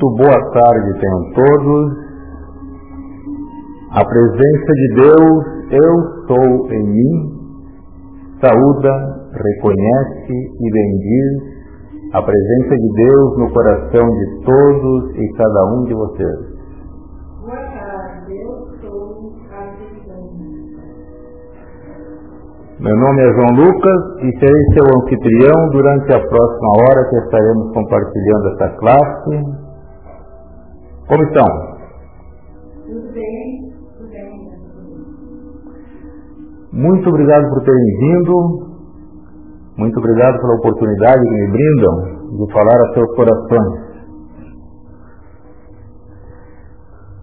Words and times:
Muito 0.00 0.16
boa 0.16 0.50
tarde 0.52 0.98
tenham 0.98 1.32
todos. 1.34 1.92
A 3.90 4.02
presença 4.02 4.72
de 4.72 4.94
Deus, 4.94 5.44
eu 5.72 6.26
sou 6.26 6.72
em 6.72 6.86
mim, 6.86 7.14
saúda, 8.40 8.92
reconhece 9.30 10.32
e 10.32 10.70
bendiz 10.72 12.14
a 12.14 12.22
presença 12.22 12.76
de 12.76 12.88
Deus 12.96 13.38
no 13.40 13.52
coração 13.52 14.08
de 14.08 14.44
todos 14.46 15.16
e 15.16 15.32
cada 15.36 15.64
um 15.74 15.84
de 15.84 15.92
vocês. 15.92 16.50
Meu 22.80 22.96
nome 22.96 23.20
é 23.20 23.32
João 23.34 23.66
Lucas 23.66 24.00
e 24.22 24.38
serei 24.38 24.64
seu 24.72 25.02
anfitrião 25.02 25.68
durante 25.72 26.14
a 26.14 26.26
próxima 26.26 26.70
hora 26.88 27.10
que 27.10 27.16
estaremos 27.16 27.74
compartilhando 27.74 28.48
essa 28.54 28.68
classe. 28.78 29.69
Como 31.10 31.24
estão? 31.24 31.44
Tudo 32.86 33.12
bem, 33.12 33.74
tudo 33.98 34.10
bem. 34.10 34.30
Muito 36.72 37.08
obrigado 37.08 37.48
por 37.50 37.64
terem 37.64 37.98
vindo. 37.98 38.34
Muito 39.76 39.98
obrigado 39.98 40.40
pela 40.40 40.54
oportunidade 40.54 41.20
que 41.20 41.34
me 41.34 41.50
brindam 41.50 42.46
de 42.46 42.52
falar 42.52 42.80
a 42.80 42.94
seus 42.94 43.16
corações. 43.16 43.90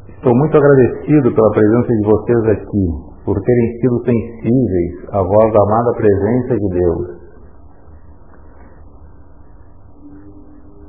Estou 0.10 0.36
muito 0.36 0.58
agradecido 0.58 1.34
pela 1.34 1.52
presença 1.52 1.88
de 1.88 2.06
vocês 2.08 2.60
aqui 2.60 2.86
por 3.24 3.42
terem 3.42 3.80
sido 3.80 4.04
sensíveis 4.04 5.14
à 5.14 5.22
voz 5.24 5.54
da 5.54 5.64
amada 5.64 5.94
presença 5.96 6.60
de 6.60 6.70
Deus. 6.78 7.17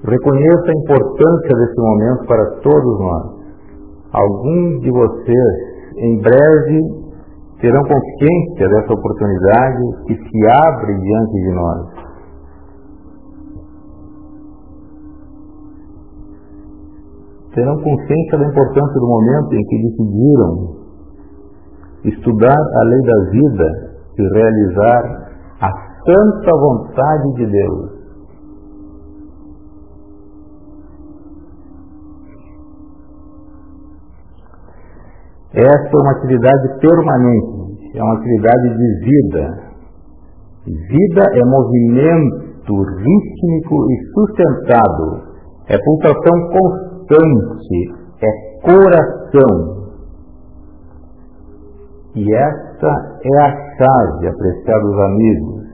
Reconheço 0.09 0.65
a 0.65 0.73
importância 0.73 1.55
desse 1.55 1.81
momento 1.81 2.27
para 2.27 2.45
todos 2.63 3.01
nós. 3.01 3.39
Alguns 4.13 4.81
de 4.81 4.91
vocês, 4.91 5.55
em 5.99 6.23
breve, 6.23 6.81
terão 7.61 7.83
consciência 7.83 8.69
dessa 8.69 8.95
oportunidade 8.95 9.83
que 10.07 10.17
se 10.17 10.39
abre 10.67 10.95
diante 10.99 11.33
de 11.33 11.55
nós. 11.55 12.09
Terão 17.55 17.77
consciência 17.83 18.39
da 18.39 18.47
importância 18.47 19.01
do 19.01 19.07
momento 19.07 19.53
em 19.53 19.65
que 19.65 19.83
decidiram 19.83 20.79
estudar 22.05 22.57
a 22.57 22.83
lei 22.85 23.03
da 23.03 23.31
vida 23.31 23.65
e 24.17 24.23
realizar 24.39 25.29
a 25.61 25.71
santa 26.07 26.51
vontade 26.57 27.35
de 27.35 27.47
Deus. 27.47 27.98
Essa 35.59 35.91
é 35.91 36.01
uma 36.01 36.13
atividade 36.13 36.69
permanente, 36.81 37.99
é 37.99 38.03
uma 38.03 38.15
atividade 38.15 38.69
de 38.77 38.89
vida. 39.05 39.69
Vida 40.67 41.23
é 41.35 41.45
movimento 41.45 42.73
rítmico 42.73 43.91
e 43.91 43.97
sustentado, 44.15 45.23
é 45.69 45.77
pulsação 45.79 46.37
constante, 46.53 47.79
é 48.23 48.61
coração, 48.63 49.79
e 52.15 52.35
esta 52.35 52.89
é 53.23 53.43
a 53.43 53.51
chave, 53.77 54.29
apreciados 54.29 54.99
amigos. 54.99 55.65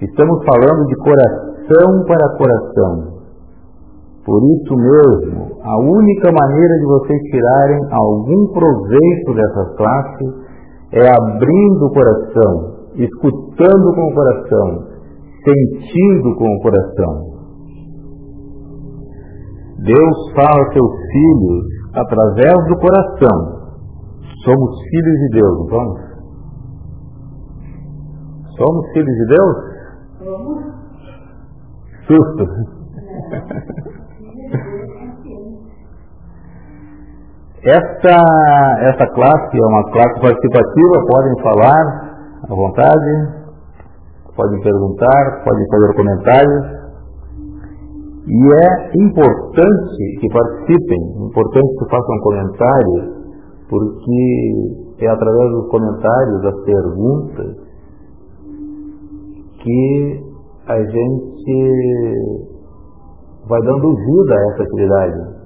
Estamos 0.00 0.44
falando 0.44 0.86
de 0.86 0.96
coração 0.96 2.04
para 2.06 2.36
coração. 2.38 3.17
Por 4.28 4.42
isso 4.44 4.76
mesmo, 4.76 5.56
a 5.62 5.76
única 5.80 6.28
maneira 6.30 6.74
de 6.80 6.84
vocês 6.84 7.22
tirarem 7.30 7.80
algum 7.92 8.52
proveito 8.52 9.34
dessa 9.34 9.74
classe 9.74 10.24
é 10.92 11.08
abrindo 11.08 11.86
o 11.86 11.92
coração, 11.94 12.52
escutando 12.96 13.94
com 13.94 14.04
o 14.04 14.14
coração, 14.14 14.84
sentindo 15.44 16.36
com 16.36 16.44
o 16.44 16.60
coração. 16.60 17.14
Deus 19.78 20.32
fala 20.34 20.58
aos 20.58 20.72
seus 20.74 20.92
filhos 21.12 21.64
através 21.94 22.68
do 22.68 22.76
coração 22.76 23.58
Somos 24.44 24.80
filhos 24.88 25.18
de 25.18 25.28
Deus, 25.30 25.58
não 25.58 25.68
somos? 25.68 26.00
Somos 28.56 28.92
filhos 28.92 29.16
de 29.16 29.26
Deus? 29.26 29.56
Somos. 30.18 30.62
Susto. 32.06 32.44
Esta, 37.64 38.16
esta 38.82 39.06
classe 39.14 39.56
é 39.56 39.66
uma 39.66 39.82
classe 39.90 40.20
participativa, 40.20 41.06
podem 41.10 41.42
falar 41.42 41.84
à 42.44 42.54
vontade, 42.54 43.38
podem 44.36 44.60
perguntar, 44.60 45.42
podem 45.42 45.66
fazer 45.68 45.96
comentários. 45.96 46.78
E 48.28 48.52
é 48.52 48.90
importante 49.02 50.20
que 50.20 50.28
participem, 50.28 51.26
importante 51.26 51.68
que 51.78 51.90
façam 51.90 52.18
comentários, 52.22 53.18
porque 53.68 55.04
é 55.04 55.08
através 55.08 55.50
dos 55.50 55.68
comentários, 55.68 56.42
das 56.42 56.64
perguntas, 56.64 57.56
que 59.58 60.24
a 60.68 60.78
gente 60.78 62.14
vai 63.48 63.60
dando 63.62 63.96
vida 63.96 64.34
a 64.34 64.52
essa 64.52 64.62
atividade. 64.62 65.37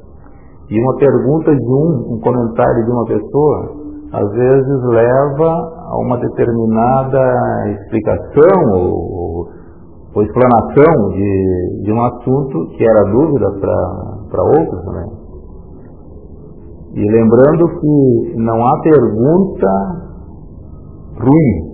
E 0.72 0.80
uma 0.80 0.96
pergunta 0.96 1.54
de 1.54 1.70
um, 1.70 2.14
um 2.14 2.20
comentário 2.20 2.84
de 2.86 2.90
uma 2.90 3.04
pessoa, 3.04 3.82
às 4.10 4.30
vezes 4.32 4.82
leva 4.84 5.50
a 5.90 5.98
uma 5.98 6.16
determinada 6.16 7.70
explicação 7.72 8.72
ou, 8.72 9.48
ou 10.14 10.22
explanação 10.22 11.10
de, 11.10 11.82
de 11.84 11.92
um 11.92 12.02
assunto 12.02 12.68
que 12.74 12.88
era 12.88 13.04
dúvida 13.04 13.50
para 14.30 14.42
outros 14.44 14.82
também. 14.86 15.10
E 16.94 17.00
lembrando 17.00 17.68
que 17.78 18.34
não 18.38 18.66
há 18.66 18.80
pergunta 18.80 19.68
ruim. 21.20 21.72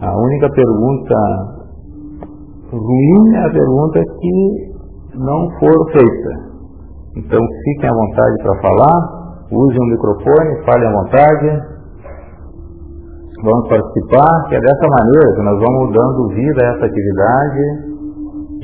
A 0.00 0.16
única 0.16 0.50
pergunta 0.50 1.14
ruim 2.72 3.34
é 3.36 3.46
a 3.46 3.52
pergunta 3.52 4.00
que 4.20 5.18
não 5.18 5.48
for 5.60 5.92
feita. 5.92 6.53
Então 7.16 7.40
fiquem 7.64 7.88
à 7.88 7.94
vontade 7.94 8.36
para 8.42 8.60
falar, 8.60 9.46
usem 9.52 9.78
o 9.78 9.90
microfone, 9.90 10.64
falem 10.66 10.88
à 10.88 10.92
vontade. 10.92 11.74
Vamos 13.42 13.68
participar, 13.68 14.48
que 14.48 14.56
é 14.56 14.60
dessa 14.60 14.86
maneira 14.88 15.34
que 15.34 15.42
nós 15.42 15.58
vamos 15.60 15.92
dando 15.92 16.28
vida 16.28 16.62
a 16.62 16.68
essa 16.74 16.86
atividade 16.86 17.94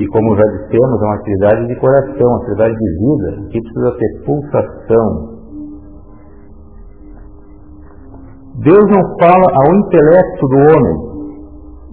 e 0.01 0.07
como 0.07 0.35
já 0.35 0.45
dissemos, 0.45 1.03
é 1.03 1.05
uma 1.05 1.15
atividade 1.15 1.67
de 1.67 1.77
coração, 1.77 2.27
uma 2.27 2.39
atividade 2.39 2.75
de 2.75 2.91
vida, 2.97 3.49
que 3.51 3.61
precisa 3.61 3.97
ter 3.99 4.25
pulsação. 4.25 5.31
Deus 8.65 8.85
não 8.91 9.03
fala 9.21 9.47
ao 9.61 9.77
intelecto 9.77 10.47
do 10.49 10.57
homem. 10.57 10.97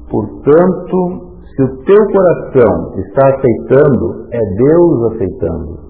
Portanto, 0.10 1.28
se 1.54 1.64
o 1.64 1.84
teu 1.84 2.06
coração 2.14 2.94
está 2.96 3.28
aceitando, 3.28 4.28
é 4.32 4.40
Deus 4.56 5.14
aceitando. 5.14 5.87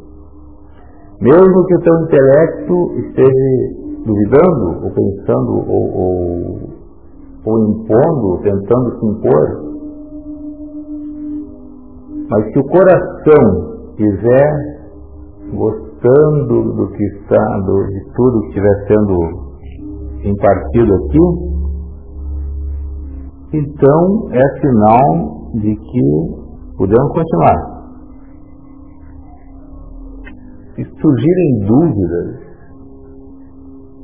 Mesmo 1.20 1.66
que 1.66 1.76
o 1.76 1.82
teu 1.82 1.96
intelecto 2.04 2.94
esteja 3.00 3.88
duvidando, 4.06 4.86
ou 4.86 4.92
pensando, 4.92 5.52
ou, 5.68 5.86
ou, 5.98 6.70
ou 7.46 7.70
impondo, 7.70 8.42
tentando 8.44 9.00
se 9.00 9.06
impor, 9.08 9.68
mas 12.30 12.52
se 12.52 12.60
o 12.60 12.64
coração 12.66 13.46
estiver 13.90 14.78
gostando 15.56 16.74
do 16.76 16.88
que 16.92 17.04
está, 17.04 17.58
do, 17.60 17.88
de 17.88 18.14
tudo 18.16 18.42
que 18.42 18.48
estiver 18.50 18.88
sendo 18.88 19.16
impartido 20.24 20.94
aqui, 20.94 21.48
então 23.54 24.30
é 24.32 24.60
sinal 24.60 25.52
de 25.54 25.76
que 25.76 26.78
podemos 26.78 27.14
continuar. 27.14 27.77
Se 30.78 30.84
surgirem 30.86 31.66
dúvidas, 31.66 32.38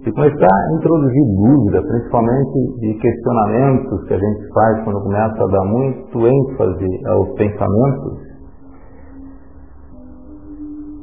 se 0.04 0.12
começar 0.12 0.48
a 0.50 0.74
introduzir 0.74 1.24
dúvida, 1.38 1.84
principalmente 1.84 2.80
de 2.80 2.94
questionamentos 2.96 4.08
que 4.08 4.14
a 4.16 4.18
gente 4.18 4.54
faz 4.56 4.84
quando 4.84 5.04
começa 5.04 5.44
a 5.44 5.52
dar 5.52 5.66
muito 5.66 6.28
ênfase 6.28 7.08
aos 7.10 7.30
pensamentos, 7.36 8.18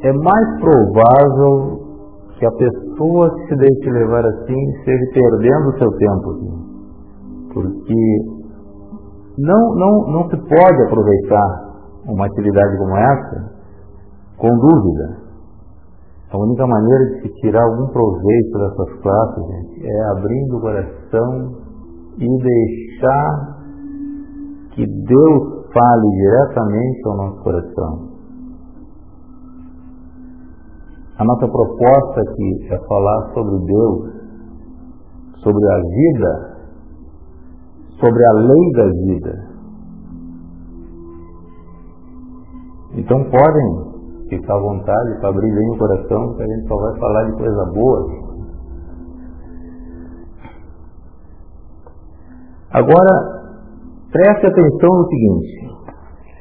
é 0.02 0.12
mais 0.12 0.60
provável 0.60 1.78
que 2.36 2.46
a 2.46 2.50
pessoa 2.50 3.30
que 3.36 3.48
se 3.48 3.56
deixe 3.56 3.90
levar 3.90 4.26
assim 4.26 4.70
esteja 4.78 5.04
perdendo 5.14 5.68
o 5.68 5.78
seu 5.78 5.90
tempo. 5.92 6.60
Porque 7.54 8.40
não, 9.38 9.74
não, 9.76 10.12
não 10.14 10.30
se 10.30 10.36
pode 10.36 10.82
aproveitar 10.82 11.70
uma 12.08 12.26
atividade 12.26 12.76
como 12.76 12.96
essa 12.96 13.60
com 14.36 14.48
dúvida. 14.48 15.29
A 16.32 16.38
única 16.38 16.64
maneira 16.64 17.04
de 17.06 17.22
se 17.22 17.28
tirar 17.40 17.64
algum 17.64 17.88
proveito 17.88 18.58
dessas 18.58 19.00
classes, 19.02 19.46
gente, 19.46 19.84
é 19.84 20.10
abrindo 20.12 20.56
o 20.56 20.60
coração 20.60 21.60
e 22.18 22.28
deixar 22.38 23.60
que 24.70 24.86
Deus 24.86 25.66
fale 25.72 26.10
diretamente 26.10 27.00
ao 27.06 27.16
nosso 27.16 27.42
coração. 27.42 28.10
A 31.18 31.24
nossa 31.24 31.48
proposta 31.48 32.20
aqui 32.20 32.68
é 32.70 32.78
falar 32.86 33.34
sobre 33.34 33.58
Deus, 33.66 34.12
sobre 35.42 35.68
a 35.68 35.76
vida, 35.80 36.50
sobre 37.98 38.24
a 38.24 38.32
lei 38.32 38.72
da 38.72 38.86
vida. 38.86 39.50
Então 42.94 43.24
podem 43.24 43.89
ficar 44.30 44.54
à 44.54 44.60
vontade 44.60 45.20
para 45.20 45.28
abrir 45.28 45.52
bem 45.52 45.70
o 45.70 45.78
coração, 45.78 46.34
que 46.36 46.42
a 46.42 46.46
gente 46.46 46.68
só 46.68 46.76
vai 46.76 46.98
falar 46.98 47.24
de 47.24 47.36
coisa 47.36 47.64
boa. 47.74 48.30
Agora, 52.72 53.14
preste 54.12 54.46
atenção 54.46 54.90
no 54.90 55.08
seguinte: 55.08 55.70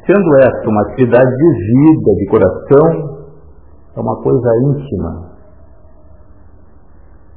sendo 0.05 0.37
esta 0.37 0.69
uma 0.69 0.81
atividade 0.83 1.29
de 1.35 1.49
vida, 1.65 2.15
de 2.15 2.25
coração, 2.29 3.19
é 3.97 3.99
uma 3.99 4.21
coisa 4.21 4.49
íntima, 4.69 5.31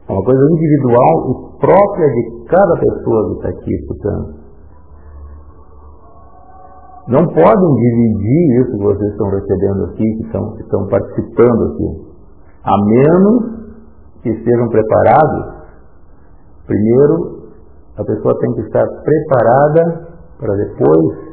é 0.08 0.12
uma 0.12 0.22
coisa 0.22 0.42
individual 0.52 1.30
e 1.30 1.58
própria 1.58 2.08
de 2.08 2.44
cada 2.48 2.74
pessoa 2.76 3.28
que 3.28 3.34
está 3.36 3.48
aqui 3.48 3.74
escutando. 3.74 4.41
Não 7.08 7.26
podem 7.26 7.74
dividir 7.74 8.60
isso 8.60 8.70
que 8.72 8.84
vocês 8.84 9.10
estão 9.10 9.28
recebendo 9.30 9.84
aqui, 9.86 10.16
que 10.16 10.26
estão, 10.26 10.52
que 10.52 10.62
estão 10.62 10.86
participando 10.86 11.72
aqui. 11.72 12.12
A 12.64 12.76
menos 12.84 13.62
que 14.22 14.30
estejam 14.30 14.68
preparados. 14.68 15.62
Primeiro, 16.66 17.50
a 17.98 18.04
pessoa 18.04 18.38
tem 18.38 18.54
que 18.54 18.60
estar 18.62 18.86
preparada 18.86 20.12
para 20.38 20.54
depois, 20.56 21.32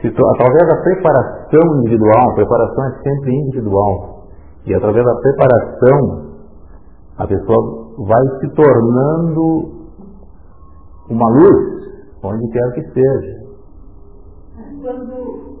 se, 0.00 0.06
através 0.08 0.68
da 0.68 0.82
preparação 0.82 1.76
individual, 1.80 2.30
a 2.30 2.34
preparação 2.34 2.84
é 2.84 3.02
sempre 3.02 3.34
individual. 3.34 4.26
E 4.64 4.74
através 4.74 5.04
da 5.04 5.14
preparação, 5.16 6.30
a 7.18 7.26
pessoa 7.26 7.94
vai 7.98 8.40
se 8.40 8.48
tornando 8.54 9.80
uma 11.10 11.28
luz, 11.30 11.90
onde 12.22 12.48
quer 12.52 12.72
que 12.74 12.82
seja. 12.92 13.49
Quando 14.82 15.60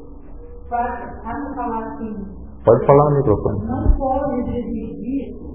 faz 0.68 1.22
falar 1.54 1.86
assim. 1.92 2.40
Pode 2.64 2.86
falar 2.86 3.10
no 3.10 3.16
microfone. 3.16 3.66
Não 3.66 3.96
pode 3.96 4.44
dividir 4.44 5.30
isso. 5.30 5.50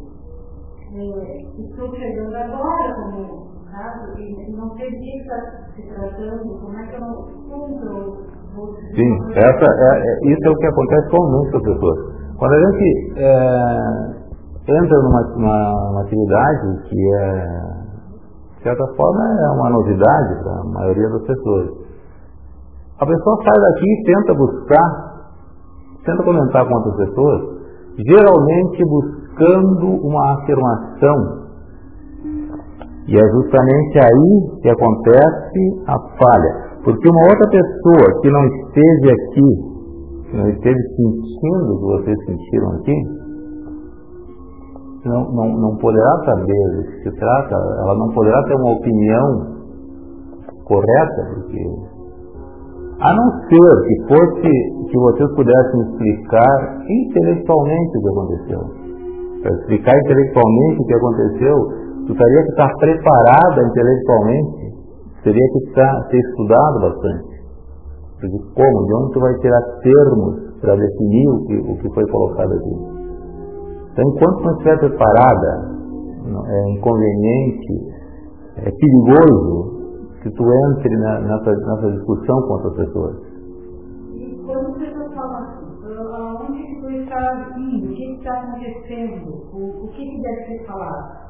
É, 0.93 1.41
estou 1.59 1.89
chegando 1.95 2.35
agora, 2.35 2.95
como 2.95 3.45
caso, 3.69 4.19
e 4.19 4.51
não 4.55 4.75
sei 4.77 4.89
de 4.89 4.99
que 4.99 5.17
está 5.17 5.35
se 5.75 5.81
tratando, 5.83 6.59
como 6.59 6.79
é 6.79 6.87
que 6.87 6.95
eu 6.95 7.01
não 7.01 7.15
cumpro. 7.49 8.35
Sim, 8.95 9.19
essa 9.35 9.65
é, 9.65 9.99
é, 9.99 10.31
isso 10.31 10.47
é 10.47 10.49
o 10.49 10.57
que 10.57 10.67
acontece 10.67 11.09
com 11.09 11.27
muitas 11.27 11.61
pessoas. 11.61 12.15
Quando 12.37 12.53
a 12.53 12.71
gente 12.71 13.13
é, 13.17 14.15
entra 14.67 14.97
numa 15.03 15.21
uma, 15.35 15.91
uma 15.91 16.01
atividade 16.01 16.89
que 16.89 17.15
é, 17.15 17.75
de 18.57 18.63
certa 18.63 18.87
forma, 18.95 19.23
é 19.23 19.49
uma 19.51 19.69
novidade 19.71 20.43
para 20.43 20.61
a 20.61 20.63
maioria 20.63 21.09
das 21.09 21.21
pessoas. 21.23 21.84
A 22.99 23.05
pessoa 23.05 23.43
sai 23.43 23.61
daqui 23.61 23.91
e 23.91 24.03
tenta 24.03 24.33
buscar, 24.35 24.89
tenta 26.05 26.23
comentar 26.23 26.65
com 26.65 26.75
outras 26.75 26.95
pessoas, 26.95 27.41
geralmente 28.07 28.83
buscando 28.85 29.87
uma 30.05 30.33
afirmação. 30.35 31.45
E 33.07 33.17
é 33.17 33.21
justamente 33.21 33.99
aí 33.99 34.59
que 34.61 34.69
acontece 34.69 35.83
a 35.87 35.99
falha. 36.17 36.65
Porque 36.83 37.09
uma 37.09 37.23
outra 37.23 37.49
pessoa 37.49 38.21
que 38.21 38.31
não 38.31 38.45
esteve 38.45 39.11
aqui, 39.11 40.29
que 40.29 40.37
não 40.37 40.49
esteve 40.49 40.79
sentindo 40.95 41.73
o 41.73 41.77
que 41.77 42.03
vocês 42.03 42.17
sentiram 42.25 42.69
aqui, 42.79 43.25
não, 45.05 45.31
não, 45.33 45.47
não 45.49 45.77
poderá 45.77 46.23
saber 46.25 46.77
do 46.77 46.83
que 46.83 47.09
se 47.09 47.19
trata, 47.19 47.55
ela 47.55 47.95
não 47.95 48.09
poderá 48.13 48.41
ter 48.43 48.55
uma 48.55 48.71
opinião 48.71 49.55
correta, 50.65 51.35
porque 51.35 51.94
a 52.99 53.13
não 53.13 53.27
ser 53.49 53.71
que 53.87 53.95
fosse 54.07 54.51
que 54.89 54.97
vocês 54.97 55.29
pudessem 55.35 55.81
explicar 55.81 56.85
intelectualmente 56.87 57.97
o 57.97 58.01
que 58.01 58.09
aconteceu. 58.09 58.61
Para 59.41 59.51
explicar 59.51 59.93
intelectualmente 59.97 60.79
o 60.79 60.85
que 60.85 60.95
aconteceu, 60.95 61.55
tu 62.07 62.15
teria 62.15 62.43
que 62.43 62.49
estar 62.49 62.71
preparada 62.79 63.67
intelectualmente, 63.67 64.65
teria 65.23 65.47
que 65.51 65.57
estar, 65.67 66.07
ter 66.09 66.19
estudado 66.19 66.79
bastante. 66.81 67.35
Porque 68.21 68.37
como? 68.55 68.85
De 68.85 68.93
onde 68.95 69.13
tu 69.13 69.19
vai 69.19 69.33
tirar 69.39 69.61
termos 69.83 70.59
para 70.61 70.75
definir 70.75 71.29
o 71.29 71.45
que, 71.45 71.55
o 71.57 71.77
que 71.77 71.93
foi 71.93 72.05
colocado 72.07 72.53
aqui? 72.53 72.95
Então, 73.91 74.03
enquanto 74.07 74.43
não 74.43 74.51
estiver 74.53 74.79
preparada, 74.79 75.75
é 76.47 76.71
inconveniente, 76.71 77.95
é 78.57 78.71
perigoso 78.71 79.74
que 80.25 80.31
tu 80.31 80.43
entre 80.43 80.97
na, 80.97 81.19
nessa, 81.21 81.51
nessa 81.51 81.91
discussão 81.91 82.41
com 82.41 82.53
outras 82.53 82.75
pessoas. 82.77 83.15
E 84.15 84.43
quando 84.43 84.73
você 84.73 85.15
fala 85.15 85.37
assim, 85.37 85.85
aonde 85.85 86.63
que 86.63 86.81
tu 86.81 86.89
está 86.89 87.53
indo, 87.55 87.91
o 87.91 87.95
que 87.95 88.15
está 88.15 88.33
acontecendo, 88.33 89.29
o, 89.53 89.85
o 89.85 89.87
que, 89.89 90.03
que 90.03 90.21
deve 90.23 90.45
ser 90.47 90.65
falado? 90.65 91.25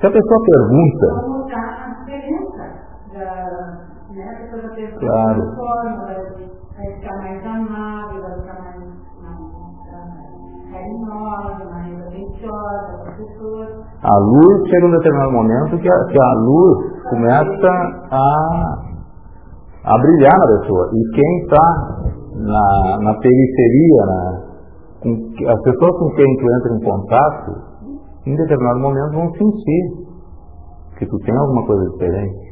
Se 0.00 0.06
a 0.06 0.10
pessoa 0.10 0.40
pergunta. 0.46 1.06
Vamos 1.20 1.46
dar 1.48 1.84
a 1.84 1.94
diferença 2.00 2.64
da. 3.12 3.86
Né, 4.08 4.24
a 4.24 4.36
pessoa 4.40 4.74
pergunta 4.74 5.06
claro. 5.06 5.56
forma, 5.56 6.06
vai, 6.06 6.24
vai 6.76 6.94
ficar 6.94 7.16
mais 7.18 7.44
amável, 7.44 8.22
vai 8.22 8.40
ficar 8.40 8.62
mais 8.62 8.85
A 14.02 14.18
luz 14.18 14.68
chega 14.68 14.86
um 14.86 14.90
determinado 14.90 15.32
momento 15.32 15.78
que 15.78 15.88
a, 15.90 16.04
que 16.04 16.22
a 16.22 16.32
luz 16.34 17.02
começa 17.10 17.68
a, 18.10 18.28
a 19.84 19.98
brilhar 19.98 20.38
na 20.38 20.60
pessoa. 20.60 20.90
E 20.94 21.10
quem 21.14 21.38
está 21.42 21.66
na, 22.34 22.98
na 23.02 23.14
periferia, 23.18 24.06
na, 24.06 24.42
com, 25.02 25.50
as 25.50 25.62
pessoas 25.62 25.98
com 25.98 26.10
quem 26.14 26.36
tu 26.36 26.44
entra 26.54 26.76
em 26.76 26.80
contato, 26.84 27.52
em 28.26 28.36
determinado 28.36 28.80
momento 28.80 29.12
vão 29.12 29.32
sentir 29.32 30.06
que 30.98 31.06
tu 31.06 31.18
tem 31.18 31.36
alguma 31.36 31.66
coisa 31.66 31.90
diferente. 31.90 32.46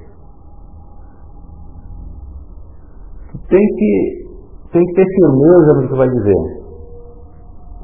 Tu 3.32 3.38
tem 3.48 3.60
que, 3.60 4.28
tem 4.72 4.84
que 4.84 4.92
ter 4.94 5.06
firmeza 5.06 5.74
no 5.74 5.82
que 5.82 5.88
tu 5.88 5.96
vai 5.96 6.08
dizer. 6.08 6.63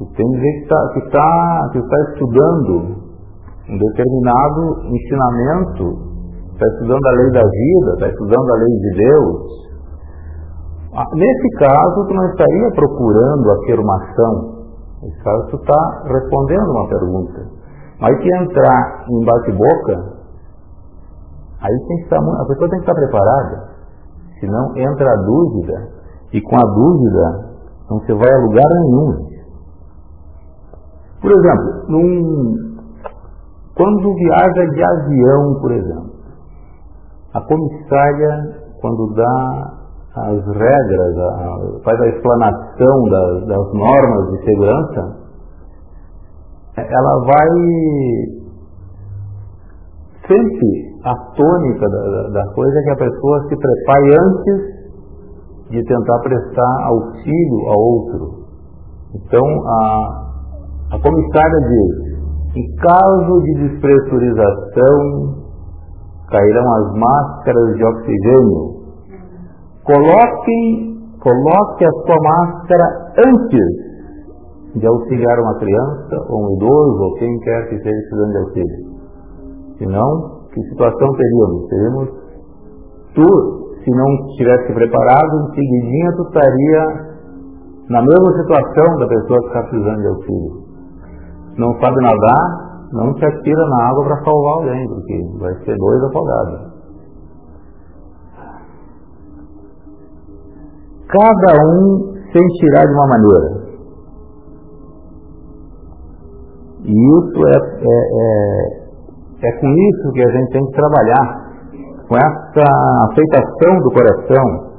Tem 0.00 0.26
gente 0.26 0.40
que 0.40 0.62
está 0.62 0.88
que 0.94 1.10
tá, 1.10 1.68
que 1.72 1.80
tá 1.82 1.96
estudando 2.12 3.00
um 3.68 3.76
determinado 3.76 4.80
ensinamento, 4.88 5.84
está 6.54 6.66
estudando 6.66 7.06
a 7.06 7.12
lei 7.12 7.30
da 7.32 7.42
vida, 7.44 7.92
está 7.92 8.08
estudando 8.08 8.50
a 8.50 8.56
lei 8.56 8.76
de 8.80 8.96
Deus. 8.96 9.60
Ah, 10.96 11.04
nesse 11.14 11.48
caso, 11.58 12.06
tu 12.08 12.14
não 12.14 12.26
estaria 12.30 12.70
procurando 12.74 13.50
afirmação. 13.60 14.60
Nesse 15.02 15.22
caso, 15.22 15.48
tu 15.50 15.56
está 15.56 16.02
respondendo 16.06 16.70
uma 16.70 16.88
pergunta. 16.88 17.46
Mas 18.00 18.18
que 18.18 18.34
entrar 18.36 19.04
em 19.06 19.24
bate-boca, 19.24 20.16
aí 21.60 21.78
tem 21.86 21.96
que 21.98 22.02
estar, 22.04 22.16
a 22.16 22.44
pessoa 22.46 22.70
tem 22.70 22.80
que 22.80 22.90
estar 22.90 22.94
preparada. 22.94 23.68
Senão 24.40 24.76
entra 24.76 25.12
a 25.12 25.16
dúvida, 25.16 25.74
e 26.32 26.40
com 26.40 26.56
a 26.56 26.74
dúvida 26.74 27.50
não 27.90 28.00
se 28.00 28.12
vai 28.14 28.32
a 28.32 28.38
lugar 28.38 28.66
nenhum. 28.66 29.29
Por 31.20 31.30
exemplo, 31.30 31.84
num, 31.88 32.54
quando 33.76 34.14
viaja 34.14 34.66
de 34.72 34.82
avião, 34.82 35.60
por 35.60 35.72
exemplo, 35.72 36.10
a 37.34 37.40
comissária, 37.42 38.60
quando 38.80 39.14
dá 39.14 39.80
as 40.16 40.44
regras, 40.46 41.18
a, 41.18 41.82
faz 41.84 42.00
a 42.00 42.08
explanação 42.08 43.02
das, 43.10 43.46
das 43.46 43.72
normas 43.74 44.30
de 44.30 44.44
segurança, 44.44 45.20
ela 46.76 47.24
vai 47.26 47.48
sempre 50.26 50.90
a 51.04 51.14
tônica 51.34 51.88
da, 51.88 52.28
da 52.28 52.54
coisa 52.54 52.78
é 52.78 52.82
que 52.82 52.90
a 52.90 52.96
pessoa 52.96 53.48
se 53.48 53.56
prepare 53.56 54.16
antes 54.18 54.80
de 55.70 55.84
tentar 55.84 56.18
prestar 56.20 56.86
auxílio 56.86 57.68
a 57.68 57.78
outro. 57.78 58.40
Então, 59.14 59.44
a, 59.66 60.29
a 60.90 60.98
comissária 60.98 61.60
diz: 61.68 62.10
em 62.56 62.76
caso 62.76 63.42
de 63.42 63.68
despressurização, 63.68 65.40
cairão 66.28 66.74
as 66.74 66.94
máscaras 66.94 67.76
de 67.76 67.84
oxigênio. 67.84 68.80
Coloquem, 69.84 70.98
coloque 71.20 71.84
a 71.84 71.90
sua 71.90 72.16
máscara 72.22 72.84
antes 73.18 73.80
de 74.76 74.86
auxiliar 74.86 75.38
uma 75.40 75.58
criança, 75.58 76.16
ou 76.28 76.44
um 76.44 76.56
idoso, 76.56 77.02
ou 77.02 77.14
quem 77.14 77.38
quer 77.40 77.68
que 77.68 77.78
seja 77.78 77.90
precisando 77.90 78.30
de 78.30 78.38
auxílio. 78.38 78.90
Se 79.78 79.86
não, 79.86 80.40
que 80.52 80.62
situação 80.70 81.08
teríamos? 81.12 81.68
Teríamos, 81.68 82.08
tu, 83.14 83.76
se 83.84 83.90
não 83.90 84.26
tivesse 84.36 84.72
preparado, 84.72 85.40
em 85.40 85.54
seguidinha 85.54 86.12
tu 86.16 86.22
estaria 86.22 87.10
na 87.90 88.02
mesma 88.02 88.42
situação 88.42 88.98
da 88.98 89.06
pessoa 89.08 89.40
que 89.40 89.46
está 89.46 89.62
precisando 89.62 90.00
de 90.00 90.06
auxílio. 90.06 90.59
Se 91.60 91.66
não 91.66 91.78
sabe 91.78 91.96
nadar, 92.00 92.88
não 92.90 93.12
te 93.12 93.24
atira 93.26 93.68
na 93.68 93.88
água 93.90 94.04
para 94.04 94.24
salvar 94.24 94.54
alguém, 94.54 94.88
porque 94.88 95.38
vai 95.38 95.54
ser 95.62 95.76
dois 95.76 96.02
afogados. 96.04 96.70
Cada 101.06 101.52
um 101.66 102.14
sentirá 102.32 102.80
de 102.80 102.94
uma 102.94 103.06
maneira. 103.08 103.60
E 106.84 106.92
isso 106.92 107.46
é, 107.46 107.56
é, 107.76 107.98
é, 108.16 109.48
é 109.48 109.60
com 109.60 109.68
isso 109.68 110.12
que 110.14 110.22
a 110.22 110.30
gente 110.30 110.52
tem 110.52 110.64
que 110.64 110.72
trabalhar, 110.72 111.50
com 112.08 112.16
essa 112.16 112.64
aceitação 113.10 113.80
do 113.82 113.90
coração, 113.90 114.70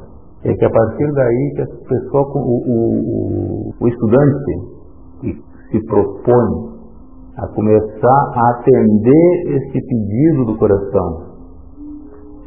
é 0.46 0.54
que 0.54 0.66
a 0.66 0.70
partir 0.72 1.12
daí 1.14 1.54
que 1.56 1.62
a 1.62 1.66
pessoa, 1.88 2.24
o, 2.24 2.40
o, 2.40 3.70
o, 3.70 3.74
o 3.80 3.88
estudante 3.88 4.82
que 5.22 5.51
se 5.72 5.86
propõe 5.86 6.72
a 7.38 7.48
começar 7.48 8.32
a 8.36 8.52
atender 8.52 9.56
esse 9.56 9.88
pedido 9.88 10.46
do 10.46 10.58
coração, 10.58 11.32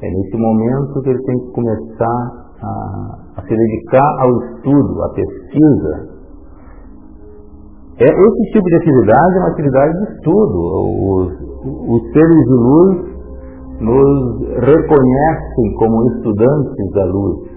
é 0.03 0.11
nesse 0.11 0.37
momento 0.37 1.03
que 1.03 1.11
ele 1.11 1.23
tem 1.23 1.39
que 1.41 1.53
começar 1.53 2.45
a, 2.63 3.19
a 3.37 3.43
se 3.43 3.49
dedicar 3.49 4.21
ao 4.21 4.31
estudo, 4.45 5.03
à 5.03 5.09
pesquisa, 5.15 6.15
é, 7.97 8.05
esse 8.07 8.53
tipo 8.53 8.69
de 8.69 8.75
atividade 8.75 9.37
é 9.37 9.39
uma 9.39 9.51
atividade 9.51 9.93
de 9.93 10.13
estudo. 10.15 10.59
Os, 11.15 11.33
os 11.65 12.13
seres 12.13 12.45
de 12.45 12.55
luz 12.55 13.15
nos 13.81 14.39
reconhecem 14.59 15.75
como 15.79 16.11
estudantes 16.11 16.91
da 16.93 17.05
luz. 17.05 17.54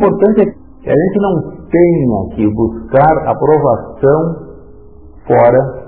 Importante 0.00 0.40
é 0.40 0.44
que 0.46 0.90
a 0.90 0.94
gente 0.94 1.18
não 1.20 1.34
tenha 1.68 2.36
que 2.36 2.54
buscar 2.54 3.28
aprovação 3.28 4.50
fora 5.26 5.80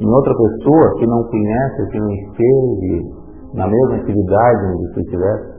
em 0.00 0.08
outra 0.08 0.34
pessoa 0.34 0.94
que 0.98 1.06
não 1.06 1.24
conhece, 1.24 1.90
que 1.90 1.98
não 1.98 2.10
esteve 2.12 3.26
na 3.54 3.66
mesma 3.66 3.96
atividade 3.96 4.66
onde 4.66 4.92
você 4.92 5.00
estivesse. 5.00 5.56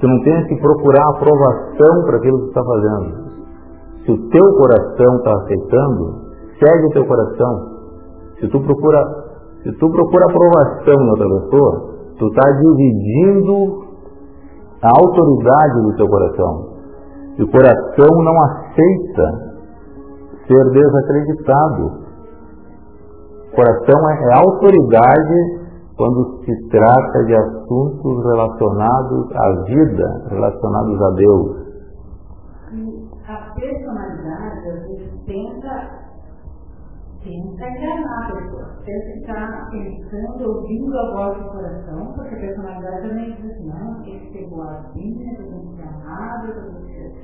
Tu 0.00 0.08
não 0.08 0.22
tens 0.22 0.46
que 0.46 0.56
procurar 0.56 1.08
aprovação 1.10 2.04
para 2.06 2.16
aquilo 2.16 2.38
que 2.40 2.48
está 2.48 2.62
fazendo. 2.64 3.26
Se 4.04 4.12
o 4.12 4.28
teu 4.28 4.46
coração 4.56 5.16
está 5.16 5.32
aceitando, 5.32 6.26
segue 6.58 6.86
o 6.86 6.90
teu 6.90 7.06
coração. 7.06 7.76
Se 8.40 8.48
tu 8.48 8.60
procura, 8.60 9.02
se 9.62 9.72
tu 9.72 9.90
procura 9.90 10.24
aprovação 10.26 10.94
em 10.94 11.10
outra 11.10 11.28
pessoa, 11.28 11.96
tu 12.18 12.26
está 12.28 12.50
dividindo 12.52 13.86
a 14.82 14.90
autoridade 15.00 15.82
do 15.82 15.96
teu 15.96 16.06
coração. 16.06 16.75
E 17.38 17.42
o 17.42 17.50
coração 17.50 18.24
não 18.24 18.42
aceita 18.44 19.46
ser 20.46 20.64
desacreditado. 20.70 22.06
O 23.52 23.54
coração 23.54 24.10
é, 24.10 24.14
é 24.14 24.38
autoridade 24.38 25.66
quando 25.96 26.44
se 26.44 26.68
trata 26.68 27.24
de 27.24 27.34
assuntos 27.34 28.24
relacionados 28.24 29.32
à 29.34 29.62
vida, 29.64 30.28
relacionados 30.30 31.02
a 31.02 31.10
Deus. 31.10 31.66
A 33.28 33.54
personalidade, 33.54 34.68
às 34.68 34.86
vezes, 34.86 35.24
tenta, 35.26 35.74
tenta 37.22 37.68
enganar 37.68 38.30
a 38.30 38.34
pessoa. 38.34 38.66
Tenta 38.84 39.12
ficar 39.20 39.70
pensando, 39.70 40.48
ouvindo 40.48 40.98
a 40.98 41.12
voz 41.12 41.38
do 41.38 41.50
coração, 41.50 42.12
porque 42.14 42.34
a 42.34 42.38
personalidade 42.40 43.08
também 43.08 43.34
diz 43.34 43.52
assim, 43.52 43.68
não, 43.68 44.02
tem 44.02 44.20
que 44.20 44.32
ser 44.32 44.48
boazinha, 44.50 45.36
tem 45.36 45.60
que 45.60 45.76
ser 45.76 45.88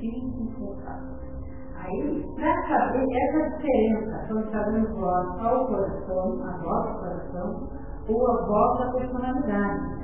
ser 0.03 0.87
assim. 0.87 1.23
Aí, 1.75 2.25
para 2.35 2.53
saber 2.67 3.05
essa 3.11 3.49
diferença, 3.57 4.25
quando 4.27 4.51
sabemos 4.51 4.89
voz, 4.91 5.27
o 5.27 5.67
coração, 5.67 6.25
a 6.43 6.57
voz 6.63 6.83
do 6.87 6.99
coração, 6.99 7.49
ou 8.09 8.31
a 8.31 8.45
voz 8.45 8.79
da 8.79 8.91
personalidade. 8.99 10.03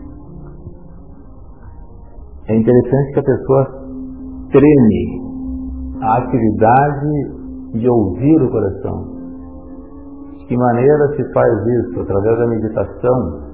É 2.48 2.56
interessante 2.56 3.14
que 3.14 3.20
a 3.20 3.24
pessoa 3.24 3.66
treine 4.52 5.30
a 6.02 6.18
atividade 6.18 7.40
de 7.74 7.88
ouvir 7.88 8.42
o 8.42 8.52
coração. 8.52 9.20
De 10.40 10.46
que 10.48 10.58
maneira 10.58 11.08
se 11.16 11.34
faz 11.34 11.54
isso? 11.68 12.02
Através 12.02 12.40
da 12.40 12.48
meditação, 12.48 13.50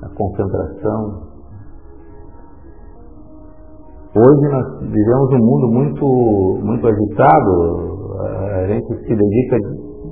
da 0.00 0.08
concentração. 0.08 1.27
Hoje 4.16 4.48
nós 4.50 4.90
vivemos 4.90 5.32
um 5.32 5.44
mundo 5.44 5.68
muito, 5.68 6.60
muito 6.64 6.86
agitado, 6.86 7.88
a 8.54 8.66
gente 8.66 8.86
se 9.04 9.14
dedica 9.14 9.56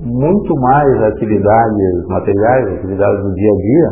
muito 0.02 0.54
mais 0.60 1.02
atividades 1.02 2.06
materiais, 2.08 2.78
atividades 2.78 3.22
do 3.24 3.34
dia 3.34 3.50
a 3.50 3.56
dia, 3.56 3.90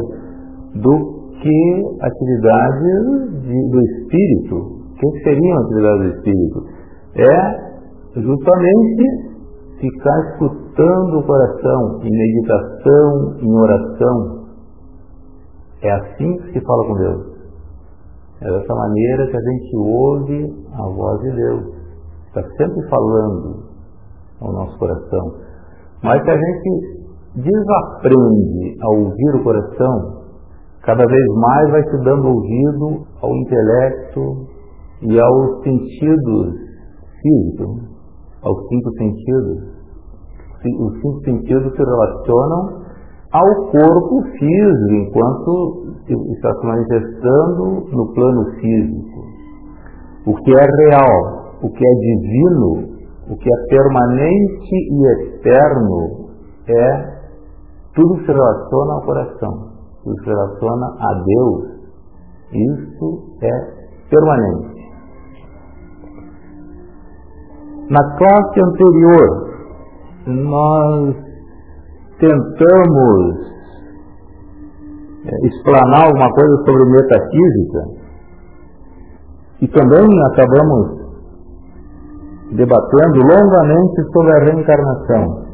do 0.83 1.15
que 1.41 1.83
atividades 2.03 3.43
de, 3.45 3.71
do 3.71 3.81
espírito. 3.81 4.57
O 4.57 4.95
que 4.95 5.23
seriam 5.23 5.59
atividades 5.61 6.01
do 6.01 6.17
espírito? 6.19 6.65
É 7.17 8.21
justamente 8.21 9.05
ficar 9.81 10.19
escutando 10.33 11.19
o 11.19 11.27
coração 11.27 12.01
em 12.03 12.11
meditação, 12.11 13.37
em 13.41 13.59
oração. 13.59 14.45
É 15.83 15.93
assim 15.93 16.37
que 16.37 16.53
se 16.53 16.61
fala 16.61 16.87
com 16.89 16.95
Deus. 16.95 17.34
É 18.45 18.51
dessa 18.51 18.75
maneira 18.75 19.27
que 19.27 19.37
a 19.37 19.41
gente 19.41 19.77
ouve 19.77 20.67
a 20.75 20.83
voz 20.83 21.21
de 21.23 21.31
Deus. 21.33 21.65
Está 22.27 22.43
sempre 22.59 22.89
falando 22.91 23.65
ao 24.41 24.53
nosso 24.53 24.79
coração. 24.79 25.35
Mas 26.03 26.23
se 26.23 26.31
a 26.31 26.37
gente 26.37 27.05
desaprende 27.37 28.77
a 28.83 28.89
ouvir 28.91 29.41
o 29.41 29.43
coração, 29.43 30.25
cada 30.83 31.07
vez 31.07 31.27
mais 31.41 31.71
vai 31.71 31.83
se 31.85 32.05
dando 32.05 32.29
ouvido 32.29 33.07
ao 33.23 33.35
intelecto 33.35 34.47
e 35.01 35.19
aos 35.19 35.63
sentidos 35.63 36.55
físicos, 37.23 37.83
aos 38.43 38.69
cinco 38.69 38.91
sentidos. 38.99 39.75
Os 40.81 41.01
cinco 41.01 41.21
sentidos 41.25 41.73
se 41.73 41.83
relacionam 41.83 42.84
ao 43.35 43.71
corpo 43.73 44.23
físico, 44.39 44.93
enquanto 44.93 45.85
está 46.37 46.55
se 46.55 46.67
manifestando 46.67 47.85
no 47.91 48.15
plano 48.15 48.45
físico. 48.61 49.25
O 50.27 50.35
que 50.37 50.53
é 50.53 50.67
real, 50.89 51.57
o 51.61 51.69
que 51.69 51.85
é 51.85 51.95
divino, 51.95 52.95
o 53.29 53.37
que 53.37 53.49
é 53.53 53.67
permanente 53.69 54.71
e 54.73 55.07
eterno 55.25 56.29
é 56.69 57.15
tudo 57.95 58.19
que 58.19 58.27
se 58.27 58.33
relaciona 58.33 58.95
ao 58.95 59.03
coração, 59.03 59.53
tudo 60.05 60.17
se 60.21 60.27
relaciona 60.27 60.87
a 60.87 61.23
Deus. 61.25 61.75
Isso 62.53 63.37
é 63.43 63.75
permanente. 64.11 64.75
Na 67.91 68.17
classe 68.17 68.61
anterior, 68.61 69.55
nós 70.27 71.34
tentamos 72.19 73.55
é, 75.27 75.47
explanar 75.47 76.07
alguma 76.07 76.31
coisa 76.33 76.57
sobre 76.65 76.85
metafísica 76.91 78.05
e 79.63 79.69
também 79.69 80.07
acabamos 80.33 81.05
debatendo 82.53 83.19
longamente 83.19 84.03
sobre 84.13 84.33
a 84.33 84.45
reencarnação. 84.45 85.45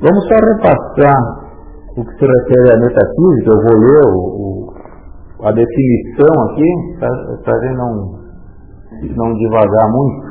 Vamos 0.00 0.24
só 0.28 0.34
repassar 0.34 1.46
o 1.96 2.04
que 2.04 2.12
se 2.12 2.26
refere 2.26 2.74
à 2.74 2.78
metafísica, 2.78 3.50
eu 3.50 3.62
vou 3.62 3.78
ler 3.80 4.02
o, 4.04 4.18
o, 4.42 5.46
a 5.46 5.52
definição 5.52 6.34
aqui, 6.50 6.98
para 6.98 7.54
a 7.54 7.60
gente 7.60 7.76
não, 7.76 7.92
não 9.16 9.34
devagar 9.34 9.90
muito. 9.90 10.25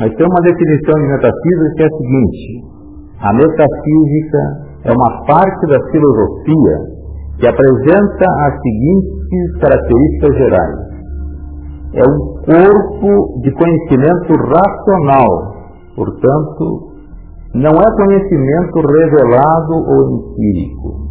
Mas 0.00 0.14
tem 0.16 0.26
uma 0.26 0.40
definição 0.40 0.94
de 0.94 1.08
metafísica 1.08 1.74
que 1.76 1.82
é 1.82 1.86
a 1.86 1.98
seguinte: 2.00 2.80
a 3.20 3.32
metafísica 3.34 4.38
é 4.84 4.92
uma 4.92 5.26
parte 5.26 5.66
da 5.68 5.78
filosofia 5.92 6.76
que 7.38 7.46
apresenta 7.46 8.26
as 8.46 8.54
seguintes 8.62 9.60
características 9.60 10.36
gerais. 10.36 10.90
É 11.92 12.02
um 12.02 12.18
corpo 12.48 13.40
de 13.42 13.50
conhecimento 13.52 14.32
racional, 14.48 15.54
portanto, 15.96 16.90
não 17.54 17.72
é 17.72 17.96
conhecimento 17.96 18.80
revelado 18.80 19.74
ou 19.74 20.00
empírico. 20.16 21.10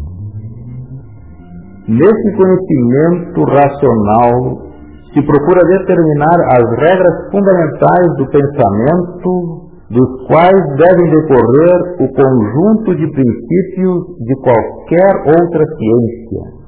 Nesse 1.86 2.36
conhecimento 2.36 3.44
racional 3.44 4.69
se 5.12 5.20
procura 5.26 5.66
determinar 5.66 6.38
as 6.56 6.70
regras 6.78 7.30
fundamentais 7.32 8.16
do 8.16 8.26
pensamento, 8.30 9.70
dos 9.90 10.26
quais 10.28 10.76
devem 10.76 11.10
decorrer 11.10 11.78
o 11.98 12.06
conjunto 12.14 12.94
de 12.94 13.10
princípios 13.10 14.16
de 14.20 14.34
qualquer 14.36 15.12
outra 15.26 15.64
ciência. 15.66 16.60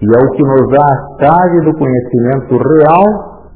E 0.00 0.06
é 0.06 0.24
o 0.24 0.30
que 0.30 0.42
nos 0.42 0.70
dá 0.70 0.82
a 0.82 1.18
chave 1.20 1.60
do 1.66 1.76
conhecimento 1.76 2.56
real, 2.56 3.04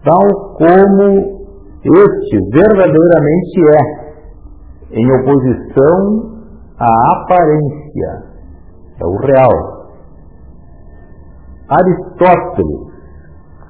tal 0.05 0.55
como 0.59 1.35
este 1.83 2.39
verdadeiramente 2.53 3.61
é, 3.71 4.99
em 4.99 5.13
oposição 5.21 6.35
à 6.79 7.23
aparência, 7.23 8.35
é 9.01 9.07
o 9.07 9.17
real. 9.17 9.75
Aristóteles 11.71 12.94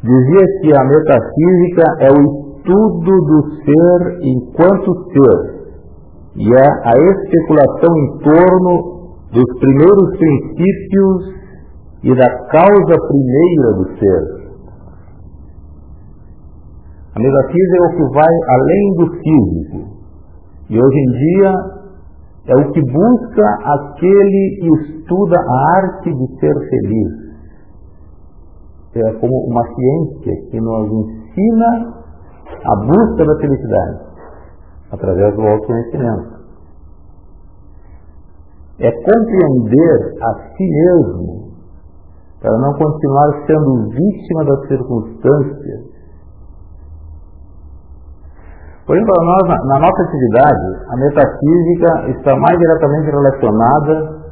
dizia 0.05 0.45
que 0.61 0.71
a 0.77 0.85
metafísica 0.85 1.85
é 2.01 2.11
o 2.13 2.21
estudo 2.59 3.13
do 3.25 3.39
ser 3.65 4.19
enquanto 4.23 4.89
ser, 5.13 5.55
e 6.37 6.53
é 6.53 6.69
a 6.85 6.93
especulação 7.13 7.93
em 7.97 8.19
torno 8.19 8.73
dos 9.33 9.59
primeiros 9.61 10.17
princípios 10.19 11.35
e 12.03 12.15
da 12.15 12.29
causa 12.49 12.97
primeira 13.09 13.73
do 13.79 13.85
ser. 13.99 14.45
A 17.17 17.21
metafísica 17.21 17.77
é 17.77 17.87
o 17.87 17.97
que 17.97 18.15
vai 18.15 18.35
além 18.49 18.95
do 18.99 19.07
físico. 19.23 19.95
E 20.69 20.79
hoje 20.79 20.99
em 20.99 21.11
dia 21.13 21.53
é 22.49 22.55
o 22.57 22.73
que 22.73 22.81
busca 22.81 23.47
aquele 23.63 24.59
que 24.61 24.93
estuda 24.93 25.37
a 25.39 25.77
arte 25.79 26.13
de 26.13 26.41
ser 26.41 26.55
feliz. 26.69 27.24
É 28.97 29.13
como 29.15 29.47
uma 29.47 29.63
ciência 29.75 30.51
que 30.51 30.61
nos 30.61 30.91
ensina 30.91 31.95
a 32.65 32.77
busca 32.77 33.25
da 33.25 33.37
felicidade 33.41 33.99
através 34.93 35.35
do 35.35 35.43
autoconhecimento. 35.43 36.35
É 38.79 38.91
compreender 38.91 40.15
a 40.23 40.35
si 40.57 40.65
mesmo 40.65 41.55
para 42.41 42.57
não 42.59 42.73
continuar 42.75 43.47
sendo 43.47 43.91
vítima 43.91 44.45
das 44.45 44.69
circunstâncias 44.69 45.95
por 48.87 48.95
exemplo, 48.95 49.15
nós, 49.25 49.49
na 49.65 49.79
nossa 49.81 50.03
atividade, 50.03 50.67
a 50.91 50.97
metafísica 50.97 52.11
está 52.11 52.37
mais 52.37 52.59
diretamente 52.59 53.11
relacionada 53.11 54.25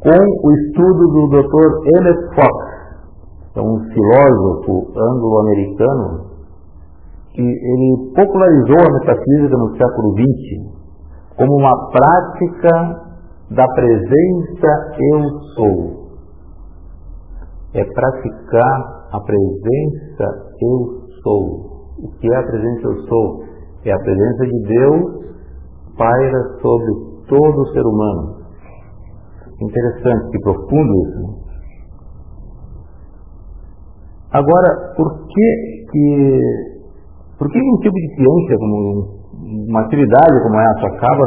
com 0.00 0.48
o 0.48 0.52
estudo 0.52 1.08
do 1.08 1.28
Dr. 1.28 1.98
Emmett 1.98 2.34
Fox, 2.34 2.67
é 3.58 3.60
um 3.60 3.78
filósofo 3.92 4.92
anglo-americano 4.96 6.28
que 7.34 7.42
ele 7.42 8.12
popularizou 8.14 8.76
a 8.78 8.92
metafísica 9.00 9.56
no 9.56 9.76
século 9.76 10.14
XX 10.14 10.78
como 11.36 11.56
uma 11.56 11.90
prática 11.90 13.08
da 13.50 13.66
presença 13.74 14.94
eu 15.00 15.40
sou. 15.54 16.08
É 17.74 17.84
praticar 17.84 19.08
a 19.12 19.20
presença 19.20 20.24
eu 20.62 21.02
sou. 21.22 21.78
O 21.98 22.12
que 22.20 22.32
é 22.32 22.36
a 22.36 22.42
presença 22.42 22.86
eu 22.86 22.96
sou? 23.08 23.44
É 23.84 23.92
a 23.92 23.98
presença 23.98 24.46
de 24.46 24.62
Deus 24.68 25.18
paira 25.96 26.42
sobre 26.62 26.94
todo 27.28 27.60
o 27.60 27.72
ser 27.72 27.84
humano. 27.84 28.38
Interessante, 29.60 30.30
que 30.30 30.38
profundo 30.42 30.94
isso. 30.94 31.22
Né? 31.22 31.47
Agora, 34.30 34.94
por 34.96 35.26
que 35.26 35.86
que 35.90 36.40
por 37.38 37.48
que 37.50 37.58
um 37.58 37.78
tipo 37.78 37.94
de 37.94 38.14
ciência 38.14 38.58
como 38.58 39.18
uma 39.68 39.80
atividade 39.80 40.42
como 40.42 40.60
essa 40.60 40.86
acaba 40.88 41.24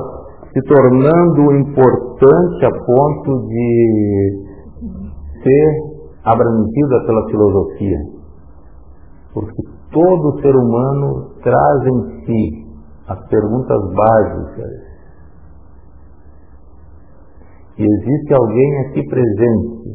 se 0.53 0.61
tornando 0.67 1.55
importante 1.55 2.65
a 2.65 2.71
ponto 2.85 3.47
de 3.47 4.43
ser 5.41 5.67
abrangida 6.25 7.05
pela 7.07 7.29
filosofia? 7.29 7.97
Porque 9.33 9.63
todo 9.91 10.41
ser 10.41 10.55
humano 10.55 11.31
traz 11.41 11.87
em 11.87 12.25
si 12.25 12.67
as 13.07 13.27
perguntas 13.29 13.79
básicas. 13.95 14.91
E 17.77 17.83
existe 17.83 18.33
alguém 18.33 18.79
aqui 18.85 19.07
presente 19.07 19.90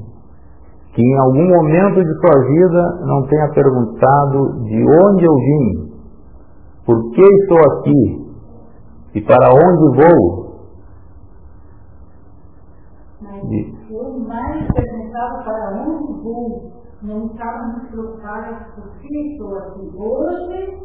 que 0.97 1.03
em 1.03 1.19
algum 1.19 1.47
momento 1.47 2.03
de 2.03 2.15
sua 2.21 2.41
vida 2.47 3.05
não 3.05 3.27
tenha 3.27 3.53
perguntado 3.53 4.65
de 4.65 4.83
onde 4.83 5.25
eu 5.27 5.35
vim, 5.35 5.93
por 6.87 7.11
que 7.11 7.21
estou 7.21 7.59
aqui 7.59 8.27
e 9.15 9.21
para 9.21 9.51
onde 9.51 10.01
vou. 10.01 10.47
Mas 13.21 13.45
eu 13.91 14.21
mais 14.21 14.67
perguntava 14.73 15.45
para 15.45 15.85
onde 15.87 16.23
vou 16.23 16.73
não 17.03 17.27
estava 17.27 17.63
muito 17.67 17.91
preocupada 17.91 18.67
por 18.75 18.99
que 18.99 19.33
estou 19.33 19.55
aqui 19.55 19.93
hoje, 19.95 20.81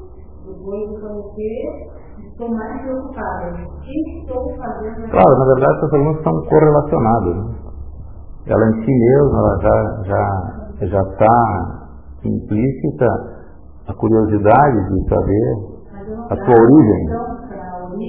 depois 0.46 0.90
de 0.90 1.00
conhecer, 1.00 1.90
estou 2.20 2.50
mais 2.50 2.82
preocupada. 2.82 3.54
O 3.66 3.80
que 3.80 4.20
estou 4.20 4.58
fazendo 4.58 5.06
aqui? 5.06 5.12
Claro, 5.12 5.40
na 5.40 5.46
verdade 5.46 5.78
essas 5.78 5.90
perguntas 5.90 6.18
estão 6.18 6.34
correlacionadas. 6.50 7.36
Né? 7.38 7.71
Ela 8.48 8.70
em 8.70 8.86
si 8.86 8.92
mesma 8.92 9.38
ela 9.40 9.58
já 9.62 10.04
já 10.06 10.88
já 10.88 11.02
está 11.02 11.82
implícita 12.26 13.08
a 13.88 13.94
curiosidade 13.94 14.78
de 14.90 15.10
saber 15.10 15.72
a 16.30 16.36
sua 16.36 16.56
origem. 16.56 17.32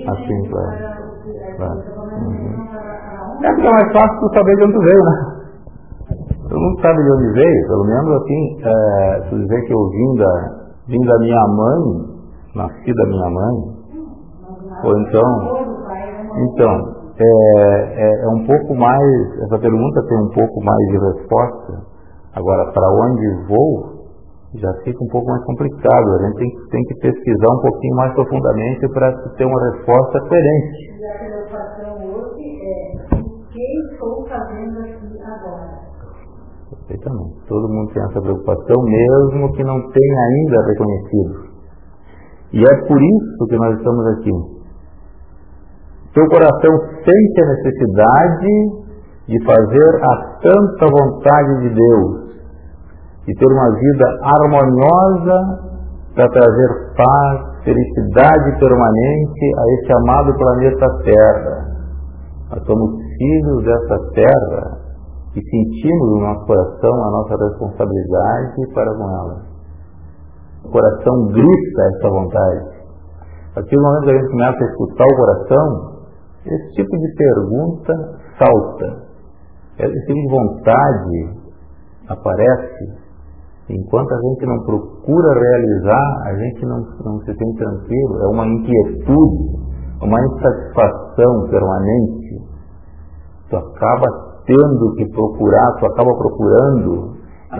Assim, 0.08 0.50
claro. 0.50 0.76
claro. 1.56 1.80
Uhum. 2.22 2.72
É 3.42 3.48
porque 3.48 3.66
é 3.66 3.70
mais 3.70 3.92
fácil 3.92 4.20
tu 4.20 4.34
saber 4.34 4.54
de 4.56 4.64
onde 4.64 4.72
tu 4.72 4.80
veio, 4.80 5.02
né? 5.04 5.32
Todo 6.48 6.60
mundo 6.60 6.80
sabe 6.80 7.02
de 7.02 7.10
onde 7.12 7.32
veio, 7.32 7.66
pelo 7.66 7.84
menos 7.84 8.22
assim, 8.22 8.58
é, 8.62 9.22
se 9.28 9.34
dizer 9.36 9.62
que 9.62 9.72
eu 9.72 9.88
vim 9.90 10.14
da, 10.16 10.32
vim 10.88 11.00
da 11.04 11.18
minha 11.18 11.46
mãe, 11.48 11.80
nasci 12.54 12.92
da 12.94 13.04
minha 13.06 13.30
mãe, 13.30 13.72
ou 14.84 14.98
então, 15.00 15.28
então, 16.36 17.01
é, 17.22 18.02
é, 18.02 18.24
é, 18.24 18.28
um 18.28 18.44
pouco 18.44 18.74
mais, 18.74 19.42
essa 19.44 19.58
pergunta 19.58 20.02
tem 20.08 20.18
um 20.18 20.30
pouco 20.30 20.64
mais 20.64 20.88
de 20.88 20.98
resposta. 20.98 21.72
Agora, 22.34 22.72
para 22.72 22.88
onde 22.90 23.46
vou, 23.48 24.02
já 24.54 24.72
fica 24.84 25.02
um 25.02 25.08
pouco 25.08 25.26
mais 25.28 25.44
complicado. 25.44 26.14
A 26.14 26.26
gente 26.26 26.38
tem, 26.38 26.50
tem 26.70 26.82
que 26.84 26.94
pesquisar 27.00 27.52
um 27.52 27.60
pouquinho 27.60 27.96
mais 27.96 28.14
profundamente 28.14 28.88
para 28.88 29.12
ter 29.36 29.44
uma 29.44 29.70
resposta 29.70 30.20
coerente. 30.20 30.92
E 30.98 31.06
a 31.06 31.18
preocupação 31.18 31.94
hoje 32.12 32.60
é 32.62 33.14
o 33.14 33.24
que 33.48 33.92
estou 33.92 34.26
fazendo 34.26 34.78
aqui 34.80 35.22
agora? 35.22 35.82
Perfeitamente. 36.70 37.36
Todo 37.48 37.68
mundo 37.68 37.92
tem 37.92 38.02
essa 38.02 38.20
preocupação, 38.20 38.82
mesmo 38.82 39.52
que 39.52 39.64
não 39.64 39.78
tenha 39.90 40.20
ainda 40.20 40.66
reconhecido. 40.66 41.52
E 42.52 42.62
é 42.62 42.86
por 42.86 43.00
isso 43.00 43.46
que 43.48 43.56
nós 43.56 43.78
estamos 43.78 44.06
aqui. 44.06 44.51
Seu 46.14 46.26
coração 46.28 46.72
sente 47.04 47.40
a 47.40 47.46
necessidade 47.46 48.82
de 49.28 49.44
fazer 49.44 50.04
a 50.04 50.14
santa 50.42 50.86
vontade 50.90 51.60
de 51.60 51.74
Deus 51.74 52.22
e 53.28 53.34
ter 53.34 53.46
uma 53.46 53.70
vida 53.72 54.04
harmoniosa 54.20 55.72
para 56.14 56.28
trazer 56.28 56.68
paz, 56.96 57.64
felicidade 57.64 58.58
permanente 58.58 59.44
a 59.56 59.62
este 59.78 59.92
amado 59.94 60.36
planeta 60.36 60.86
Terra. 61.04 61.72
Nós 62.50 62.66
somos 62.66 62.90
filhos 63.16 63.64
dessa 63.64 63.98
terra 64.12 64.82
e 65.34 65.40
sentimos 65.40 66.08
no 66.10 66.20
nosso 66.20 66.46
coração 66.46 67.04
a 67.04 67.10
nossa 67.10 67.36
responsabilidade 67.42 68.74
para 68.74 68.94
com 68.94 69.04
ela. 69.04 69.36
O 70.64 70.68
coração 70.68 71.26
grita 71.28 71.82
essa 71.96 72.10
vontade. 72.10 72.82
A 73.52 73.54
partir 73.54 73.76
do 73.76 73.82
momento 73.82 74.04
que 74.04 74.10
a 74.10 74.18
gente 74.18 74.30
começa 74.30 74.58
a 74.62 74.66
escutar 74.66 75.04
o 75.04 75.16
coração, 75.16 75.91
esse 76.44 76.72
tipo 76.72 76.98
de 76.98 77.14
pergunta 77.14 78.20
salta. 78.38 79.12
Esse 79.78 80.06
tipo 80.06 80.20
de 80.20 80.28
vontade 80.28 81.42
aparece. 82.08 83.02
Enquanto 83.70 84.12
a 84.12 84.20
gente 84.20 84.46
não 84.46 84.64
procura 84.64 85.40
realizar, 85.40 86.22
a 86.26 86.34
gente 86.34 86.66
não, 86.66 86.78
não 87.04 87.20
se 87.20 87.32
sente 87.32 87.58
tranquilo. 87.58 88.22
É 88.22 88.26
uma 88.26 88.46
inquietude, 88.46 89.62
uma 90.02 90.20
insatisfação 90.20 91.48
permanente. 91.48 92.42
Tu 93.48 93.56
acaba 93.56 94.06
tendo 94.44 94.94
que 94.96 95.08
procurar, 95.12 95.72
tu 95.78 95.86
acaba 95.86 96.10
procurando, 96.18 97.16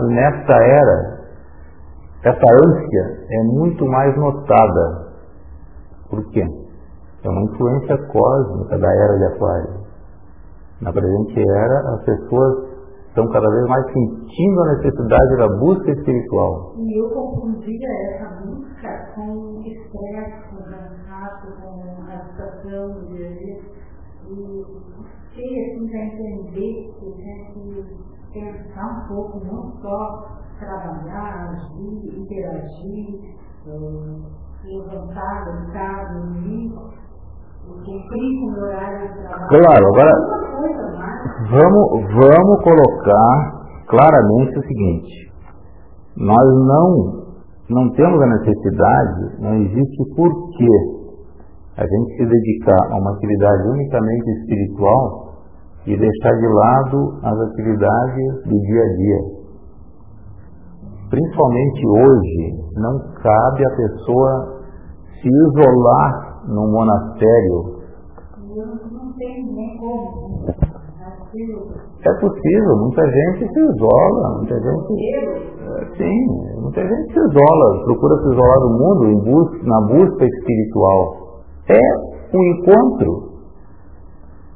nesta 0.09 0.55
era, 0.55 1.23
essa 2.23 2.45
ânsia 2.67 3.25
é 3.29 3.43
muito 3.43 3.85
mais 3.85 4.15
notada. 4.17 5.13
Por 6.09 6.29
quê? 6.31 6.62
É 7.23 7.29
uma 7.29 7.41
influência 7.41 7.97
cósmica 8.11 8.77
da 8.77 8.91
era 8.91 9.17
de 9.17 9.25
Aquário. 9.33 9.83
Na 10.81 10.91
presente 10.91 11.39
era, 11.39 11.95
as 11.95 12.03
pessoas 12.03 12.73
estão 13.07 13.25
cada 13.31 13.49
vez 13.49 13.65
mais 13.69 13.85
sentindo 13.93 14.61
a 14.61 14.73
necessidade 14.75 15.37
da 15.37 15.47
busca 15.59 15.91
espiritual. 15.91 16.73
E 16.75 16.99
eu 16.99 17.09
confundia 17.11 17.87
essa 18.09 18.41
busca 18.41 19.13
com 19.15 19.61
estresse, 19.61 20.49
com 20.49 20.63
cansaço, 20.63 21.47
com 21.61 22.03
agitação 22.11 22.93
do 22.93 23.07
dia 23.07 23.27
a 23.27 23.31
dia. 23.31 23.61
E 24.27 24.65
fiquei 25.29 25.71
assim 25.71 25.87
para 25.87 25.99
entender 26.05 26.91
que 26.99 27.05
tinha 27.13 27.37
que 27.53 27.63
pensar 28.33 28.85
um 28.85 29.07
pouco, 29.07 29.45
não 29.45 29.71
só 29.81 30.27
trabalhar, 30.59 31.51
agir, 31.51 32.19
interagir, 32.19 33.37
levantar, 34.65 35.45
deitar, 35.45 36.13
dormir, 36.13 36.73
Claro, 39.49 39.87
agora 39.87 40.13
vamos, 41.49 41.85
vamos 42.13 42.63
colocar 42.63 43.63
claramente 43.87 44.59
o 44.59 44.63
seguinte, 44.63 45.31
nós 46.17 46.47
não, 46.67 47.23
não 47.69 47.89
temos 47.91 48.21
a 48.21 48.27
necessidade, 48.27 49.41
não 49.41 49.55
existe 49.55 50.15
porquê 50.15 51.03
a 51.77 51.81
gente 51.83 52.17
se 52.17 52.25
dedicar 52.25 52.91
a 52.91 52.97
uma 52.97 53.11
atividade 53.11 53.67
unicamente 53.69 54.29
espiritual 54.39 55.33
e 55.85 55.97
deixar 55.97 56.33
de 56.37 56.47
lado 56.47 57.19
as 57.23 57.39
atividades 57.49 58.43
do 58.45 58.59
dia 58.61 58.81
a 58.81 58.95
dia. 58.95 59.19
Principalmente 61.09 61.87
hoje, 61.87 62.63
não 62.77 62.99
cabe 63.21 63.65
a 63.65 63.75
pessoa 63.75 64.63
se 65.21 65.27
isolar 65.27 66.32
num 66.47 66.71
monastério. 66.71 67.83
É 72.05 72.13
possível, 72.19 72.77
muita 72.77 73.01
gente 73.09 73.53
se 73.53 73.59
isola, 73.59 74.37
muita 74.37 74.59
gente. 74.59 75.97
Sim, 75.97 76.61
muita 76.61 76.81
gente 76.81 77.13
se 77.13 77.19
isola, 77.19 77.83
procura 77.85 78.17
se 78.17 78.29
isolar 78.33 78.59
do 78.59 78.69
mundo 78.69 79.05
em 79.07 79.19
busca, 79.23 79.57
na 79.63 79.81
busca 79.81 80.25
espiritual. 80.25 81.41
É 81.69 82.37
um 82.37 82.43
encontro. 82.43 83.33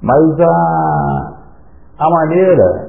Mas 0.01 0.39
a, 0.39 1.37
a 1.99 2.09
maneira 2.09 2.86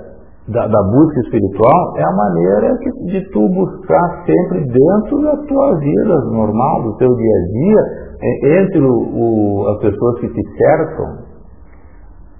da, 0.48 0.66
da, 0.66 0.82
busca 0.82 1.20
espiritual 1.20 1.98
é 1.98 2.04
a 2.04 2.12
maneira 2.12 2.74
de, 2.78 2.90
de 3.12 3.30
tu 3.30 3.48
buscar 3.50 4.24
sempre 4.24 4.64
dentro 4.64 5.22
da 5.22 5.36
tua 5.46 5.78
vida 5.78 6.14
normal, 6.32 6.82
do 6.84 6.96
teu 6.96 7.08
dia 7.14 7.36
a 7.36 7.52
dia, 7.52 8.08
é, 8.20 8.62
entre 8.62 8.80
o, 8.80 8.92
o, 8.92 9.68
as 9.68 9.80
pessoas 9.80 10.20
que 10.20 10.28
te 10.28 10.42
cercam. 10.56 11.28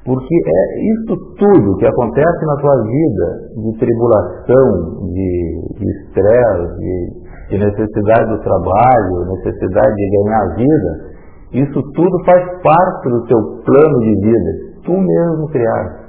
Porque 0.07 0.35
é 0.35 0.93
isso 0.95 1.17
tudo 1.39 1.77
que 1.77 1.87
acontece 1.87 2.47
na 2.47 2.57
tua 2.57 2.83
vida, 2.83 3.27
de 3.63 3.79
tribulação, 3.79 5.05
de 5.13 5.69
estresse, 5.85 6.79
de, 6.79 7.11
de, 7.51 7.59
necessidade 7.59 8.31
do 8.31 8.43
trabalho, 8.43 9.37
necessidade 9.37 9.95
de 9.95 10.11
ganhar 10.17 10.57
vida, 10.57 11.19
isso 11.53 11.83
tudo 11.93 12.25
faz 12.25 12.43
parte 12.63 13.11
do 13.11 13.27
teu 13.27 13.39
plano 13.67 13.99
de 14.01 14.15
vida. 14.23 14.69
Tu 14.85 14.93
mesmo 14.93 15.49
criaste 15.51 16.08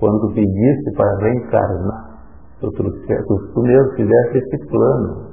quando 0.00 0.34
pediste 0.34 0.92
para 0.96 1.16
reencarnar, 1.18 2.20
tu, 2.60 2.70
tu 2.70 3.62
mesmo 3.62 3.92
fizeste 3.96 4.38
esse 4.38 4.66
plano. 4.68 5.28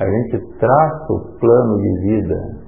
A 0.00 0.04
gente 0.04 0.58
traça 0.58 1.12
o 1.12 1.38
plano 1.38 1.76
de 1.78 2.00
vida 2.08 2.64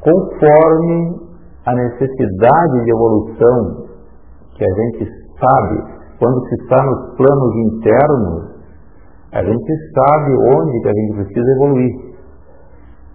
conforme 0.00 1.20
a 1.64 1.74
necessidade 1.74 2.84
de 2.84 2.90
evolução 2.90 3.86
que 4.56 4.64
a 4.64 4.74
gente 4.74 5.08
sabe 5.38 6.02
quando 6.18 6.48
se 6.48 6.54
está 6.62 6.84
nos 6.84 7.16
planos 7.16 7.56
internos, 7.56 8.52
a 9.32 9.42
gente 9.42 9.72
sabe 9.92 10.32
onde 10.54 10.80
que 10.80 10.88
a 10.88 10.92
gente 10.92 11.14
precisa 11.16 11.50
evoluir. 11.56 12.12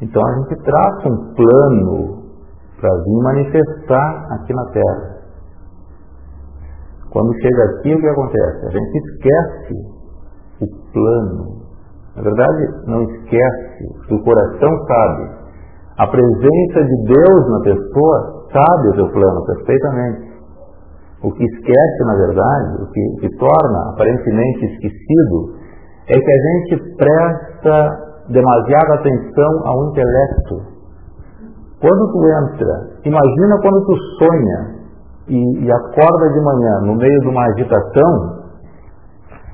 Então 0.02 0.22
a 0.26 0.34
gente 0.40 0.56
traça 0.64 1.08
um 1.08 1.34
plano 1.34 2.24
para 2.80 2.90
vir 2.90 3.24
manifestar 3.24 4.28
aqui 4.32 4.54
na 4.54 4.66
Terra. 4.72 5.17
Quando 7.18 7.34
chega 7.42 7.64
aqui, 7.64 7.96
o 7.96 8.00
que 8.00 8.08
acontece? 8.10 8.68
A 8.68 8.70
gente 8.70 8.98
esquece 9.10 9.74
o 10.62 10.94
plano. 10.94 11.66
Na 12.16 12.22
verdade, 12.22 12.86
não 12.86 13.02
esquece, 13.02 14.14
o 14.14 14.24
coração 14.24 14.70
sabe. 14.86 15.24
A 15.98 16.06
presença 16.06 16.84
de 16.86 17.06
Deus 17.08 17.50
na 17.50 17.60
pessoa 17.64 18.46
sabe 18.54 18.90
o 18.90 18.96
seu 18.98 19.10
plano 19.10 19.46
perfeitamente. 19.48 20.32
O 21.24 21.32
que 21.32 21.44
esquece, 21.44 22.04
na 22.06 22.14
verdade, 22.14 22.84
o 22.84 22.92
que, 22.92 23.02
o 23.02 23.16
que 23.22 23.38
torna 23.38 23.90
aparentemente 23.94 24.66
esquecido, 24.66 25.58
é 26.10 26.20
que 26.20 26.32
a 26.32 26.78
gente 26.78 26.96
presta 26.98 27.98
demasiada 28.30 28.94
atenção 28.94 29.68
ao 29.68 29.90
intelecto. 29.90 30.56
Quando 31.82 32.12
tu 32.12 32.28
entra, 32.28 32.90
imagina 33.06 33.60
quando 33.64 33.86
tu 33.88 33.96
sonha 34.20 34.77
e, 35.28 35.66
e 35.66 35.72
acorda 35.72 36.30
de 36.34 36.42
manhã 36.42 36.82
no 36.82 36.96
meio 36.96 37.20
de 37.22 37.28
uma 37.28 37.44
agitação, 37.46 38.38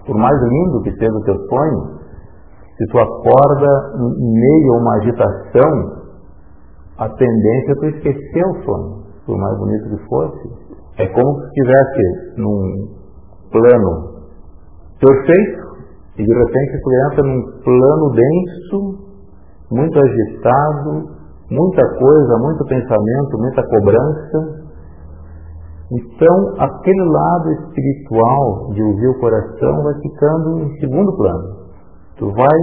por 0.05 0.17
mais 0.17 0.39
lindo 0.41 0.81
que 0.83 0.91
seja 0.91 1.13
o 1.13 1.23
teu 1.23 1.35
sonho, 1.47 2.03
se 2.77 2.87
tu 2.87 2.97
acorda 2.97 3.67
em 3.95 4.33
meio 4.33 4.73
a 4.73 4.77
uma 4.77 4.95
agitação, 4.97 6.03
a 6.97 7.09
tendência 7.09 7.71
é 7.71 7.75
tu 7.75 7.85
esquecer 7.85 8.45
o 8.45 8.63
sonho, 8.63 9.03
por 9.25 9.37
mais 9.37 9.57
bonito 9.57 9.89
que 9.89 10.07
fosse. 10.07 10.63
É 10.97 11.07
como 11.07 11.39
se 11.39 11.47
estivesse 11.47 12.37
num 12.37 12.87
plano 13.51 14.13
perfeito 14.99 15.63
e 16.17 16.23
de 16.23 16.33
repente 16.33 16.81
tu 16.83 16.89
entra 17.11 17.23
num 17.23 17.41
plano 17.63 18.11
denso, 18.11 19.13
muito 19.71 19.99
agitado, 19.99 21.23
muita 21.49 21.81
coisa, 21.97 22.37
muito 22.39 22.65
pensamento, 22.65 23.37
muita 23.37 23.63
cobrança, 23.63 24.62
então, 25.93 26.55
aquele 26.57 27.03
lado 27.03 27.51
espiritual 27.51 28.73
de 28.73 28.81
ouvir 28.81 29.07
o 29.09 29.19
coração 29.19 29.83
vai 29.83 29.93
ficando 30.01 30.61
em 30.61 30.79
segundo 30.79 31.15
plano. 31.15 31.43
Tu 32.17 32.25
vai, 32.31 32.59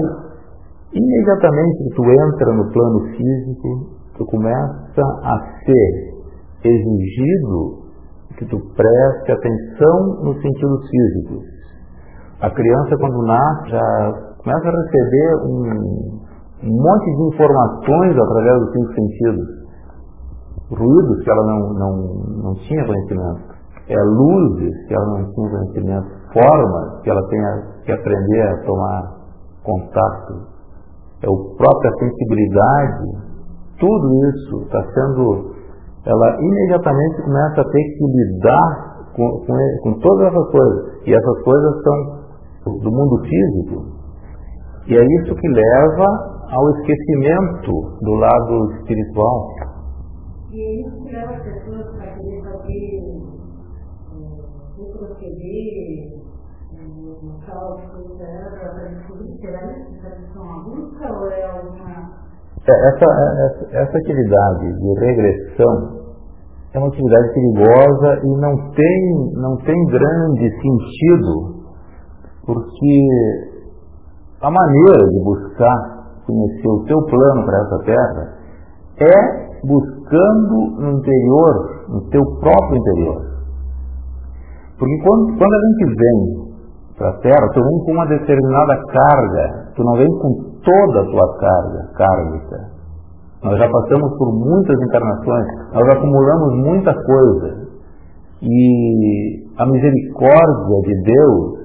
imediatamente 0.93 1.95
tu 1.95 2.03
entra 2.11 2.53
no 2.55 2.73
plano 2.73 3.01
físico, 3.17 3.69
tu 4.17 4.27
começa 4.27 5.03
a 5.23 5.63
ser 5.65 6.11
exigido 6.65 7.79
que 8.37 8.47
tu 8.47 8.59
preste 8.75 9.33
atenção 9.33 10.25
nos 10.25 10.41
sentidos 10.43 10.89
físicos. 10.89 11.45
A 12.41 12.51
criança, 12.51 12.97
quando 12.99 13.27
nasce, 13.27 13.71
já 13.71 14.13
começa 14.43 14.69
a 14.69 14.73
receber 14.73 15.37
um, 15.47 16.65
um 16.65 16.83
monte 16.83 17.05
de 17.05 17.35
informações 17.35 18.17
através 18.19 18.61
dos 18.61 18.73
cinco 18.73 18.95
sentidos 18.95 19.60
ruídos 20.71 21.25
que 21.25 21.31
ela 21.31 21.47
não, 21.47 21.61
não, 21.75 21.93
não 22.43 22.55
tinha 22.55 22.85
conhecimento, 22.87 23.51
é 23.89 24.01
luzes 24.03 24.87
que 24.87 24.95
ela 24.95 25.07
não 25.07 25.33
tinha 25.33 25.51
conhecimento, 25.51 26.07
formas 26.33 27.03
que 27.03 27.11
ela 27.11 27.23
tenha 27.29 27.63
que 27.85 27.93
aprender 27.93 28.43
a 28.43 28.65
tomar 28.65 29.03
contato, 29.65 30.33
é 31.23 31.27
a 31.27 31.57
própria 31.57 31.91
sensibilidade, 31.99 33.05
tudo 33.79 34.15
isso 34.31 34.63
está 34.63 34.83
sendo, 34.95 35.55
ela 36.07 36.37
imediatamente 36.41 37.23
começa 37.23 37.61
a 37.61 37.65
ter 37.65 37.83
que 37.83 38.05
lidar 38.07 39.07
com, 39.17 39.29
com, 39.45 39.57
com 39.83 39.99
todas 39.99 40.27
essas 40.29 40.51
coisas, 40.51 41.07
e 41.07 41.15
essas 41.15 41.43
coisas 41.43 41.83
são 41.83 42.79
do 42.79 42.91
mundo 42.91 43.21
físico, 43.25 43.85
e 44.87 44.97
é 44.97 45.05
isso 45.21 45.35
que 45.35 45.49
leva 45.49 46.31
ao 46.53 46.71
esquecimento 46.71 47.73
do 48.03 48.15
lado 48.15 48.73
espiritual. 48.75 49.70
E 50.53 50.61
é 50.61 50.81
isso 50.81 51.05
que 51.05 51.15
leva 51.15 51.33
as 51.33 51.43
pessoas 51.45 51.87
para 51.95 52.07
querer 52.17 52.43
fazer 52.43 53.05
é, 54.11 54.25
retroceder, 54.77 56.21
mostrar 57.23 57.75
as 57.75 57.91
coisas 57.93 58.17
para 58.19 58.89
descobrir, 58.89 59.39
será 59.41 59.61
isso? 59.71 60.01
Tradição 60.01 60.43
à 60.43 60.65
busca 60.65 61.13
ou 61.13 61.31
é 61.31 61.45
alguma. 61.45 62.21
Essa, 62.67 63.05
essa, 63.05 63.77
essa 63.77 63.99
atividade 63.99 64.73
de 64.77 64.95
regressão 64.99 66.01
é 66.75 66.79
uma 66.79 66.89
atividade 66.89 67.33
perigosa 67.33 68.21
e 68.25 68.37
não 68.41 68.73
tem, 68.73 69.33
não 69.35 69.57
tem 69.59 69.87
grande 69.87 70.51
sentido, 70.51 71.63
porque 72.45 73.09
a 74.43 74.51
maneira 74.51 75.09
de 75.11 75.25
buscar 75.25 76.23
conhecer 76.27 76.69
o 76.69 76.85
teu 76.87 77.01
plano 77.07 77.45
para 77.47 77.59
essa 77.61 77.79
terra 77.85 78.39
é 78.99 79.50
buscando 79.65 80.81
no 80.81 80.99
interior, 80.99 81.85
no 81.89 82.09
teu 82.11 82.23
próprio 82.41 82.77
interior. 82.77 83.31
Porque 84.79 84.99
quando, 85.03 85.39
quando 85.39 85.55
a 85.55 85.61
gente 85.67 85.97
vem 85.97 86.51
para 86.97 87.11
a 87.11 87.19
Terra, 87.21 87.49
tu 87.53 87.61
vem 87.63 87.79
com 87.85 87.93
uma 87.93 88.07
determinada 88.07 88.77
carga, 88.87 89.73
tu 89.77 89.85
não 89.85 89.95
vem 89.95 90.09
com 90.09 90.51
toda 90.65 91.01
a 91.01 91.05
tua 91.05 91.39
carga 91.39 91.93
kármica. 91.97 92.71
Nós 93.43 93.59
já 93.59 93.69
passamos 93.71 94.19
por 94.19 94.33
muitas 94.35 94.77
encarnações, 94.83 95.47
nós 95.73 95.89
acumulamos 95.97 96.55
muita 96.65 96.93
coisa. 96.95 97.71
E 98.43 99.47
a 99.57 99.67
misericórdia 99.67 100.81
de 100.83 101.03
Deus 101.03 101.61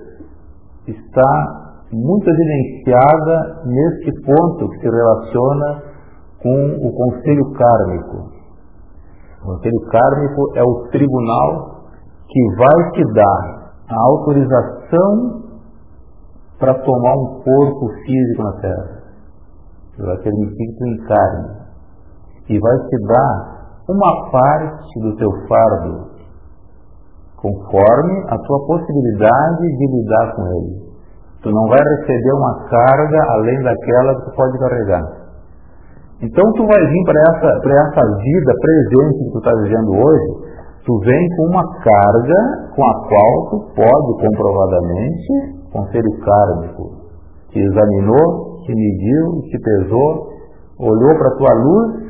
está 0.87 1.65
muito 1.91 2.29
evidenciada 2.29 3.61
neste 3.65 4.11
ponto 4.25 4.69
que 4.69 4.79
se 4.79 4.89
relaciona 4.89 5.94
com 6.45 6.87
o 6.87 6.93
conselho 6.93 7.43
kármico. 7.53 8.29
O 9.41 9.45
conselho 9.47 9.79
kármico 9.89 10.51
é 10.53 10.61
o 10.61 10.87
tribunal 10.91 11.81
que 12.27 12.55
vai 12.55 12.91
te 12.91 13.03
dar 13.13 13.71
a 13.89 14.05
autorização 14.05 15.41
para 16.59 16.75
tomar 16.75 17.15
um 17.15 17.41
corpo 17.41 17.89
físico 18.05 18.43
na 18.43 18.61
Terra. 18.61 19.01
Vai 19.97 20.17
permitir 20.17 20.67
que 20.67 20.77
tu 20.77 20.87
encarne. 20.87 21.65
E 22.49 22.59
vai 22.59 22.77
te 22.89 23.07
dar 23.07 23.81
uma 23.89 24.29
parte 24.29 24.99
do 25.01 25.15
teu 25.15 25.31
fardo, 25.47 26.11
conforme 27.37 28.23
a 28.29 28.37
tua 28.37 28.67
possibilidade 28.67 29.61
de 29.61 29.97
lidar 29.97 30.35
com 30.35 30.47
ele. 30.47 30.85
Tu 31.41 31.49
não 31.49 31.67
vai 31.67 31.79
receber 31.79 32.33
uma 32.33 32.67
carga 32.69 33.31
além 33.31 33.63
daquela 33.63 34.15
que 34.15 34.29
tu 34.29 34.35
pode 34.35 34.59
carregar. 34.59 35.24
Então 36.21 36.43
tu 36.53 36.65
vai 36.65 36.79
vir 36.79 37.03
para 37.05 37.21
essa, 37.21 37.47
essa 37.47 38.01
vida 38.17 38.53
presente 38.61 39.25
que 39.25 39.31
tu 39.31 39.37
está 39.37 39.51
vivendo 39.61 39.91
hoje, 39.91 40.27
tu 40.85 40.99
vem 40.99 41.29
com 41.35 41.43
uma 41.47 41.63
carga 41.83 42.71
com 42.75 42.83
a 42.83 42.93
qual 43.07 43.49
tu 43.49 43.57
pode 43.75 44.27
comprovadamente 44.27 45.55
conselho 45.75 46.09
kármico, 46.23 46.91
te 47.51 47.59
examinou, 47.59 48.61
te 48.63 48.73
mediu, 48.73 49.41
te 49.51 49.59
pesou, 49.59 50.29
olhou 50.79 51.17
para 51.17 51.27
a 51.27 51.37
tua 51.37 51.53
luz, 51.53 52.05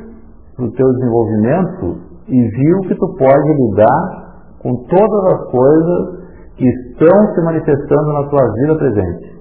para 0.54 0.64
o 0.66 0.72
teu 0.72 0.86
desenvolvimento 0.92 2.00
e 2.28 2.48
viu 2.48 2.80
que 2.82 2.94
tu 2.94 3.14
pode 3.18 3.52
lidar 3.54 4.26
com 4.62 4.74
todas 4.84 5.34
as 5.34 5.50
coisas 5.50 6.26
que 6.56 6.64
estão 6.64 7.34
se 7.34 7.42
manifestando 7.42 8.12
na 8.12 8.28
tua 8.28 8.52
vida 8.54 8.76
presente. 8.78 9.36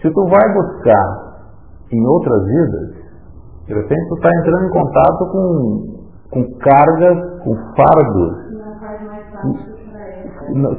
Se 0.00 0.10
tu 0.10 0.28
vai 0.28 0.54
buscar 0.54 1.28
em 1.90 2.06
outras 2.06 2.44
vidas, 2.44 2.97
de 3.68 3.74
repente 3.74 4.08
tu 4.08 4.14
está 4.14 4.30
entrando 4.30 4.64
em 4.64 4.70
contato 4.70 5.26
com, 5.30 5.84
com 6.32 6.58
cargas, 6.58 7.18
com 7.44 7.54
fardos. 7.76 8.48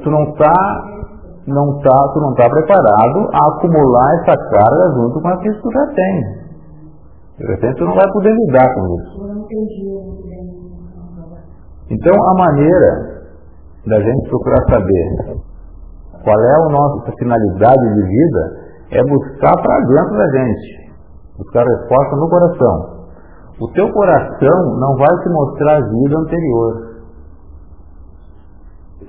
Tu 0.02 0.10
não 0.10 0.24
está 0.24 0.54
não 1.46 1.80
tá, 1.80 2.12
tu 2.14 2.20
não 2.20 2.32
está 2.32 2.50
preparado 2.50 3.30
a 3.32 3.48
acumular 3.56 4.16
essa 4.22 4.38
carga 4.38 4.94
junto 4.96 5.22
com 5.22 5.28
aquilo 5.28 5.56
que 5.56 5.62
tu 5.62 5.72
já 5.72 5.86
tem. 5.94 6.22
De 7.38 7.46
repente 7.46 7.78
tu 7.78 7.86
não 7.86 7.96
vai 7.96 8.12
poder 8.12 8.34
lidar 8.34 8.74
com 8.74 8.82
isso. 8.96 9.20
Então 11.92 12.14
a 12.14 12.34
maneira 12.38 13.20
da 13.86 14.00
gente 14.00 14.30
procurar 14.30 14.64
saber 14.70 15.40
qual 16.24 16.40
é 16.40 16.56
a 16.56 16.70
nossa 16.70 17.12
finalidade 17.18 17.94
de 17.94 18.02
vida 18.02 18.70
é 18.92 19.04
buscar 19.04 19.56
para 19.62 19.80
dentro 19.86 20.18
da 20.18 20.28
gente, 20.32 20.89
buscar 21.40 21.64
resposta 21.64 22.16
no 22.16 22.30
coração. 22.30 23.00
O 23.60 23.68
teu 23.72 23.92
coração 23.92 24.80
não 24.80 24.96
vai 24.96 25.24
te 25.24 25.30
mostrar 25.30 25.78
a 25.78 25.90
vida 25.90 26.20
anterior 26.20 26.90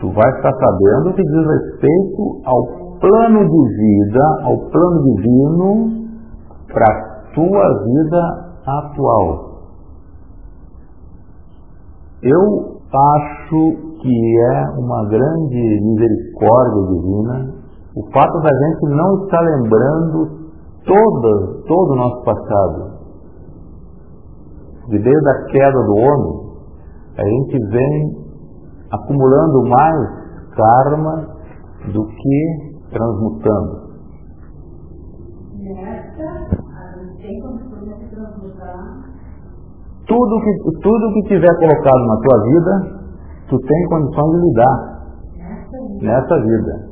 tu 0.00 0.10
vai 0.12 0.30
estar 0.36 0.52
sabendo 0.52 1.14
que 1.14 1.22
diz 1.22 1.46
respeito 1.46 2.40
ao 2.46 2.98
plano 2.98 3.40
de 3.48 3.76
vida, 3.76 4.24
ao 4.44 4.56
plano 4.70 5.02
divino 5.02 5.90
para 6.72 6.86
a 6.86 7.34
tua 7.34 7.84
vida 7.84 8.22
atual. 8.66 9.50
Eu 12.22 12.80
acho 12.92 14.00
que 14.00 14.40
é 14.52 14.78
uma 14.78 15.08
grande 15.08 15.80
misericórdia 15.82 16.82
divina 16.94 17.60
o 17.96 18.02
fato 18.12 18.40
da 18.40 18.48
gente 18.48 18.94
não 18.94 19.24
estar 19.24 19.40
lembrando 19.40 20.39
todo, 20.84 21.62
todo 21.66 21.92
o 21.92 21.96
nosso 21.96 22.24
passado. 22.24 23.00
De 24.88 24.98
desde 24.98 25.28
a 25.28 25.44
queda 25.44 25.82
do 25.84 25.94
homem, 25.94 26.50
a 27.16 27.22
gente 27.22 27.58
vem 27.68 28.20
acumulando 28.90 29.68
mais 29.68 30.20
karma 30.56 31.28
do 31.92 32.06
que 32.06 32.70
transmutando. 32.90 33.90
Tudo 40.06 40.40
que, 40.40 40.80
tudo 40.82 41.12
que 41.14 41.22
tiver 41.28 41.56
colocado 41.58 42.06
na 42.06 42.16
tua 42.20 42.42
vida, 42.42 43.00
tu 43.48 43.58
tem 43.58 43.88
condição 43.88 44.30
de 44.30 44.36
lidar 44.48 44.90
nessa 46.02 46.34
vida. 46.40 46.89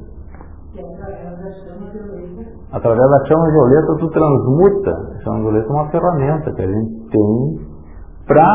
Através 2.73 3.11
da 3.11 3.27
chama 3.27 3.51
violeta 3.51 3.97
tu 3.99 4.09
transmuta. 4.11 4.91
A 4.91 5.23
chama 5.23 5.39
violeta 5.39 5.67
é 5.67 5.73
uma 5.73 5.91
ferramenta 5.91 6.53
que 6.53 6.63
a 6.63 6.67
gente 6.67 7.09
tem 7.11 7.69
para 8.27 8.47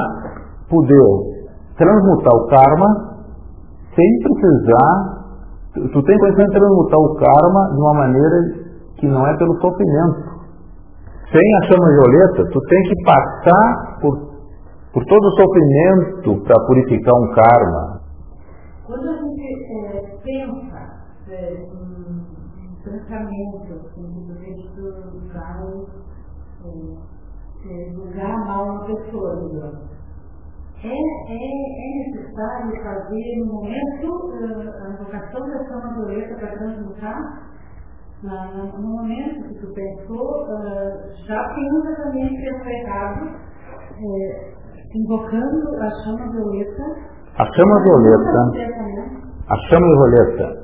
poder 0.69 1.33
transmutar 1.77 2.33
o 2.33 2.47
karma 2.47 3.13
sem 3.95 4.19
precisar, 4.19 4.91
tu 5.73 6.01
tem 6.03 6.17
condição 6.17 6.45
de 6.45 6.51
transmutar 6.51 6.99
o 6.99 7.15
karma 7.15 7.69
de 7.73 7.81
uma 7.81 7.93
maneira 7.93 8.37
que 8.97 9.07
não 9.07 9.25
é 9.27 9.37
pelo 9.37 9.59
sofrimento. 9.61 10.33
Sem 11.31 11.55
a 11.55 11.61
chama 11.67 11.87
violeta, 11.87 12.49
tu 12.51 12.59
tem 12.59 12.81
que 12.83 13.03
passar 13.03 13.99
por, 14.01 14.13
por 14.93 15.05
todo 15.05 15.25
o 15.25 15.35
sofrimento 15.35 16.43
para 16.43 16.65
purificar 16.65 17.13
um 17.15 17.33
karma. 17.33 18.01
Quando 18.85 19.09
a 19.09 19.13
gente 19.13 19.41
é, 19.75 20.01
pensa 20.23 20.77
é, 21.29 21.53
em 21.53 22.23
pensamento, 22.83 23.73
assim, 23.73 23.73
do 23.73 23.79
jeito 23.79 23.92
vai 25.33 25.63
é, 27.65 27.91
julgar 27.93 28.45
mal 28.45 28.65
uma 28.65 28.85
pessoa, 28.85 29.49
digamos 29.49 29.93
é, 30.83 30.89
é, 30.89 30.91
é 30.91 32.11
necessário 32.11 32.83
fazer 32.83 33.39
no 33.39 33.53
momento 33.53 34.07
uh, 34.11 34.83
a 34.83 34.89
invocação 34.89 35.47
da 35.47 35.63
chama 35.63 35.93
violeta 35.93 36.35
para 36.35 36.57
transmutar? 36.57 37.53
No 38.21 38.81
momento 38.81 39.47
que 39.47 39.59
tu 39.59 39.73
pensou, 39.73 40.43
uh, 40.43 41.25
já 41.25 41.41
pensa 41.55 42.03
também 42.03 42.27
que 42.27 42.41
pensou 42.41 42.69
errado, 42.69 43.29
é, 43.97 44.53
invocando 44.93 45.81
a 45.81 45.89
chama 46.03 46.31
violeta. 46.31 46.83
A 47.37 47.45
chama 47.45 47.83
violeta, 47.83 48.39
a 49.47 49.57
chama 49.69 49.87
violeta 49.87 50.63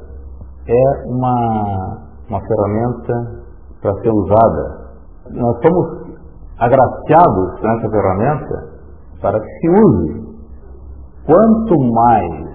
é 0.67 1.07
uma, 1.07 1.97
uma 2.29 2.41
ferramenta 2.45 3.38
para 3.81 3.93
ser 4.01 4.11
usada. 4.11 4.89
Nós 5.31 5.57
somos 5.61 6.09
agraciados 6.57 7.61
nessa 7.61 7.89
ferramenta 7.89 8.69
para 9.21 9.39
que 9.39 9.47
se 9.47 9.69
use. 9.69 10.29
Quanto 11.25 11.79
mais 11.93 12.49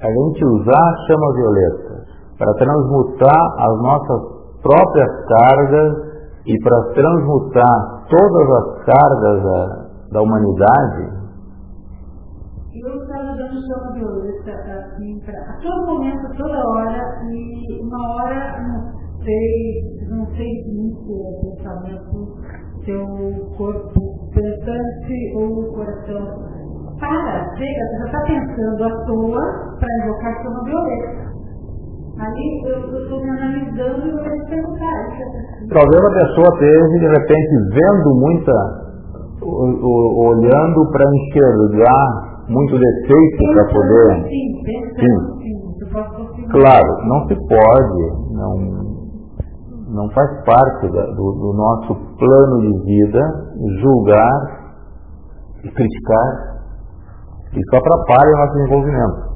a 0.00 0.06
gente 0.06 0.44
usar 0.44 0.72
a 0.72 1.06
chama 1.06 1.32
violeta 1.34 2.06
para 2.38 2.52
transmutar 2.54 3.42
as 3.58 3.82
nossas 3.82 4.36
próprias 4.62 5.26
cargas 5.26 6.06
e 6.46 6.58
para 6.60 6.82
transmutar 6.94 8.06
todas 8.08 8.50
as 8.50 8.84
cargas 8.84 9.42
da, 9.42 9.86
da 10.12 10.22
humanidade. 10.22 11.16
Eu 12.74 13.02
estava 13.02 13.34
dando 13.36 13.66
chama 13.66 13.92
violeta 13.94 14.50
assim, 14.50 15.18
pra, 15.24 15.34
a 15.40 15.60
todo 15.60 15.86
momento, 15.86 16.36
toda 16.36 16.68
hora, 16.68 17.18
e 17.32 17.82
uma 17.82 18.14
hora, 18.14 18.62
não 18.62 19.24
sei, 19.24 19.95
não 20.08 20.26
sei 20.26 20.62
se 20.62 21.12
é 21.12 21.32
pensamento, 21.42 22.36
seu 22.84 23.06
corpo 23.56 24.30
pensante 24.32 25.34
ou 25.34 25.60
o 25.60 25.72
coração. 25.72 26.56
Para, 26.98 27.54
chega, 27.56 27.86
você 27.86 27.98
já 27.98 28.06
está 28.06 28.20
pensando 28.26 28.84
à 28.84 29.04
toa 29.04 29.76
para 29.78 30.04
invocar 30.04 30.42
chama 30.42 30.64
violeta. 30.64 31.26
Ali 32.18 32.62
eu 32.64 33.02
estou 33.02 33.22
me 33.22 33.30
analisando 33.30 34.06
e 34.06 34.12
vou 34.12 34.22
te 34.22 34.48
perguntar. 34.48 34.96
Talvez 35.68 36.04
a 36.04 36.10
pessoa 36.10 36.48
esteja, 36.54 36.98
de 36.98 37.08
repente, 37.08 37.50
vendo 37.74 38.14
muita, 38.14 38.52
olhando 39.42 40.90
para 40.92 41.04
enxergar 41.14 42.36
muito 42.48 42.78
defeito 42.78 43.42
para 43.52 43.64
poder. 43.66 44.28
Sim, 44.28 44.62
pensando, 44.64 45.42
sim. 45.42 45.56
sim. 46.36 46.48
Claro, 46.48 47.08
não 47.08 47.26
se 47.28 47.34
pode, 47.34 48.32
não, 48.32 48.85
não 49.96 50.08
faz 50.10 50.28
parte 50.44 50.92
da, 50.92 51.06
do, 51.06 51.32
do 51.32 51.52
nosso 51.54 51.94
plano 52.18 52.60
de 52.60 52.84
vida 52.84 53.20
julgar 53.80 54.66
e 55.64 55.70
criticar. 55.70 56.56
Isso 57.52 57.76
atrapalha 57.76 58.30
o 58.30 58.36
nosso 58.36 58.52
desenvolvimento. 58.54 59.26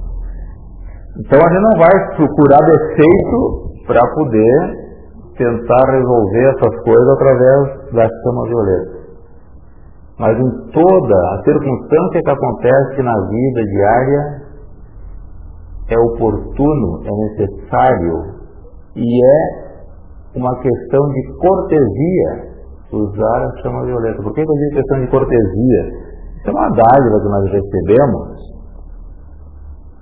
Então 1.19 1.39
a 1.41 1.49
gente 1.49 1.63
não 1.63 1.79
vai 1.81 2.17
procurar 2.17 2.59
defeito 2.67 3.71
para 3.87 4.01
poder 4.15 4.81
tentar 5.37 5.91
resolver 5.91 6.55
essas 6.55 6.85
coisas 6.85 7.09
através 7.09 7.93
da 7.93 8.07
chama 8.23 8.45
violeta. 8.47 9.01
Mas 10.19 10.39
em 10.39 10.51
toda 10.71 11.17
a 11.17 11.43
circunstância 11.45 12.21
que 12.23 12.31
acontece 12.31 13.03
na 13.03 13.15
vida 13.27 13.65
diária, 13.65 14.41
é 15.89 15.99
oportuno, 15.99 17.03
é 17.05 17.11
necessário 17.11 18.41
e 18.97 19.25
é 19.25 19.70
uma 20.35 20.61
questão 20.61 21.09
de 21.09 21.37
cortesia 21.39 22.51
usar 22.93 23.47
a 23.47 23.63
chama 23.63 23.85
violeta. 23.85 24.23
Por 24.23 24.35
que 24.35 24.41
eu 24.41 24.47
digo 24.47 24.75
questão 24.75 25.01
de 25.01 25.11
cortesia? 25.11 25.83
Isso 26.39 26.49
é 26.49 26.51
uma 26.51 26.69
dádiva 26.71 27.21
que 27.21 27.29
nós 27.29 27.53
recebemos, 27.53 28.51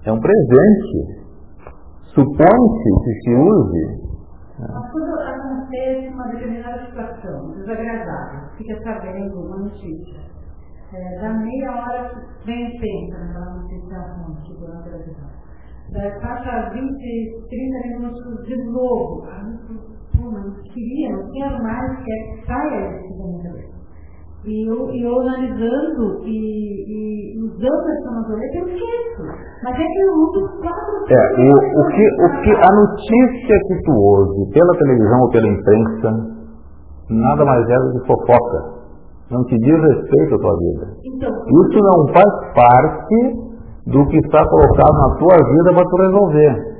é 0.05 0.12
um 0.12 0.21
presente. 0.21 1.19
Supõe-se 2.14 3.05
que 3.05 3.12
se 3.21 3.35
use. 3.35 4.09
Mas 4.59 4.91
quando 4.91 5.21
acontece 5.21 6.09
uma 6.09 6.29
determinada 6.29 6.87
situação 6.87 7.51
desagradável, 7.53 8.49
fica 8.57 8.83
sabendo 8.83 9.41
uma 9.41 9.59
notícia, 9.59 10.21
é, 10.95 11.21
da 11.21 11.35
meia 11.35 11.71
hora 11.71 12.11
vem 12.45 12.67
e 12.67 12.81
pensa 12.81 13.19
naquela 13.19 13.55
notícia 13.55 13.99
ruim 13.99 14.35
que 14.43 14.59
deu 14.59 14.69
na 14.69 14.83
televisão. 14.83 15.29
Passa 16.21 16.71
20, 16.71 17.47
30 17.49 17.88
minutos 17.88 18.45
de 18.47 18.57
novo. 18.64 19.27
Pô, 20.19 20.31
mas 20.33 20.61
queria, 20.75 21.15
não 21.15 21.31
quero 21.31 21.63
mais, 21.63 21.97
quer 22.03 22.19
que 22.27 22.47
saia 22.47 22.91
esse 22.91 23.19
da 23.19 23.25
minha 23.25 23.43
cabeça. 23.45 23.79
E 24.45 24.67
eu, 24.67 24.91
e 24.91 25.03
eu 25.05 25.21
analisando 25.21 26.25
e, 26.25 26.35
e 26.35 27.43
usando 27.43 27.89
essa 27.91 28.11
masoleta, 28.11 28.59
eu 28.59 28.69
esqueço. 28.69 29.23
Mas 29.63 29.75
é 29.75 29.85
que 29.85 30.01
eu 30.01 30.13
uso 30.15 30.41
quatro 30.63 30.95
É, 31.11 31.23
o, 31.39 31.55
o, 31.55 31.89
que, 31.89 32.03
o 32.03 32.43
que 32.43 32.51
a 32.51 32.73
notícia 32.75 33.57
que 33.69 33.83
tu 33.85 33.93
ouve 33.93 34.51
pela 34.53 34.79
televisão 34.79 35.21
ou 35.21 35.31
pela 35.31 35.47
imprensa, 35.47 36.11
nada 37.11 37.45
mais 37.45 37.69
é 37.69 37.77
do 37.77 37.93
que 37.93 38.07
fofoca. 38.07 38.79
Não 39.31 39.45
te 39.45 39.57
diz 39.59 39.79
respeito 39.79 40.35
à 40.35 40.39
tua 40.39 40.57
vida. 40.59 40.87
Então, 41.05 41.31
Isso 41.31 41.79
não 41.79 42.09
faz 42.15 42.55
parte 42.55 43.49
do 43.87 44.07
que 44.07 44.17
está 44.19 44.43
colocado 44.49 44.95
na 44.99 45.17
tua 45.17 45.37
vida 45.37 45.75
para 45.75 45.85
tu 45.85 45.97
resolver. 45.97 46.78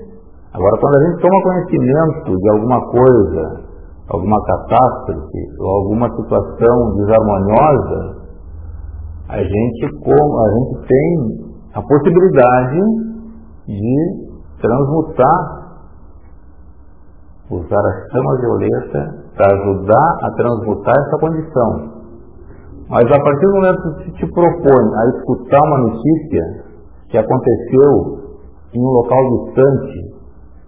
Agora, 0.54 0.80
quando 0.80 0.96
a 0.96 1.04
gente 1.04 1.20
toma 1.20 1.42
conhecimento 1.42 2.37
de 2.37 2.50
alguma 2.50 2.80
coisa, 2.90 3.68
alguma 4.08 4.38
catástrofe 4.44 5.38
ou 5.61 5.68
alguma 5.68 6.08
situação 6.16 6.96
desarmoniosa, 6.96 8.18
a 9.28 9.37
gente, 9.37 9.84
a 9.84 10.48
gente 10.54 10.87
tem 10.88 11.48
a 11.74 11.82
possibilidade 11.82 12.80
de 13.66 14.28
transmutar, 14.58 15.58
usar 17.50 17.78
a 17.78 18.11
chama 18.11 18.40
violeta 18.40 19.24
para 19.37 19.54
ajudar 19.54 20.16
a 20.22 20.30
transmutar 20.30 20.94
essa 20.94 21.18
condição. 21.20 21.98
Mas 22.88 23.04
a 23.04 23.22
partir 23.22 23.46
do 23.46 23.54
momento 23.54 23.96
que 24.02 24.12
te 24.12 24.26
propõe 24.32 24.94
a 24.96 25.18
escutar 25.18 25.61
uma 25.61 25.78
notícia 25.78 26.64
que 27.11 27.18
aconteceu 27.18 28.28
em 28.72 28.80
um 28.80 28.90
local 28.90 29.18
distante, 29.44 30.07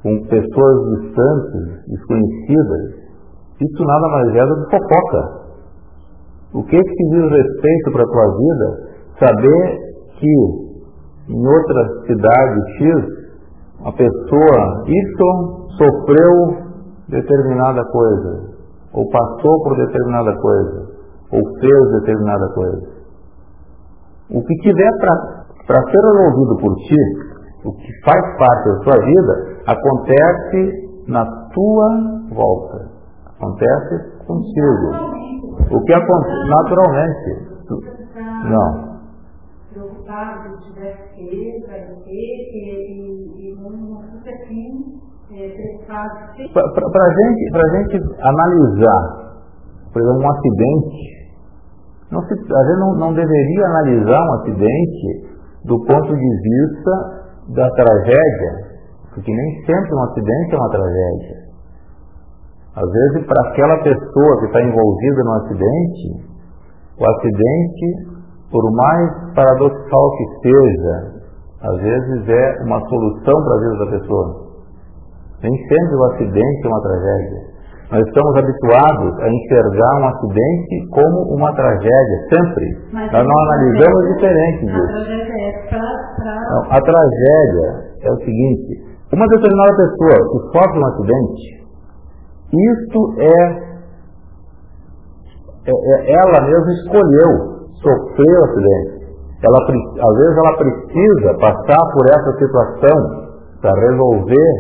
com 0.03 0.23
pessoas 0.29 1.01
distantes, 1.01 1.85
desconhecidas, 1.89 3.01
isso 3.61 3.85
nada 3.85 4.09
mais 4.09 4.35
é 4.35 4.47
do 4.47 4.67
que 4.67 4.77
fofoca. 4.77 5.41
O 6.55 6.63
que 6.65 6.79
que 6.79 6.95
te 6.95 7.11
diz 7.11 7.31
respeito 7.31 7.93
para 7.93 8.03
a 8.03 8.07
tua 8.07 8.37
vida? 8.37 8.91
Saber 9.19 9.79
que 10.19 10.71
em 11.29 11.47
outra 11.47 12.07
cidade 12.07 12.61
X, 12.79 13.21
a 13.85 13.93
pessoa 13.93 14.85
Y 14.87 15.71
sofreu 15.79 16.71
determinada 17.09 17.85
coisa, 17.85 18.51
ou 18.93 19.09
passou 19.11 19.63
por 19.63 19.77
determinada 19.77 20.35
coisa, 20.41 20.89
ou 21.33 21.41
fez 21.61 22.01
determinada 22.01 22.49
coisa. 22.55 23.01
O 24.31 24.43
que 24.43 24.55
tiver 24.63 24.91
para 25.67 25.83
ser 25.83 26.01
resolvido 26.01 26.57
por 26.61 26.75
ti, 26.77 26.97
o 27.65 27.73
que 27.73 27.93
faz 28.05 28.39
parte 28.39 28.69
da 28.69 28.79
tua 28.85 29.05
vida, 29.05 29.61
acontece 29.67 31.05
na 31.09 31.25
tua 31.53 31.89
volta. 32.33 32.91
Acontece 33.37 34.25
contigo. 34.27 35.11
O 35.71 35.85
que 35.85 35.93
acontece 35.93 36.49
naturalmente. 36.49 37.51
Não. 38.51 38.91
preocupado 39.73 40.49
não, 40.49 40.59
Para 46.53 47.05
a 47.05 47.15
gente, 47.15 47.51
pra 47.53 47.69
gente 47.79 47.97
analisar, 48.21 49.03
por 49.93 50.03
exemplo, 50.03 50.21
um 50.21 50.31
acidente, 50.31 51.21
não 52.11 52.23
se, 52.23 52.35
a 52.35 52.65
gente 52.65 52.81
não, 52.81 52.95
não 52.97 53.15
deveria 53.15 53.67
analisar 53.67 54.21
um 54.21 54.33
acidente 54.41 55.31
do 55.65 55.79
ponto 55.85 56.17
de 56.17 56.31
vista 56.43 57.20
da 57.55 57.69
tragédia, 57.71 58.53
porque 59.15 59.33
nem 59.33 59.67
sempre 59.67 59.95
um 59.95 60.03
acidente 60.05 60.55
é 60.55 60.59
uma 60.59 60.71
tragédia. 60.71 61.51
Às 62.77 62.91
vezes, 62.91 63.27
para 63.27 63.51
aquela 63.51 63.77
pessoa 63.83 64.39
que 64.41 64.47
está 64.47 64.63
envolvida 64.63 65.25
no 65.25 65.33
acidente, 65.33 66.31
o 66.99 67.05
acidente, 67.11 68.21
por 68.51 68.63
mais 68.73 69.35
paradoxal 69.35 70.11
que 70.17 70.25
seja, 70.43 71.21
às 71.63 71.77
vezes 71.81 72.29
é 72.29 72.63
uma 72.65 72.81
solução 72.89 73.35
para 73.45 73.55
a 73.55 73.61
vida 73.61 73.85
da 73.85 73.91
pessoa. 73.99 74.51
Nem 75.43 75.57
sempre 75.69 75.97
o 75.97 76.05
acidente 76.13 76.65
é 76.65 76.69
uma 76.69 76.83
tragédia. 76.83 77.51
Nós 77.91 78.07
estamos 78.07 78.37
habituados 78.39 79.19
a 79.19 79.29
enxergar 79.29 79.93
um 80.01 80.07
acidente 80.07 80.89
como 80.95 81.35
uma 81.35 81.53
tragédia, 81.55 82.19
sempre. 82.31 82.67
Mas 82.93 83.11
Nós 83.13 83.27
não 83.27 83.39
a 83.39 83.43
analisamos 83.43 84.15
diferente 84.15 84.63
A 84.63 84.73
disso. 84.73 84.87
tragédia 84.87 85.35
é. 85.35 85.51
Não, 86.55 86.63
a 86.71 86.79
tragédia 86.81 87.69
é 88.03 88.13
o 88.13 88.17
seguinte, 88.19 88.73
uma 89.13 89.27
determinada 89.27 89.75
pessoa 89.75 90.19
que 90.31 90.39
sofre 90.53 90.79
um 90.79 90.87
acidente, 90.87 91.43
isto 92.53 93.15
é, 93.19 93.71
é- 95.67 95.91
é- 95.93 96.13
ela 96.13 96.41
mesma 96.47 96.73
escolheu 96.73 97.31
sofrer 97.83 98.39
o 98.39 98.45
acidente. 98.45 99.01
Ela, 99.43 99.57
às 99.59 100.17
vezes 100.17 100.37
ela 100.39 100.57
precisa 100.59 101.35
passar 101.41 101.83
por 101.93 102.07
essa 102.07 102.39
situação 102.39 102.99
para 103.63 103.73
resolver 103.81 104.51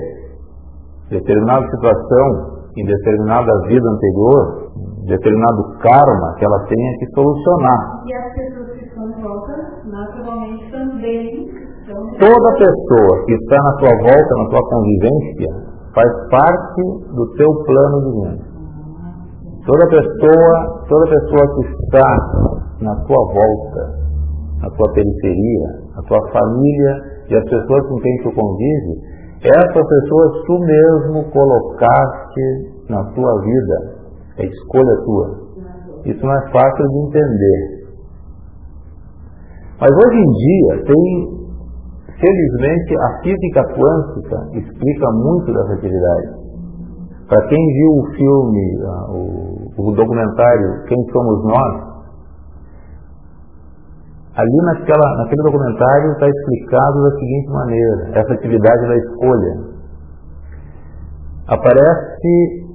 determinada 1.10 1.68
situação 1.70 2.60
em 2.80 2.86
determinada 2.86 3.52
vida 3.68 3.88
anterior, 3.88 4.72
determinado 5.06 5.62
karma 5.82 6.34
que 6.38 6.44
ela 6.44 6.64
tenha 6.66 6.98
que 6.98 7.06
solucionar. 7.14 8.02
E 8.06 8.14
as 8.14 8.34
pessoas 8.34 8.70
que 8.78 8.84
estão 8.86 9.04
em 9.04 9.22
volta, 9.22 9.52
naturalmente, 9.84 10.70
também 10.70 11.48
estão. 11.48 12.00
Toda 12.18 12.56
pessoa 12.56 13.24
que 13.26 13.32
está 13.32 13.56
na 13.56 13.72
tua 13.76 13.94
volta, 14.00 14.34
na 14.36 14.48
tua 14.48 14.62
convivência, 14.70 15.70
faz 15.94 16.10
parte 16.30 16.82
do 17.14 17.24
teu 17.36 17.50
plano 17.64 17.98
divino. 18.04 18.50
Toda 19.66 19.86
pessoa, 19.88 20.84
toda 20.88 21.10
pessoa 21.10 21.54
que 21.54 21.84
está 21.84 22.16
na 22.80 22.94
tua 23.04 23.22
volta, 23.35 24.00
na 24.62 24.70
tua 24.70 24.92
periferia, 24.92 25.68
na 25.96 26.02
tua 26.02 26.20
família 26.33 26.96
e 27.28 27.37
as 27.37 27.44
pessoas 27.44 27.87
com 27.88 27.96
quem 28.00 28.16
tu 28.22 28.33
convive, 28.33 29.10
essas 29.42 29.87
pessoas 29.88 30.44
tu 30.46 30.58
mesmo 30.60 31.31
colocaste 31.31 32.69
na 32.90 33.04
tua 33.12 33.40
vida. 33.40 34.00
É 34.38 34.44
escolha 34.44 35.04
tua. 35.04 35.40
Isso 36.04 36.24
não 36.24 36.32
é 36.32 36.50
fácil 36.50 36.88
de 36.88 36.98
entender. 36.98 37.80
Mas 39.80 39.90
hoje 39.90 40.18
em 40.18 40.30
dia 40.30 40.84
tem 40.84 41.40
Felizmente, 42.20 42.94
a 43.00 43.22
física 43.22 43.62
quântica 43.72 44.36
explica 44.52 45.10
muito 45.10 45.54
dessa 45.54 45.72
atividade. 45.72 46.28
Para 47.26 47.48
quem 47.48 47.58
viu 47.58 47.92
o 47.92 48.06
filme, 48.12 48.82
ah, 48.84 49.06
o, 49.12 49.88
o 49.88 49.92
documentário 49.92 50.84
Quem 50.86 50.98
Somos 51.10 51.44
Nós, 51.44 51.90
ali 54.36 54.56
naquela, 54.66 55.16
naquele 55.16 55.42
documentário 55.44 56.12
está 56.12 56.28
explicado 56.28 57.02
da 57.02 57.10
seguinte 57.12 57.48
maneira, 57.48 58.10
essa 58.18 58.34
atividade 58.34 58.86
da 58.86 58.96
escolha. 58.96 59.70
Aparece 61.48 62.69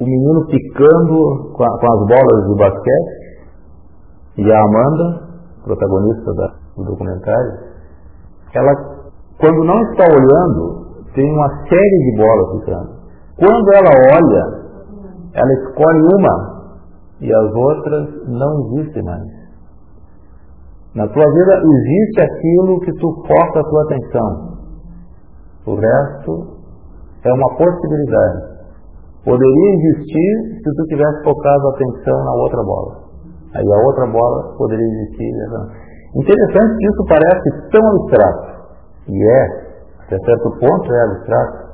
o 0.00 0.04
menino 0.04 0.46
picando 0.46 1.52
com, 1.54 1.64
a- 1.64 1.78
com 1.80 1.92
as 1.92 2.06
bolas 2.08 2.46
de 2.48 2.54
basquete 2.56 3.28
e 4.38 4.52
a 4.52 4.60
Amanda, 4.62 5.28
protagonista 5.64 6.32
da- 6.34 6.54
do 6.76 6.84
documentário, 6.84 7.52
ela, 8.54 8.72
quando 9.40 9.64
não 9.64 9.80
está 9.90 10.04
olhando, 10.04 10.86
tem 11.14 11.30
uma 11.32 11.48
série 11.68 11.98
de 12.10 12.16
bolas 12.16 12.60
ficando. 12.60 12.98
Quando 13.38 13.72
ela 13.74 13.90
olha, 14.14 14.44
ela 15.34 15.52
escolhe 15.54 16.00
uma 16.18 16.58
e 17.20 17.32
as 17.34 17.54
outras 17.54 18.28
não 18.28 18.60
existem 18.78 19.02
mais. 19.04 19.38
Na 20.94 21.06
tua 21.08 21.24
vida 21.24 21.60
existe 21.62 22.20
aquilo 22.20 22.80
que 22.80 22.92
tu 22.94 23.12
foca 23.26 23.60
a 23.60 23.64
tua 23.64 23.82
atenção. 23.84 24.58
O 25.66 25.74
resto 25.74 26.56
é 27.24 27.32
uma 27.32 27.56
possibilidade. 27.56 28.47
Poderia 29.28 29.70
existir 29.76 30.64
se 30.64 30.70
tu 30.72 30.82
tivesse 30.88 31.22
focado 31.22 31.68
a 31.68 31.70
atenção 31.76 32.16
na 32.24 32.32
outra 32.32 32.62
bola. 32.64 32.92
Aí 33.54 33.66
a 33.68 33.86
outra 33.86 34.06
bola 34.06 34.56
poderia 34.56 34.86
existir. 34.86 35.30
né? 35.36 35.68
Interessante 36.16 36.76
que 36.78 36.86
isso 36.88 37.04
parece 37.04 37.48
tão 37.68 37.84
abstrato. 37.92 38.48
E 39.08 39.22
é. 39.22 39.44
Até 40.00 40.16
certo 40.16 40.50
ponto 40.56 40.94
é 40.94 41.02
abstrato. 41.04 41.68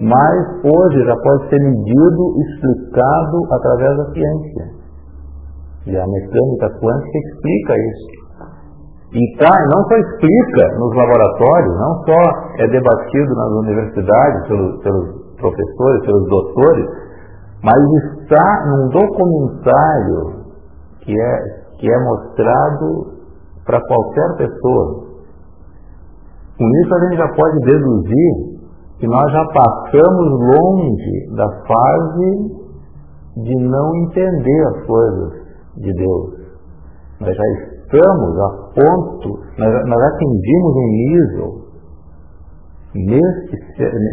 Mas 0.00 0.36
hoje 0.60 1.04
já 1.04 1.16
pode 1.16 1.48
ser 1.48 1.60
medido, 1.60 2.22
explicado 2.44 3.38
através 3.50 3.96
da 3.96 4.04
ciência. 4.12 4.64
E 5.86 5.96
a 5.96 6.06
mecânica 6.06 6.68
quântica 6.80 7.18
explica 7.18 7.74
isso. 7.80 8.20
E 9.12 9.36
tá, 9.38 9.56
não 9.72 9.82
só 9.88 9.96
explica 9.96 10.78
nos 10.78 10.94
laboratórios, 10.96 11.78
não 11.80 12.04
só 12.04 12.20
é 12.58 12.68
debatido 12.68 13.34
nas 13.34 13.50
universidades 13.64 14.48
pelos, 14.48 14.82
pelos 14.82 15.19
professores, 15.40 16.04
pelos 16.04 16.28
doutores, 16.28 16.86
mas 17.62 17.76
está 18.20 18.66
num 18.66 18.88
documentário 18.88 20.40
que 21.00 21.12
é, 21.12 21.38
que 21.78 21.90
é 21.90 22.04
mostrado 22.04 23.20
para 23.64 23.80
qualquer 23.80 24.36
pessoa. 24.36 25.10
Com 26.58 26.68
isso 26.84 26.94
a 26.94 27.00
gente 27.06 27.16
já 27.16 27.28
pode 27.28 27.58
deduzir 27.60 28.60
que 28.98 29.06
nós 29.06 29.32
já 29.32 29.44
passamos 29.46 30.40
longe 30.56 31.34
da 31.34 31.48
fase 31.66 32.60
de 33.36 33.54
não 33.56 33.96
entender 33.96 34.66
as 34.66 34.86
coisas 34.86 35.32
de 35.76 35.92
Deus. 35.94 36.40
Nós 37.20 37.34
já 37.34 37.44
estamos 37.46 38.38
a 38.38 38.48
ponto, 38.74 39.40
nós, 39.58 39.86
nós 39.86 40.02
atingimos 40.02 40.76
um 40.76 40.88
nível 40.88 41.69
nesse, 42.94 43.56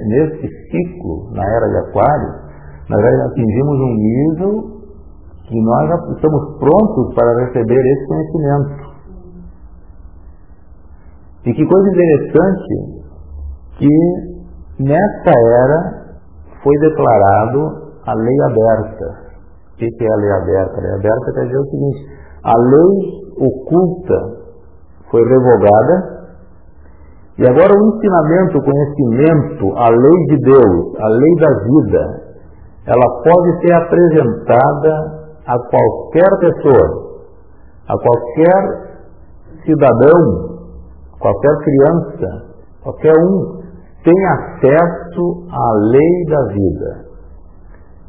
nesse 0.08 0.48
ciclo, 0.70 1.32
na 1.32 1.44
era 1.44 1.68
de 1.70 1.78
Aquário, 1.90 2.48
nós 2.90 3.02
já 3.02 3.26
atingimos 3.26 3.78
um 3.80 3.96
nível 3.96 4.78
que 5.48 5.62
nós 5.62 5.90
já 5.90 5.96
estamos 6.14 6.60
prontos 6.60 7.16
para 7.16 7.46
receber 7.46 7.80
esse 7.80 8.08
conhecimento. 8.08 8.88
E 11.46 11.54
que 11.54 11.66
coisa 11.66 11.90
interessante 11.90 12.98
que 13.78 14.84
nessa 14.84 15.32
era 15.64 16.08
foi 16.62 16.78
declarado 16.80 17.88
a 18.06 18.14
lei 18.14 18.42
aberta. 18.42 19.28
O 19.74 19.78
que 19.78 19.86
é 19.86 20.12
a 20.12 20.16
lei 20.16 20.32
aberta? 20.32 20.78
A 20.78 20.82
lei 20.82 20.92
aberta 20.92 21.34
quer 21.34 21.46
dizer 21.46 21.60
o 21.60 21.66
seguinte, 21.66 22.06
a 22.44 22.54
lei 22.58 23.18
oculta 23.38 24.38
foi 25.10 25.22
revogada 25.24 26.17
e 27.38 27.48
agora 27.48 27.72
o 27.72 27.96
ensinamento, 27.96 28.58
o 28.58 28.64
conhecimento, 28.64 29.78
a 29.78 29.90
lei 29.90 30.26
de 30.30 30.38
Deus, 30.44 30.96
a 31.00 31.08
lei 31.08 31.36
da 31.36 31.54
vida, 31.64 32.28
ela 32.88 33.24
pode 33.24 33.60
ser 33.62 33.74
apresentada 33.74 35.28
a 35.46 35.56
qualquer 35.70 36.30
pessoa, 36.40 37.20
a 37.88 37.94
qualquer 37.94 38.88
cidadão, 39.66 40.58
qualquer 41.20 41.56
criança, 41.58 42.46
qualquer 42.82 43.14
um 43.14 43.58
tem 44.04 44.26
acesso 44.26 45.48
à 45.52 45.74
lei 45.92 46.26
da 46.30 46.44
vida. 46.54 47.06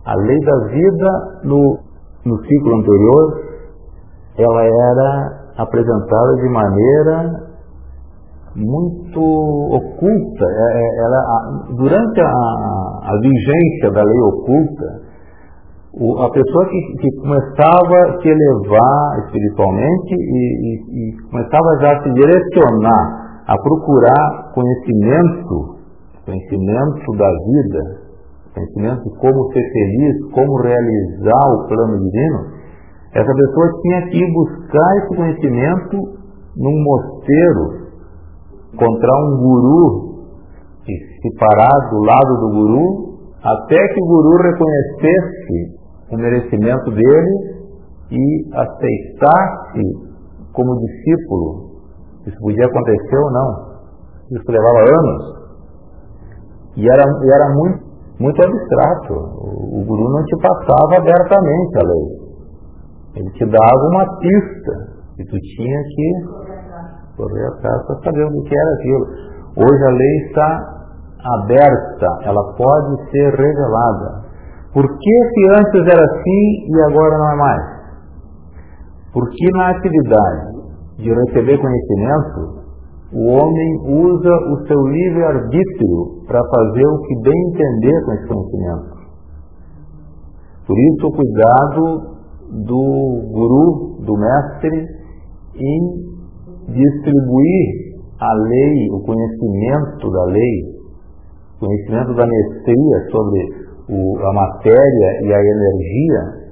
A 0.06 0.14
lei 0.14 0.38
da 0.40 0.58
vida 0.68 1.40
no, 1.44 1.78
no 2.24 2.38
ciclo 2.46 2.78
anterior, 2.78 3.42
ela 4.38 4.62
era 4.62 5.52
apresentada 5.58 6.34
de 6.36 6.48
maneira 6.48 7.47
muito 8.58 9.20
oculta. 9.72 10.44
É, 10.44 10.80
é, 10.80 11.04
ela, 11.04 11.20
durante 11.76 12.20
a, 12.20 12.26
a 12.26 13.12
vigência 13.22 13.90
da 13.92 14.02
lei 14.02 14.20
oculta, 14.20 15.08
a 15.98 16.30
pessoa 16.30 16.66
que, 16.66 16.80
que, 17.00 17.10
começava 17.22 17.96
a 18.06 18.20
se 18.20 18.28
elevar 18.28 19.24
espiritualmente 19.24 20.14
e, 20.14 20.14
e, 20.14 21.10
e, 21.10 21.30
começava 21.30 21.78
já 21.80 21.96
a 21.96 22.02
se 22.02 22.12
direcionar 22.12 23.42
a 23.48 23.56
procurar 23.56 24.52
conhecimento, 24.54 25.78
conhecimento 26.24 27.16
da 27.16 27.30
vida, 27.30 28.08
conhecimento 28.54 29.02
de 29.02 29.18
como 29.18 29.52
ser 29.52 29.64
feliz, 29.72 30.30
como 30.34 30.60
realizar 30.60 31.46
o 31.54 31.66
plano 31.66 31.98
divino, 31.98 32.58
essa 33.14 33.32
pessoa 33.34 33.80
tinha 33.82 34.02
que 34.10 34.18
ir 34.18 34.32
buscar 34.34 34.96
esse 34.98 35.16
conhecimento 35.16 35.96
num 36.56 36.84
mosteiro, 36.84 37.87
encontrar 38.72 39.24
um 39.24 39.36
guru 39.38 40.08
e 40.86 41.20
se 41.20 41.36
parar 41.38 41.90
do 41.90 41.98
lado 42.00 42.40
do 42.40 42.50
guru 42.50 43.08
até 43.42 43.76
que 43.88 44.02
o 44.02 44.06
guru 44.06 44.36
reconhecesse 44.42 45.78
o 46.10 46.16
merecimento 46.16 46.90
dele 46.90 47.58
e 48.10 48.48
aceitasse 48.52 50.08
como 50.52 50.78
discípulo. 50.78 51.68
Isso 52.26 52.36
podia 52.40 52.66
acontecer 52.66 53.16
ou 53.16 53.30
não. 53.30 53.68
Isso 54.32 54.50
levava 54.50 54.80
anos. 54.80 55.38
E 56.76 56.86
era, 56.86 57.02
e 57.02 57.30
era 57.30 57.54
muito, 57.54 57.84
muito 58.20 58.42
abstrato. 58.42 59.14
O, 59.14 59.80
o 59.80 59.84
guru 59.84 60.10
não 60.10 60.24
te 60.24 60.36
passava 60.40 60.96
abertamente 60.96 61.78
a 61.78 61.86
lei. 61.86 62.28
Ele 63.16 63.30
te 63.30 63.44
dava 63.46 63.88
uma 63.90 64.18
pista 64.18 64.98
e 65.18 65.24
tu 65.24 65.36
tinha 65.38 65.82
que 65.82 66.47
correr 67.18 67.46
atrás 67.48 67.86
para 67.86 67.96
saber 68.04 68.24
o 68.24 68.42
que 68.42 68.54
era 68.54 68.72
aquilo. 68.78 69.06
Hoje 69.58 69.84
a 69.84 69.90
lei 69.90 70.16
está 70.28 70.78
aberta, 71.42 72.06
ela 72.22 72.54
pode 72.56 73.10
ser 73.10 73.34
revelada. 73.34 74.28
Por 74.72 74.86
que 74.86 75.16
se 75.34 75.50
antes 75.50 75.92
era 75.92 76.04
assim 76.04 76.44
e 76.70 76.80
agora 76.88 77.18
não 77.18 77.32
é 77.32 77.36
mais? 77.36 77.78
Porque 79.12 79.50
na 79.56 79.70
atividade 79.70 80.58
de 80.98 81.12
receber 81.12 81.58
conhecimento, 81.58 82.58
o 83.12 83.26
homem 83.32 84.04
usa 84.04 84.34
o 84.52 84.66
seu 84.66 84.80
livre-arbítrio 84.86 86.26
para 86.26 86.40
fazer 86.40 86.86
o 86.86 87.02
que 87.02 87.22
bem 87.22 87.48
entender 87.48 88.04
com 88.04 88.12
esse 88.12 88.28
conhecimento. 88.28 88.98
Por 90.66 90.78
isso 90.78 91.06
o 91.06 91.12
cuidado 91.12 92.18
do 92.66 93.30
guru, 93.32 94.04
do 94.04 94.14
mestre, 94.14 94.86
em 95.56 96.07
distribuir 96.68 97.88
a 98.20 98.32
lei, 98.34 98.88
o 98.92 99.00
conhecimento 99.04 100.10
da 100.10 100.24
lei, 100.24 100.56
o 101.56 101.66
conhecimento 101.66 102.14
da 102.14 102.26
mestria 102.26 103.10
sobre 103.10 103.68
o, 103.88 104.18
a 104.18 104.32
matéria 104.32 105.10
e 105.22 105.32
a 105.32 105.40
energia, 105.40 106.48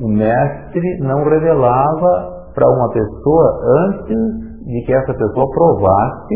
o 0.00 0.08
mestre 0.08 0.98
não 1.00 1.24
revelava 1.24 2.50
para 2.54 2.66
uma 2.68 2.88
pessoa 2.90 3.60
antes 3.88 4.64
de 4.64 4.82
que 4.86 4.94
essa 4.94 5.12
pessoa 5.12 5.46
provasse, 5.50 6.34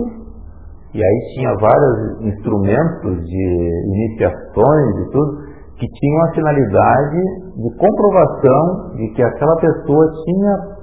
e 0.95 1.03
aí 1.03 1.35
tinha 1.35 1.55
vários 1.61 2.21
instrumentos 2.23 3.25
de 3.25 3.71
iniciações 3.87 5.07
e 5.07 5.11
tudo, 5.13 5.49
que 5.79 5.87
tinham 5.87 6.25
a 6.25 6.35
finalidade 6.35 7.23
de 7.57 7.77
comprovação 7.79 8.97
de 8.97 9.09
que 9.15 9.23
aquela 9.23 9.57
pessoa 9.57 10.13
tinha 10.25 10.78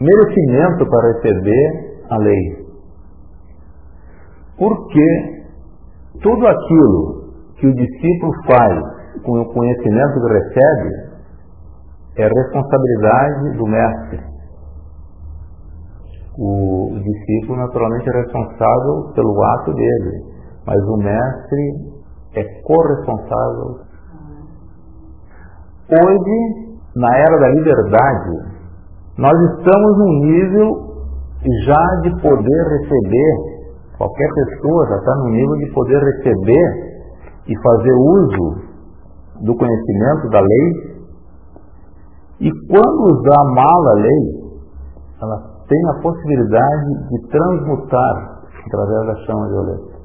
merecimento 0.00 0.86
para 0.88 1.12
receber 1.12 2.02
a 2.10 2.16
lei. 2.16 2.70
Porque 4.58 5.40
tudo 6.22 6.46
aquilo 6.46 7.20
que 7.56 7.66
o 7.66 7.74
discípulo 7.74 8.32
faz 8.46 9.22
com 9.22 9.40
o 9.40 9.52
conhecimento 9.52 10.14
que 10.14 10.32
recebe 10.32 11.10
é 12.16 12.26
responsabilidade 12.26 13.56
do 13.58 13.66
mestre. 13.66 14.30
O 16.38 16.98
discípulo, 16.98 17.58
naturalmente, 17.58 18.08
é 18.08 18.18
responsável 18.22 19.12
pelo 19.14 19.44
ato 19.44 19.74
dele, 19.74 20.24
mas 20.66 20.78
o 20.88 20.96
mestre 20.96 22.00
é 22.34 22.44
corresponsável. 22.62 23.80
Hoje, 25.90 26.78
na 26.96 27.16
era 27.18 27.38
da 27.38 27.48
liberdade, 27.48 28.49
nós 29.20 29.36
estamos 29.52 29.98
num 29.98 30.14
nível 30.24 30.90
já 31.66 31.84
de 32.02 32.10
poder 32.22 32.62
receber, 32.68 33.32
qualquer 33.98 34.28
pessoa 34.32 34.86
já 34.88 34.96
está 34.96 35.14
no 35.16 35.28
nível 35.28 35.56
de 35.56 35.70
poder 35.74 36.02
receber 36.02 36.90
e 37.46 37.62
fazer 37.62 37.92
uso 37.92 38.70
do 39.44 39.54
conhecimento 39.54 40.30
da 40.30 40.40
lei. 40.40 40.90
E 42.40 42.50
quando 42.66 43.12
usar 43.12 43.44
mal 43.54 43.88
a 43.88 43.94
lei, 44.00 44.22
ela 45.20 45.36
tem 45.68 45.88
a 45.90 46.02
possibilidade 46.02 47.08
de 47.10 47.28
transmutar 47.28 48.40
através 48.66 49.06
da 49.06 49.26
chama 49.26 49.48
violeta. 49.48 50.00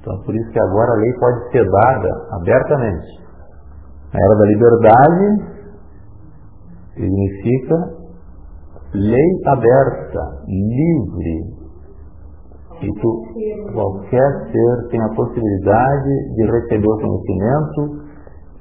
Então, 0.00 0.20
por 0.22 0.34
isso 0.34 0.50
que 0.50 0.60
agora 0.60 0.92
a 0.92 0.96
lei 0.96 1.12
pode 1.18 1.50
ser 1.50 1.64
dada 1.64 2.10
abertamente. 2.32 3.24
Na 4.12 4.20
era 4.20 4.34
da 4.34 4.46
liberdade, 4.46 5.54
significa 6.94 8.03
lei 8.94 9.40
aberta, 9.46 10.42
livre, 10.46 11.64
e 12.82 12.92
tu, 13.00 13.72
qualquer 13.72 14.50
ser 14.50 14.88
tem 14.90 15.00
a 15.00 15.14
possibilidade 15.14 16.34
de 16.34 16.44
receber 16.50 16.88
o 16.88 17.00
conhecimento 17.00 18.04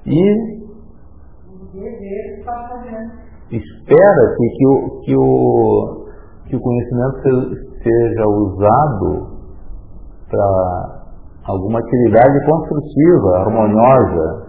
e 0.06 0.54
espera-se 3.52 4.50
que 4.58 4.68
o, 4.68 5.00
que, 5.02 5.16
o, 5.16 6.06
que 6.48 6.56
o 6.56 6.60
conhecimento 6.60 7.56
seja 7.84 8.28
usado 8.28 9.34
para 10.30 11.04
alguma 11.46 11.80
atividade 11.80 12.46
construtiva, 12.46 13.38
harmoniosa. 13.40 14.48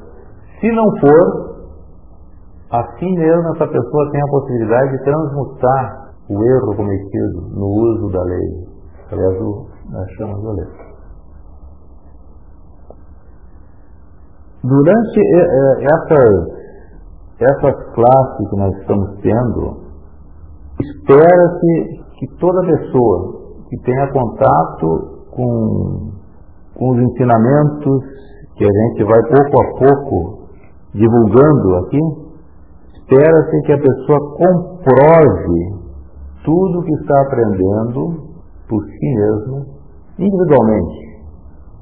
Se 0.60 0.70
não 0.70 0.84
for, 1.00 1.43
assim 2.80 3.14
mesmo 3.14 3.48
essa 3.54 3.66
pessoa 3.66 4.10
tem 4.10 4.20
a 4.20 4.30
possibilidade 4.30 4.90
de 4.90 5.04
transmutar 5.04 6.04
o 6.28 6.42
erro 6.42 6.76
cometido 6.76 7.48
no 7.52 7.66
uso 7.66 8.12
da 8.12 8.22
lei. 8.22 8.74
Aliás, 9.12 9.38
nós 9.90 10.10
chamamos 10.16 10.42
de 10.42 10.60
lei. 10.60 10.84
Durante 14.64 15.20
essas, 15.82 16.48
essas 17.38 17.94
classes 17.94 18.50
que 18.50 18.56
nós 18.56 18.74
estamos 18.80 19.20
tendo, 19.20 19.84
espera-se 20.80 22.02
que 22.18 22.26
toda 22.40 22.66
pessoa 22.66 23.44
que 23.68 23.76
tenha 23.82 24.10
contato 24.10 25.26
com, 25.30 26.12
com 26.78 26.90
os 26.90 26.98
ensinamentos 26.98 28.04
que 28.56 28.64
a 28.64 28.68
gente 28.68 29.04
vai 29.04 29.20
pouco 29.22 29.60
a 29.60 29.78
pouco 29.78 30.48
divulgando 30.94 31.76
aqui, 31.76 32.23
espera-se 33.04 33.60
que 33.66 33.72
a 33.72 33.78
pessoa 33.78 34.18
comprove 34.36 35.84
tudo 36.44 36.82
que 36.82 36.94
está 36.94 37.20
aprendendo 37.22 38.34
por 38.68 38.82
si 38.82 39.14
mesmo, 39.14 39.66
individualmente. 40.18 41.14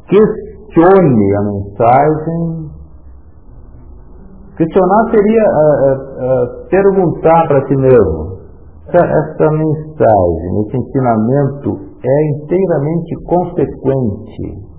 Questione 0.09 1.37
a 1.37 1.43
mensagem. 1.43 2.71
Questionar 4.57 5.11
seria 5.11 5.43
uh, 5.43 5.95
uh, 5.95 6.69
perguntar 6.69 7.49
para 7.49 7.67
si 7.67 7.77
mesmo. 7.77 8.33
Essa, 8.89 9.07
essa 9.07 9.51
mensagem, 9.51 10.67
esse 10.67 10.77
ensinamento 10.77 11.93
é 12.05 12.31
inteiramente 12.31 13.15
consequente, 13.27 14.73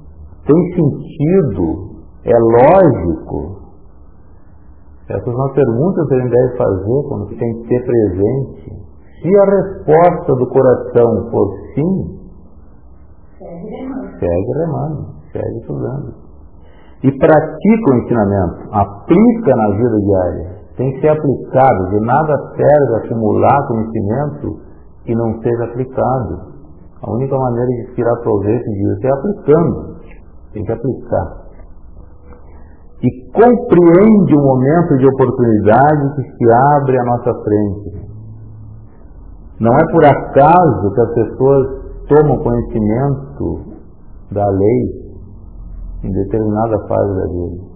tem 0.46 0.76
sentido, 0.76 2.04
é 2.26 2.38
lógico. 2.38 3.63
Essas 5.10 5.24
são 5.24 5.46
as 5.46 5.54
perguntas 5.54 6.08
que 6.08 6.14
a 6.14 6.20
gente 6.20 6.32
deve 6.32 6.58
fazer 6.58 7.08
quando 7.10 7.28
tem 7.38 7.54
que 7.54 7.68
ter 7.68 7.86
presente. 7.86 8.84
Se 9.22 9.38
a 9.38 9.46
resposta 9.46 10.36
do 10.36 10.48
coração 10.48 11.30
for 11.32 11.54
sim, 11.76 12.24
segue 14.20 14.52
remando, 14.60 15.08
segue 15.32 15.60
estudando. 15.60 16.14
E 17.04 17.12
pratica 17.18 17.92
o 17.92 17.98
ensinamento, 17.98 18.70
aplica 18.72 19.56
na 19.56 19.70
vida 19.76 19.98
diária. 20.00 20.54
Tem 20.78 20.92
que 20.94 21.02
ser 21.02 21.10
aplicado, 21.10 21.90
de 21.90 22.00
nada 22.00 22.34
serve 22.56 23.06
acumular 23.06 23.68
conhecimento 23.68 24.60
que 25.04 25.14
não 25.14 25.40
seja 25.42 25.66
aplicado. 25.66 26.54
A 27.02 27.12
única 27.12 27.38
maneira 27.38 27.68
de 27.68 27.96
tirar 27.96 28.16
proveito 28.22 28.64
disso 28.64 29.06
é 29.06 29.12
aplicando. 29.12 29.98
Tem 30.54 30.64
que 30.64 30.72
aplicar. 30.72 31.43
E 33.04 33.32
compreende 33.32 34.34
o 34.34 34.42
momento 34.42 34.98
de 34.98 35.06
oportunidade 35.06 36.16
que 36.16 36.24
se 36.24 36.54
abre 36.76 36.98
à 36.98 37.04
nossa 37.04 37.34
frente 37.44 38.14
não 39.60 39.72
é 39.72 39.92
por 39.92 40.04
acaso 40.04 40.94
que 40.94 41.02
as 41.02 41.14
pessoas 41.14 41.68
tomam 42.08 42.44
conhecimento 42.44 43.62
da 44.32 44.46
lei 44.50 45.04
em 46.04 46.12
determinada 46.12 46.80
fase 46.88 47.16
da 47.16 47.28
vida. 47.28 47.74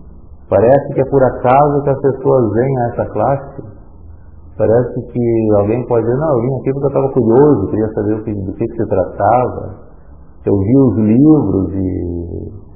Parece 0.49 0.93
que 0.93 1.01
é 1.01 1.05
por 1.05 1.23
acaso 1.23 1.84
que 1.84 1.89
as 1.89 2.01
pessoas 2.01 2.53
vêm 2.53 2.78
a 2.78 2.88
essa 2.89 3.05
classe. 3.11 3.63
Parece 4.57 5.01
que 5.11 5.49
alguém 5.59 5.86
pode 5.88 6.05
dizer, 6.05 6.17
não, 6.17 6.30
eu 6.30 6.41
vim 6.41 6.55
aqui 6.59 6.71
porque 6.73 6.86
eu 6.86 6.88
estava 6.88 7.13
curioso, 7.13 7.67
queria 7.69 7.88
saber 7.93 8.15
do 8.15 8.23
que, 8.23 8.34
do 8.34 8.53
que, 8.53 8.65
que 8.65 8.75
se 8.75 8.89
tratava. 8.89 9.75
Eu 10.45 10.57
vi 10.57 10.78
os 10.78 10.95
livros 10.97 11.73
e, 11.73 12.66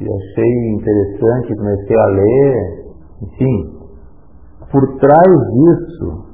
e 0.00 0.04
achei 0.04 0.74
interessante, 0.74 1.56
comecei 1.56 1.96
a 1.96 2.06
ler. 2.06 2.84
Enfim, 3.22 3.74
por 4.70 4.98
trás 4.98 5.32
disso 5.52 6.24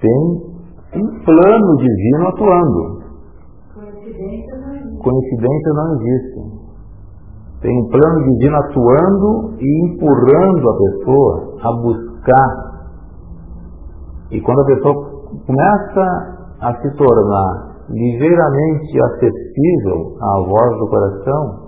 tem 0.00 1.00
um 1.00 1.24
plano 1.24 1.76
divino 1.76 2.28
atuando. 2.28 2.96
Coincidência 5.02 5.72
não 5.74 5.94
existe. 5.94 6.56
Tem 7.60 7.78
um 7.78 7.88
plano 7.88 8.24
divino 8.24 8.56
atuando 8.56 9.54
e 9.58 9.86
empurrando 9.86 10.70
a 10.70 10.76
pessoa 10.76 11.56
a 11.62 11.72
buscar. 11.82 12.66
E 14.32 14.40
quando 14.40 14.60
a 14.60 14.66
pessoa 14.66 14.94
começa 15.46 16.36
a 16.60 16.74
se 16.82 16.96
tornar 16.96 17.76
ligeiramente 17.88 19.00
acessível 19.00 20.16
à 20.20 20.38
voz 20.48 20.78
do 20.78 20.88
coração, 20.88 21.65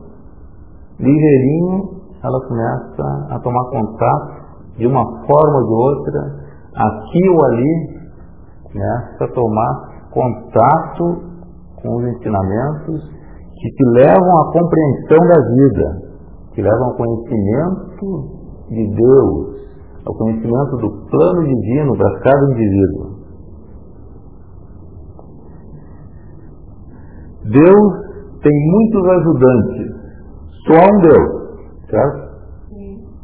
ligeirinho 0.98 1.98
ela 2.22 2.48
começa 2.48 3.34
a 3.34 3.38
tomar 3.40 3.64
contato 3.70 4.38
de 4.76 4.86
uma 4.86 5.04
forma 5.26 5.58
ou 5.58 5.66
de 5.66 5.72
outra, 5.72 6.20
aqui 6.74 7.28
ou 7.28 7.44
ali, 7.44 7.98
começa 8.72 9.24
a 9.24 9.32
tomar 9.32 9.88
contato 10.12 11.22
com 11.82 11.96
os 11.96 12.04
ensinamentos 12.04 13.18
que 13.60 13.70
te 13.70 13.84
levam 13.94 14.38
à 14.38 14.52
compreensão 14.52 15.18
da 15.26 15.40
vida, 15.54 16.08
que 16.54 16.62
levam 16.62 16.84
ao 16.84 16.96
conhecimento 16.96 18.38
de 18.68 18.94
Deus, 18.94 19.58
ao 20.06 20.14
conhecimento 20.14 20.76
do 20.76 20.90
plano 21.10 21.44
divino 21.44 21.96
para 21.96 22.20
cada 22.20 22.52
indivíduo. 22.52 23.18
Deus 27.50 28.08
tem 28.42 28.52
muitos 28.52 29.08
ajudantes, 29.08 29.97
só 30.68 30.76
um 30.76 31.00
Deus, 31.00 31.28
certo? 31.90 32.28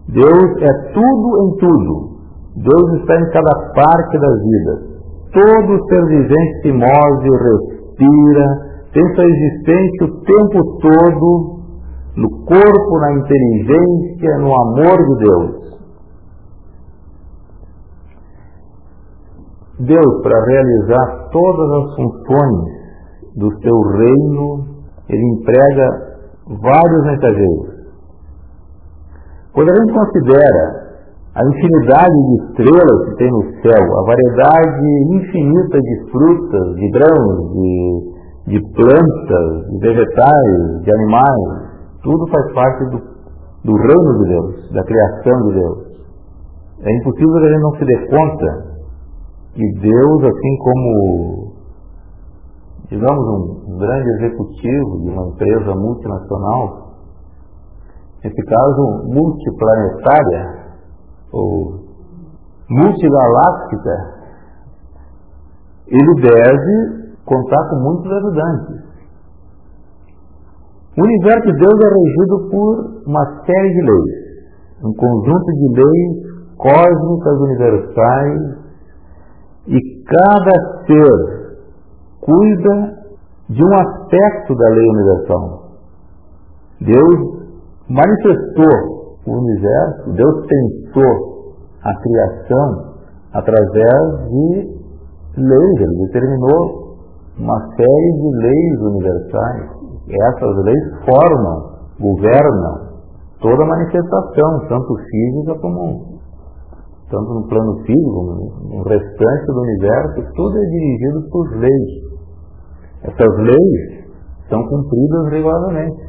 Deus 0.09 0.63
é 0.63 0.93
tudo 0.93 1.29
em 1.43 1.57
tudo. 1.59 2.15
Deus 2.57 3.01
está 3.01 3.15
em 3.21 3.31
cada 3.31 3.73
parte 3.75 4.19
da 4.19 4.33
vida. 4.33 4.95
Todo 5.33 5.89
ser 5.89 6.07
vivente 6.07 6.63
se 6.63 6.73
move, 6.73 7.29
respira, 7.29 8.47
tem 8.93 9.15
sua 9.15 9.25
existência 9.25 10.07
o 10.07 10.21
tempo 10.23 10.79
todo 10.81 11.55
no 12.17 12.31
corpo, 12.47 12.99
na 13.01 13.13
inteligência, 13.15 14.39
no 14.39 14.55
amor 14.55 14.97
de 14.97 15.25
Deus. 15.25 15.65
Deus, 19.81 20.23
para 20.23 20.45
realizar 20.47 21.29
todas 21.33 21.71
as 21.73 21.97
funções 21.97 22.85
do 23.37 23.61
seu 23.61 23.81
reino, 23.99 24.67
ele 25.09 25.27
emprega 25.33 26.14
vários 26.49 27.05
mensageiros. 27.05 27.75
Quando 29.53 29.71
a 29.71 29.75
gente 29.75 29.93
considera 29.93 30.85
a 31.35 31.43
infinidade 31.49 32.15
de 32.15 32.35
estrelas 32.45 33.09
que 33.09 33.17
tem 33.17 33.31
no 33.31 33.43
céu, 33.63 33.99
a 33.99 34.07
variedade 34.07 34.87
infinita 35.15 35.79
de 35.81 36.11
frutas, 36.11 36.75
de 36.77 36.91
grãos, 36.91 37.53
de, 37.53 38.53
de 38.53 38.61
plantas, 38.75 39.71
de 39.71 39.79
vegetais, 39.81 40.83
de 40.83 40.95
animais, 40.95 41.65
tudo 42.03 42.27
faz 42.29 42.53
parte 42.53 42.85
do, 42.91 42.99
do 43.65 43.77
reino 43.77 44.19
de 44.19 44.29
Deus, 44.29 44.73
da 44.73 44.85
criação 44.85 45.49
de 45.49 45.55
Deus. 45.55 45.95
É 46.83 46.97
impossível 46.99 47.33
que 47.33 47.47
a 47.47 47.49
gente 47.49 47.63
não 47.63 47.75
se 47.77 47.85
dê 47.85 48.07
conta 48.07 48.75
que 49.55 49.81
Deus, 49.81 50.25
assim 50.25 50.57
como, 50.59 51.44
digamos, 52.89 53.25
um, 53.27 53.79
grande 53.79 54.09
executivo 54.17 55.01
de 55.01 55.11
uma 55.11 55.29
empresa 55.29 55.75
multinacional, 55.75 56.95
nesse 58.23 58.43
caso 58.45 59.05
multiplanetária, 59.07 60.65
ou 61.33 61.85
multigaláctica, 62.71 64.15
ele 65.89 66.23
deve 66.23 67.15
contar 67.25 67.69
com 67.71 67.77
muitos 67.77 68.13
ajudantes. 68.13 68.85
O 70.97 71.03
universo 71.03 71.47
de 71.47 71.59
Deus 71.59 71.75
é 71.75 71.89
regido 71.89 72.51
por 72.51 73.03
uma 73.07 73.25
série 73.45 73.71
de 73.71 73.83
leis, 73.83 74.25
um 74.85 74.95
conjunto 74.95 75.53
de 75.53 75.69
leis 75.83 76.35
cósmicas 76.57 77.41
universais, 77.41 78.65
e 79.67 80.05
cada 80.05 80.85
ser 80.87 81.44
cuida 82.25 83.05
de 83.51 83.63
um 83.63 83.75
aspecto 83.75 84.55
da 84.57 84.69
lei 84.69 84.89
universal. 84.89 85.65
Deus 86.81 87.45
manifestou 87.89 89.15
o 89.27 89.39
universo, 89.39 90.13
Deus 90.13 90.47
pensou 90.47 91.55
a 91.83 91.95
criação 92.01 92.95
através 93.33 94.31
de 94.31 94.75
leis, 95.37 95.81
ele 95.81 96.07
determinou 96.07 96.97
uma 97.39 97.59
série 97.77 98.13
de 98.13 98.31
leis 98.43 98.81
universais. 98.81 99.71
Essas 100.09 100.65
leis 100.65 100.85
formam, 101.05 101.75
governam 102.01 102.95
toda 103.41 103.63
a 103.63 103.67
manifestação, 103.67 104.67
tanto 104.69 104.95
física 105.11 105.59
como 105.61 106.15
tanto 107.11 107.35
no 107.35 107.49
plano 107.49 107.77
físico, 107.85 108.49
no 108.63 108.83
restante 108.83 109.47
do 109.47 109.61
universo, 109.61 110.33
tudo 110.35 110.59
é 110.59 110.67
dirigido 110.71 111.29
por 111.31 111.57
leis. 111.59 112.14
Essas 113.05 113.37
leis 113.39 114.05
são 114.49 114.63
cumpridas 114.67 115.33
rigorosamente. 115.33 116.03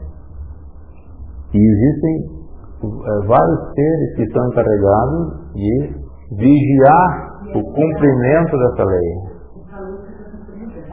E 1.54 1.58
existem 1.58 2.36
é, 2.84 3.28
vários 3.28 3.74
seres 3.74 4.16
que 4.16 4.24
estão 4.24 4.48
encarregados 4.48 5.54
de 5.54 6.06
vigiar 6.38 7.36
o 7.56 7.64
cumprimento 7.64 8.58
dessa 8.58 8.86
lei. 8.86 9.36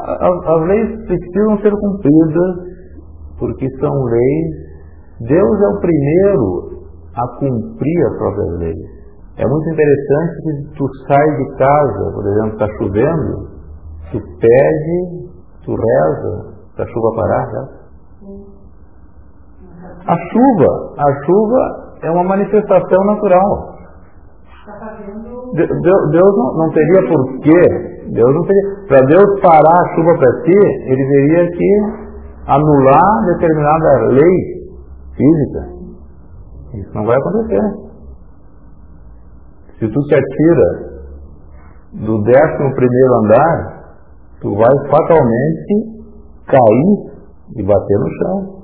As 0.01 0.67
leis 0.67 1.07
precisam 1.07 1.59
ser 1.59 1.73
cumpridas 1.73 2.73
porque 3.39 3.69
são 3.79 4.05
leis. 4.05 4.63
Deus 5.21 5.61
é 5.61 5.69
o 5.69 5.81
primeiro 5.81 6.73
a 7.15 7.39
cumprir 7.39 8.07
as 8.07 8.19
próprias 8.19 8.59
leis. 8.59 9.03
É 9.37 9.47
muito 9.47 9.71
interessante 9.71 10.43
que 10.43 10.79
tu 10.79 10.87
sai 11.07 11.37
de 11.37 11.57
casa, 11.57 12.13
por 12.13 12.27
exemplo, 12.27 12.53
está 12.53 12.69
chovendo, 12.79 13.49
tu 14.13 14.21
pede, 14.41 15.32
tu 15.65 15.75
reza 15.75 16.53
para 16.75 16.85
a 16.85 16.89
chuva 16.89 17.15
parar, 17.17 17.47
né? 17.53 17.69
A 20.07 20.17
chuva, 20.31 20.95
a 20.99 21.25
chuva 21.25 21.97
é 22.03 22.11
uma 22.11 22.25
manifestação 22.25 23.05
natural. 23.05 23.73
Deus, 25.55 26.37
não, 26.37 26.55
não 26.57 26.71
teria 26.71 27.09
porquê, 27.09 28.11
Deus 28.11 28.35
não 28.35 28.43
teria. 28.43 28.87
Para 28.89 29.07
Deus 29.07 29.41
parar 29.41 29.61
a 29.61 29.95
chuva 29.95 30.19
para 30.19 30.43
ti, 30.43 30.59
ele 30.87 31.09
teria 31.09 31.51
que 31.51 32.03
anular 32.47 33.25
determinada 33.27 34.07
lei 34.09 34.53
física. 35.17 35.83
Isso 36.75 36.95
não 36.95 37.05
vai 37.05 37.17
acontecer. 37.17 37.93
Se 39.79 39.89
tu 39.89 40.01
te 40.01 40.15
atira 40.15 40.93
do 41.93 42.23
décimo 42.23 42.75
primeiro 42.75 43.15
andar, 43.25 43.72
tu 44.43 44.55
vai 44.55 44.91
fatalmente 44.91 45.75
cair 46.47 47.13
e 47.57 47.63
bater 47.63 47.99
no 47.99 48.09
chão. 48.19 48.63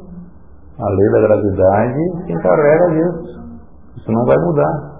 A 0.78 0.88
lei 0.90 1.10
da 1.12 1.20
gravidade 1.20 2.26
se 2.26 2.32
encarrega 2.32 2.90
disso. 2.90 3.38
Isso 3.96 4.12
não 4.12 4.24
vai 4.26 4.36
mudar. 4.36 4.98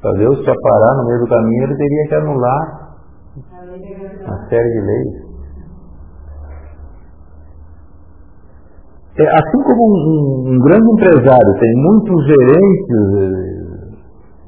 Para 0.00 0.12
Deus 0.12 0.38
te 0.38 0.44
parar 0.44 0.96
no 0.96 1.06
meio 1.06 1.20
do 1.20 1.28
caminho, 1.28 1.64
ele 1.64 1.76
teria 1.76 2.08
que 2.08 2.14
anular 2.14 2.94
uma 4.26 4.48
série 4.48 4.70
de 4.70 4.80
leis. 4.80 5.24
É, 9.16 9.22
assim 9.22 9.62
como 9.62 9.80
um, 9.84 10.54
um, 10.54 10.58
grande 10.58 10.90
empresário 10.90 11.54
tem 11.60 11.72
muitos 11.76 12.26
gerentes, 12.26 12.98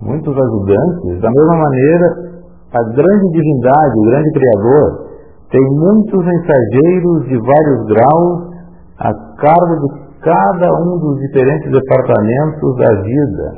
muitos 0.03 0.37
ajudantes, 0.37 1.21
da 1.23 1.31
mesma 1.31 1.57
maneira, 1.57 2.26
a 2.73 2.83
grande 2.83 3.31
divindade, 3.33 3.99
o 3.99 4.03
grande 4.11 4.31
Criador, 4.33 5.07
tem 5.51 5.63
muitos 5.63 6.25
mensageiros 6.25 7.29
de 7.29 7.39
vários 7.39 7.87
graus 7.87 8.57
a 8.99 9.13
cargo 9.37 9.87
de 9.87 10.07
cada 10.21 10.69
um 10.83 10.99
dos 10.99 11.21
diferentes 11.21 11.71
departamentos 11.71 12.77
da 12.79 13.03
vida. 13.03 13.53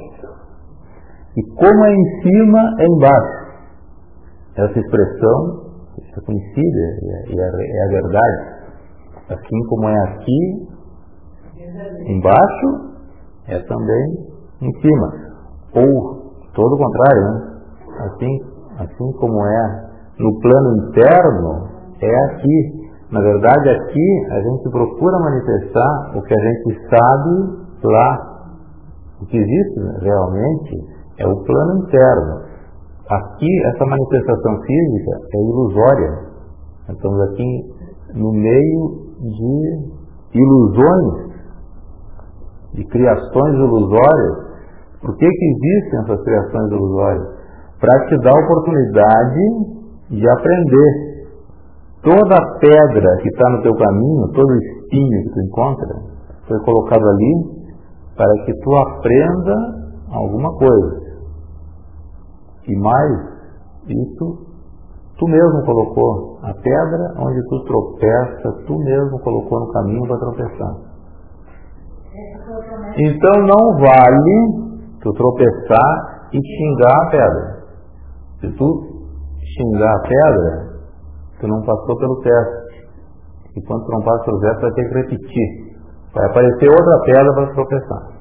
E 1.36 1.42
como 1.54 1.84
é 1.84 1.92
em 1.94 2.22
cima, 2.22 2.58
é 2.78 2.86
embaixo. 2.86 3.38
Essa 4.56 4.78
expressão 4.78 5.68
é 6.16 6.20
conhecida, 6.26 6.78
é, 7.00 7.36
é 7.36 7.84
a 7.84 7.88
verdade. 7.88 8.58
Assim 9.30 9.66
como 9.68 9.88
é 9.88 9.98
aqui, 10.08 10.68
embaixo, 12.06 12.88
é 13.46 13.58
também 13.60 14.28
em 14.62 14.80
cima. 14.80 15.12
Ou 15.74 16.32
todo 16.54 16.74
o 16.74 16.78
contrário, 16.78 17.22
né? 17.22 17.58
Assim, 18.00 18.57
assim 18.78 19.12
como 19.18 19.44
é 19.44 19.88
no 20.18 20.40
plano 20.40 20.88
interno, 20.88 21.68
é 22.00 22.24
aqui. 22.26 22.88
Na 23.10 23.20
verdade, 23.20 23.70
aqui 23.70 24.26
a 24.30 24.40
gente 24.42 24.70
procura 24.70 25.18
manifestar 25.18 26.16
o 26.16 26.22
que 26.22 26.34
a 26.34 26.42
gente 26.42 26.88
sabe 26.90 27.84
lá. 27.84 28.38
O 29.20 29.26
que 29.26 29.36
existe 29.36 29.80
realmente 30.02 30.98
é 31.18 31.26
o 31.26 31.44
plano 31.44 31.78
interno. 31.82 32.48
Aqui, 33.08 33.66
essa 33.66 33.86
manifestação 33.86 34.60
física 34.62 35.10
é 35.34 35.40
ilusória. 35.40 36.28
Estamos 36.90 37.20
aqui 37.30 37.74
no 38.14 38.32
meio 38.32 39.08
de 39.18 40.38
ilusões, 40.38 41.32
de 42.74 42.84
criações 42.88 43.54
ilusórias. 43.54 44.48
Por 45.00 45.16
que, 45.16 45.26
que 45.26 45.44
existem 45.46 46.00
essas 46.00 46.24
criações 46.24 46.72
ilusórias? 46.72 47.37
Para 47.80 48.06
te 48.06 48.18
dar 48.18 48.32
a 48.32 48.44
oportunidade 48.44 49.40
de 50.10 50.28
aprender 50.28 51.08
Toda 52.02 52.58
pedra 52.60 53.16
que 53.22 53.28
está 53.28 53.50
no 53.50 53.62
teu 53.62 53.74
caminho, 53.74 54.28
todo 54.32 54.54
espinho 54.54 55.22
que 55.24 55.30
tu 55.30 55.40
encontra, 55.40 55.94
foi 56.46 56.58
colocado 56.60 57.04
ali 57.08 57.58
para 58.16 58.44
que 58.44 58.54
tu 58.54 58.76
aprenda 58.76 59.54
alguma 60.12 60.56
coisa. 60.56 61.08
E 62.68 62.76
mais, 62.76 63.18
isso 63.88 64.46
tu 65.18 65.26
mesmo 65.26 65.64
colocou. 65.64 66.38
A 66.42 66.54
pedra 66.54 67.14
onde 67.18 67.42
tu 67.48 67.64
tropeça, 67.64 68.64
tu 68.64 68.78
mesmo 68.78 69.18
colocou 69.18 69.58
no 69.58 69.72
caminho 69.72 70.06
para 70.06 70.18
tropeçar. 70.18 70.76
Então 72.96 73.42
não 73.42 73.78
vale 73.80 74.78
tu 75.02 75.12
tropeçar 75.12 76.28
e 76.32 76.38
xingar 76.38 76.96
a 76.96 77.10
pedra. 77.10 77.57
Se 78.40 78.48
tu 78.52 78.68
xingar 79.56 79.92
a 79.92 80.00
pedra, 80.02 80.80
tu 81.40 81.48
não 81.48 81.60
passou 81.62 81.96
pelo 81.96 82.20
teste. 82.20 82.88
E 83.56 83.66
quando 83.66 83.84
tu 83.84 83.92
não 83.92 84.02
passa 84.02 84.24
pelo 84.24 84.40
teste, 84.40 84.62
vai 84.62 84.72
ter 84.72 84.88
que 84.88 84.94
repetir. 84.94 85.68
Vai 86.14 86.26
aparecer 86.26 86.68
outra 86.68 87.00
pedra 87.04 87.34
para 87.34 87.54
tropeçar. 87.54 88.18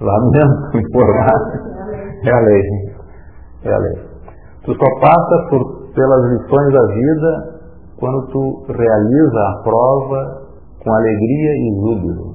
Lá 0.00 0.18
mesmo, 0.30 0.78
informar. 0.86 1.66
É 2.24 2.30
a 2.30 2.40
lei. 2.40 2.62
É 3.64 3.72
a 3.72 3.78
lei. 3.78 4.06
Tu 4.64 4.74
só 4.74 5.00
passa 5.00 5.48
por, 5.50 5.92
pelas 5.92 6.24
lições 6.32 6.72
da 6.72 6.86
vida 6.94 7.56
quando 7.98 8.26
tu 8.28 8.66
realiza 8.68 9.40
a 9.40 9.62
prova 9.62 10.46
com 10.82 10.92
alegria 10.92 11.52
e 11.56 11.80
júbilo. 11.80 12.34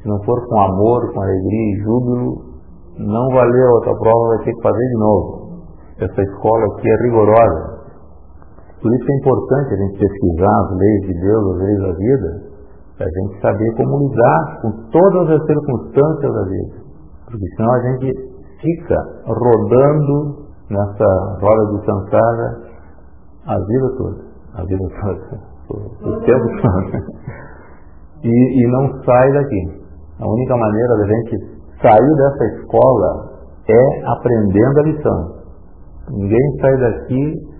Se 0.00 0.08
não 0.08 0.22
for 0.24 0.46
com 0.46 0.58
amor, 0.58 1.12
com 1.12 1.20
alegria 1.20 1.74
e 1.74 1.82
júbilo, 1.82 2.49
não 3.00 3.28
valeu 3.28 3.66
a 3.66 3.74
outra 3.74 3.94
prova, 3.96 4.36
vai 4.36 4.44
ter 4.44 4.54
que 4.54 4.62
fazer 4.62 4.86
de 4.88 4.98
novo. 4.98 5.40
Essa 6.00 6.22
escola 6.22 6.64
aqui 6.66 6.88
é 6.88 7.02
rigorosa. 7.04 7.80
Por 8.80 8.94
isso 8.94 9.04
é 9.04 9.16
importante 9.16 9.74
a 9.74 9.76
gente 9.76 9.98
pesquisar 9.98 10.60
as 10.60 10.76
leis 10.76 11.00
de 11.02 11.20
Deus, 11.20 11.54
as 11.54 11.58
leis 11.60 11.78
da 11.80 11.92
vida, 11.92 12.50
para 12.96 13.06
a 13.06 13.10
gente 13.10 13.40
saber 13.40 13.76
como 13.76 14.08
lidar 14.08 14.60
com 14.62 14.70
todas 14.90 15.30
as 15.30 15.46
circunstâncias 15.46 16.32
da 16.32 16.44
vida. 16.44 16.76
Porque 17.24 17.46
senão 17.56 17.72
a 17.72 17.80
gente 17.80 18.30
fica 18.60 18.96
rodando 19.26 20.46
nessa 20.70 21.38
roda 21.40 21.78
de 21.78 21.86
Sansara 21.86 22.70
a 23.46 23.58
vida 23.58 23.96
toda. 23.96 24.24
A 24.54 24.64
vida 24.64 24.84
toda. 25.00 25.90
O 26.02 26.20
tempo 26.20 26.46
todo. 26.62 27.40
E, 28.22 28.28
e 28.28 28.66
não 28.70 29.02
sai 29.02 29.32
daqui. 29.32 29.80
A 30.20 30.28
única 30.28 30.54
maneira 30.54 30.96
da 30.98 31.06
gente 31.06 31.59
sair 31.82 32.16
dessa 32.16 32.44
escola 32.56 33.30
é 33.68 34.12
aprendendo 34.12 34.80
a 34.80 34.82
lição. 34.82 35.40
Ninguém 36.10 36.60
sai 36.60 36.76
daqui 36.76 37.50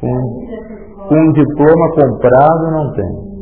com, 0.00 1.08
com 1.08 1.14
um 1.14 1.32
diploma 1.32 1.90
comprado 1.94 2.70
não 2.70 2.92
tem. 2.92 3.34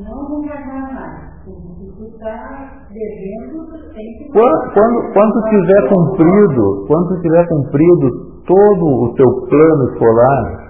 Quando, 4.33 4.73
quando, 4.73 5.13
quando 5.13 5.49
tiver 5.51 5.89
cumprido, 5.89 6.87
quando 6.87 7.21
tiver 7.21 7.49
cumprido 7.49 8.11
todo 8.47 8.87
o 8.87 9.15
teu 9.15 9.27
plano 9.49 9.93
escolar, 9.93 10.63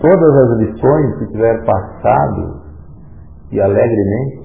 todas 0.00 0.36
as 0.36 0.58
lições 0.58 1.18
que 1.18 1.26
tiver 1.32 1.64
passado 1.64 2.60
e 3.52 3.60
alegremente, 3.60 4.40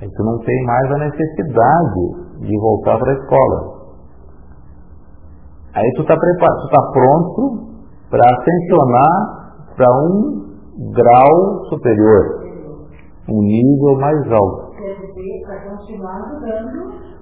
aí 0.00 0.08
tu 0.10 0.24
não 0.24 0.38
tem 0.40 0.64
mais 0.66 0.92
a 0.92 0.98
necessidade 0.98 2.21
de 2.42 2.60
voltar 2.60 2.98
para 2.98 3.10
a 3.10 3.14
escola. 3.14 3.82
Aí 5.74 5.90
tu 5.96 6.02
está 6.02 6.14
tu 6.14 6.64
está 6.66 6.82
pronto 6.92 7.72
para 8.10 8.20
ascensionar 8.20 9.42
para 9.76 9.88
um 10.04 10.42
grau 10.92 11.64
superior, 11.70 12.44
um 13.28 13.40
nível 13.40 13.98
mais 13.98 14.32
alto. 14.32 14.72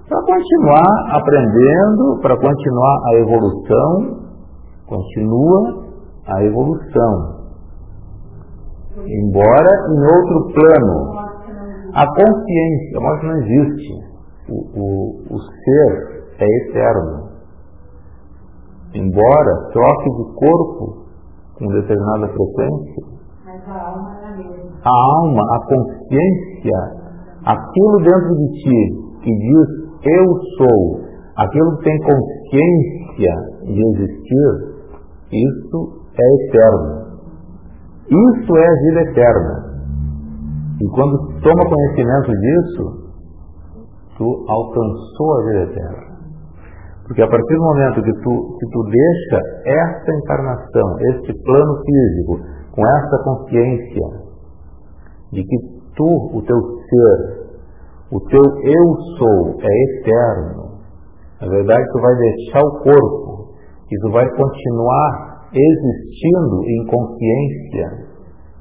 Para 0.09 0.21
continuar 0.25 1.15
aprendendo, 1.15 2.19
para 2.21 2.35
continuar 2.35 2.99
a 3.05 3.15
evolução, 3.19 4.19
continua 4.87 5.85
a 6.27 6.43
evolução. 6.43 7.41
Embora 8.97 9.69
em 9.89 10.01
outro 10.03 10.53
plano. 10.53 11.21
A 11.93 12.05
consciência, 12.07 12.97
a 12.97 13.01
morte 13.01 13.25
não 13.25 13.37
existe. 13.37 14.10
O, 14.51 14.79
o, 14.79 15.35
o 15.35 15.39
ser 15.39 16.25
é 16.39 16.45
eterno. 16.67 17.31
Embora 18.93 19.69
troque 19.71 20.09
de 20.09 20.35
corpo 20.35 21.05
com 21.57 21.67
determinada 21.67 22.27
frequência, 22.27 23.11
a 23.67 23.87
alma, 23.87 24.19
a, 24.83 24.89
alma, 24.89 25.41
a 25.55 25.59
consciência, 25.67 27.01
Aquilo 27.45 27.97
dentro 28.03 28.35
de 28.35 28.47
ti 28.61 28.79
que 29.23 29.31
diz 29.31 29.81
eu 30.03 30.25
sou, 30.57 31.01
aquilo 31.35 31.77
que 31.77 31.83
tem 31.85 31.97
consciência 31.99 33.35
de 33.63 33.81
existir, 33.87 34.49
isso 35.31 36.01
é 36.13 36.45
eterno. 36.45 37.01
Isso 38.05 38.57
é 38.57 38.67
a 38.67 38.73
vida 38.73 39.09
eterna. 39.09 39.71
E 40.81 40.87
quando 40.89 41.17
toma 41.41 41.69
conhecimento 41.69 42.31
disso, 42.31 43.00
tu 44.21 44.45
alcançou 44.47 45.33
a 45.33 45.43
vida 45.45 45.71
eterna. 45.71 46.11
Porque 47.07 47.23
a 47.23 47.27
partir 47.27 47.55
do 47.55 47.63
momento 47.63 48.03
que 48.03 48.13
tu, 48.21 48.57
que 48.59 48.67
tu 48.69 48.83
deixa 48.83 49.37
esta 49.65 50.15
encarnação, 50.15 50.99
este 51.09 51.33
plano 51.43 51.81
físico, 51.83 52.39
com 52.71 52.83
essa 52.85 53.23
consciência 53.23 54.07
de 55.33 55.43
que 55.43 55.57
tu, 55.97 56.37
o 56.37 56.41
teu 56.43 56.57
ser, 56.61 57.41
o 58.11 58.19
teu 58.29 58.41
eu 58.41 58.95
sou 59.17 59.59
é 59.59 59.99
eterno, 59.99 60.77
na 61.41 61.47
verdade 61.49 61.83
tu 61.91 62.01
vai 62.01 62.15
deixar 62.15 62.61
o 62.61 62.83
corpo 62.83 63.55
e 63.91 63.99
tu 64.01 64.11
vai 64.11 64.29
continuar 64.29 65.47
existindo 65.51 66.63
em 66.63 66.85
consciência. 66.85 68.11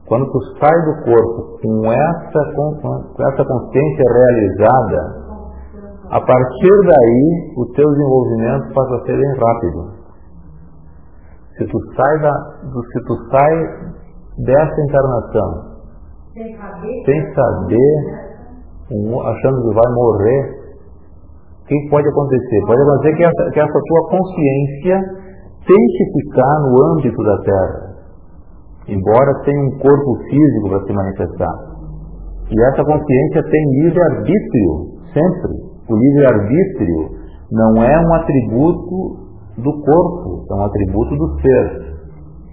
Quando 0.09 0.27
tu 0.27 0.39
sai 0.59 0.77
do 0.87 1.05
corpo 1.05 1.61
com 1.63 1.93
essa, 1.93 2.55
com 2.57 3.29
essa 3.29 3.45
consciência 3.45 4.05
realizada, 4.13 5.30
a 6.11 6.21
partir 6.21 6.77
daí, 6.87 7.55
o 7.57 7.67
teu 7.73 7.89
desenvolvimento 7.89 8.75
passa 8.75 8.95
a 8.97 9.01
ser 9.07 9.17
bem 9.17 9.33
rápido. 9.39 10.01
Se 11.57 11.67
tu 11.67 11.79
sai, 11.95 12.19
da, 12.21 12.33
se 12.67 13.05
tu 13.07 13.15
sai 13.31 13.55
dessa 14.45 14.81
encarnação 14.83 15.71
sem 16.35 17.35
saber, 17.35 17.93
achando 18.91 19.63
que 19.63 19.75
vai 19.75 19.93
morrer, 19.95 20.61
o 21.63 21.67
que 21.67 21.89
pode 21.91 22.09
acontecer? 22.09 22.61
Pode 22.67 22.83
acontecer 22.83 23.17
que 23.17 23.25
essa, 23.25 23.51
que 23.53 23.61
essa 23.61 23.81
tua 23.87 24.09
consciência 24.11 24.99
tente 25.67 26.13
ficar 26.19 26.59
no 26.61 26.93
âmbito 26.93 27.23
da 27.23 27.39
Terra, 27.43 27.95
embora 28.89 29.45
tenha 29.45 29.63
um 29.63 29.79
corpo 29.79 30.17
físico 30.29 30.69
para 30.71 30.87
se 30.87 30.93
manifestar. 30.93 31.55
E 32.51 32.63
essa 32.73 32.85
consciência 32.85 33.43
tem 33.49 33.65
livre-arbítrio, 33.85 34.99
sempre. 35.15 35.70
O 35.91 35.97
livre-arbítrio 35.97 37.19
não 37.51 37.83
é 37.83 37.99
um 37.99 38.15
atributo 38.15 39.31
do 39.59 39.73
corpo, 39.83 40.47
é 40.49 40.55
um 40.55 40.65
atributo 40.65 41.17
do 41.17 41.41
ser. 41.41 41.91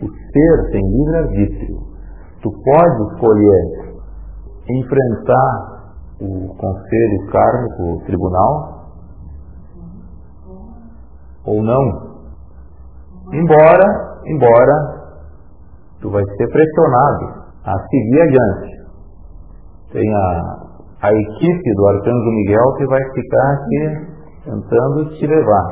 O 0.02 0.10
ser 0.10 0.72
tem 0.72 0.82
livre-arbítrio. 0.82 1.78
Tu 2.42 2.52
pode 2.52 3.14
escolher 3.14 3.94
enfrentar 4.70 5.78
o 6.20 6.56
conselho 6.56 7.28
kármico, 7.32 7.84
o 7.84 8.06
tribunal, 8.06 8.78
ou 11.46 11.62
não. 11.62 12.08
Embora, 13.34 14.22
embora 14.26 14.98
tu 16.02 16.10
vai 16.10 16.24
ser 16.24 16.48
pressionado 16.48 17.48
a 17.64 17.74
seguir 17.88 18.22
adiante. 18.22 18.78
Tem 19.92 20.16
a, 20.16 20.66
a 21.02 21.12
equipe 21.12 21.76
do 21.76 21.88
Arcanjo 21.88 22.32
Miguel 22.32 22.74
que 22.78 22.86
vai 22.88 23.04
ficar 23.14 23.54
aqui 23.54 24.18
tentando 24.45 25.10
te 25.16 25.28
levar, 25.28 25.68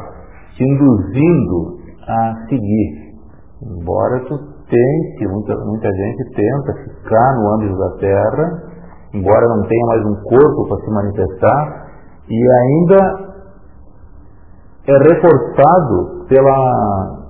te 0.55 0.63
induzindo 0.63 1.78
a 2.07 2.47
seguir. 2.47 3.05
Embora 3.63 4.19
tu 4.26 4.38
tente, 4.69 5.28
muita, 5.28 5.55
muita 5.65 5.89
gente 5.89 6.23
tenta 6.36 6.73
ficar 6.84 7.36
no 7.36 7.53
âmbito 7.55 7.78
da 7.78 7.89
Terra, 7.97 8.63
embora 9.13 9.47
não 9.47 9.63
tenha 9.67 9.86
mais 9.88 10.05
um 10.05 10.15
corpo 10.23 10.67
para 10.67 10.78
se 10.78 10.91
manifestar, 10.91 11.86
e 12.30 12.51
ainda 12.61 13.26
é 14.88 14.97
reforçado 14.97 16.26
pela, 16.28 17.26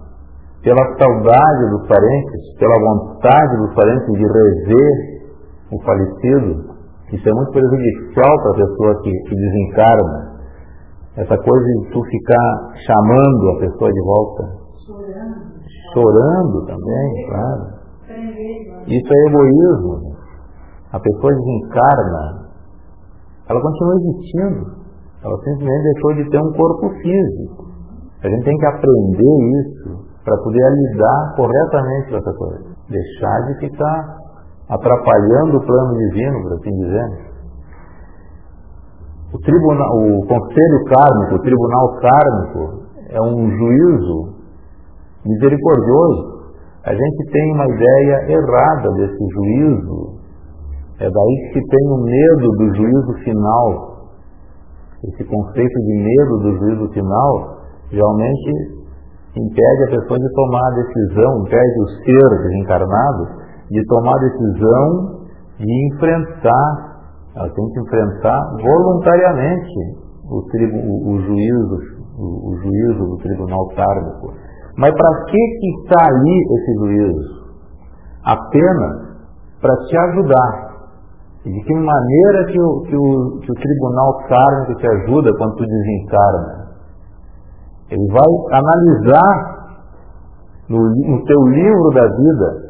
pela 0.63 0.97
saudade 0.97 1.69
dos 1.71 1.87
parentes, 1.87 2.57
pela 2.59 2.75
vontade 2.79 3.57
dos 3.57 3.73
parentes 3.75 4.13
de 4.13 4.25
rever 4.25 5.15
o 5.71 5.81
falecido, 5.83 6.74
isso 7.13 7.29
é 7.29 7.33
muito 7.33 7.51
prejudicial 7.51 8.35
para 8.41 8.51
a 8.51 8.55
pessoa 8.55 9.01
que, 9.03 9.11
que 9.11 9.35
desencarna. 9.35 10.35
Essa 11.17 11.37
coisa 11.37 11.65
de 11.65 11.91
tu 11.91 12.01
ficar 12.03 12.73
chamando 12.85 13.49
a 13.51 13.59
pessoa 13.59 13.91
de 13.91 14.01
volta. 14.01 14.43
Chorando. 14.85 15.55
Chorando 15.93 16.65
também, 16.65 17.27
claro. 17.27 17.75
Isso 18.87 19.13
é 19.13 19.29
egoísmo. 19.29 20.15
A 20.91 20.99
pessoa 20.99 21.33
desencarna, 21.33 22.49
ela 23.49 23.61
continua 23.61 23.95
existindo. 23.95 24.85
Ela 25.23 25.37
simplesmente 25.37 25.83
deixou 25.93 26.13
de 26.15 26.29
ter 26.29 26.39
um 26.39 26.53
corpo 26.53 26.89
físico. 27.01 27.65
A 28.23 28.29
gente 28.29 28.43
tem 28.43 28.57
que 28.57 28.65
aprender 28.65 29.61
isso 29.61 30.05
para 30.23 30.37
poder 30.37 30.69
lidar 30.71 31.35
corretamente 31.35 32.09
com 32.09 32.17
essa 32.17 32.33
coisa. 32.33 32.65
Deixar 32.89 33.41
de 33.47 33.59
ficar 33.59 34.24
atrapalhando 34.69 35.57
o 35.57 35.65
plano 35.65 35.93
divino, 35.97 36.41
por 36.41 36.53
assim 36.53 36.71
dizer. 36.71 37.35
O, 39.33 39.39
tribunal, 39.39 39.89
o 39.97 40.27
conselho 40.27 40.83
kármico, 40.85 41.35
o 41.35 41.41
tribunal 41.41 41.99
kármico, 41.99 42.85
é 43.09 43.21
um 43.21 43.49
juízo 43.49 44.35
misericordioso. 45.25 46.35
A 46.85 46.93
gente 46.93 47.31
tem 47.31 47.53
uma 47.53 47.65
ideia 47.65 48.31
errada 48.31 48.91
desse 48.93 49.25
juízo. 49.33 50.15
É 50.99 51.09
daí 51.09 51.51
que 51.51 51.59
se 51.59 51.67
tem 51.67 51.89
o 51.89 51.97
medo 51.97 52.49
do 52.57 52.75
juízo 52.75 53.13
final. 53.23 53.95
Esse 55.03 55.23
conceito 55.23 55.79
de 55.81 55.93
medo 55.97 56.37
do 56.39 56.57
juízo 56.57 56.93
final 56.93 57.59
realmente 57.89 58.75
impede 59.35 59.83
a 59.83 59.99
pessoa 59.99 60.19
de 60.19 60.33
tomar 60.33 60.65
a 60.65 60.75
decisão, 60.75 61.41
impede 61.41 61.81
o 61.81 61.87
ser 62.03 62.43
desencarnado 62.43 63.44
de 63.69 63.85
tomar 63.85 64.13
decisão 64.19 65.25
de 65.59 65.87
enfrentar, 65.87 66.95
ela 67.35 67.49
tem 67.49 67.65
que 67.69 67.79
enfrentar 67.79 68.39
voluntariamente 68.61 70.05
o, 70.29 70.37
o, 70.37 71.13
o 71.13 71.21
juízo, 71.21 71.77
o, 72.17 72.49
o, 72.49 72.57
juízo 72.57 73.05
do 73.05 73.17
tribunal 73.17 73.67
kármico. 73.75 74.33
Mas 74.77 74.93
para 74.93 75.25
que 75.25 75.37
que 75.37 75.69
está 75.81 76.05
ali 76.05 76.43
esse 76.55 76.73
juízo? 76.79 77.45
Apenas 78.23 79.05
para 79.61 79.75
te 79.87 79.97
ajudar. 79.97 80.65
E 81.45 81.51
de 81.51 81.61
que 81.61 81.73
maneira 81.75 82.45
que 82.51 82.59
o, 82.59 82.81
que 82.81 82.95
o, 82.95 83.39
que 83.39 83.51
o 83.51 83.55
tribunal 83.55 84.17
kármico 84.27 84.75
te 84.79 84.87
ajuda 84.87 85.31
quando 85.37 85.55
tu 85.55 85.63
desencarna? 85.65 86.65
Ele 87.91 88.07
vai 88.11 88.59
analisar 88.59 89.55
no, 90.69 90.79
no 90.79 91.23
teu 91.23 91.41
livro 91.49 91.89
da 91.93 92.07
vida 92.07 92.64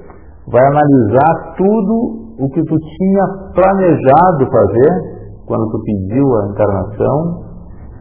vai 0.52 0.66
analisar 0.68 1.56
tudo 1.58 2.26
o 2.40 2.50
que 2.50 2.62
tu 2.62 2.78
tinha 2.78 3.26
planejado 3.54 4.52
fazer 4.52 5.16
quando 5.48 5.70
tu 5.72 5.80
pediu 5.84 6.26
a 6.36 6.48
encarnação 6.48 7.46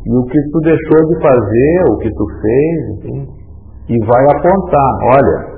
e 0.06 0.16
o 0.16 0.24
que 0.24 0.38
tu 0.52 0.58
deixou 0.60 1.08
de 1.08 1.22
fazer, 1.22 1.84
o 1.90 1.98
que 1.98 2.10
tu 2.10 2.24
fez, 2.42 2.98
enfim, 2.98 3.28
e 3.88 4.06
vai 4.06 4.24
apontar, 4.36 4.92
olha, 5.04 5.54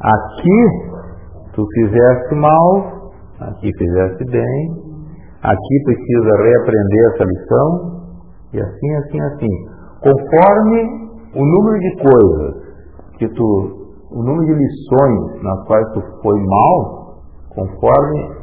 aqui 0.00 0.60
tu 1.54 1.64
fizeste 1.74 2.34
mal, 2.34 3.10
aqui 3.40 3.70
fizeste 3.78 4.24
bem, 4.30 4.70
aqui 5.42 5.84
precisa 5.84 6.42
reaprender 6.42 7.12
essa 7.14 7.24
lição, 7.24 7.96
e 8.52 8.60
assim, 8.60 8.94
assim, 8.96 9.20
assim. 9.20 9.76
Conforme 10.02 11.06
o 11.34 11.44
número 11.44 11.78
de 11.78 11.96
coisas 12.02 12.54
que 13.18 13.28
tu 13.28 13.85
o 14.10 14.22
número 14.22 14.46
de 14.46 14.54
lições 14.54 15.42
nas 15.42 15.66
quais 15.66 15.92
tu 15.92 16.00
foi 16.22 16.38
mal, 16.44 17.16
conforme 17.54 18.36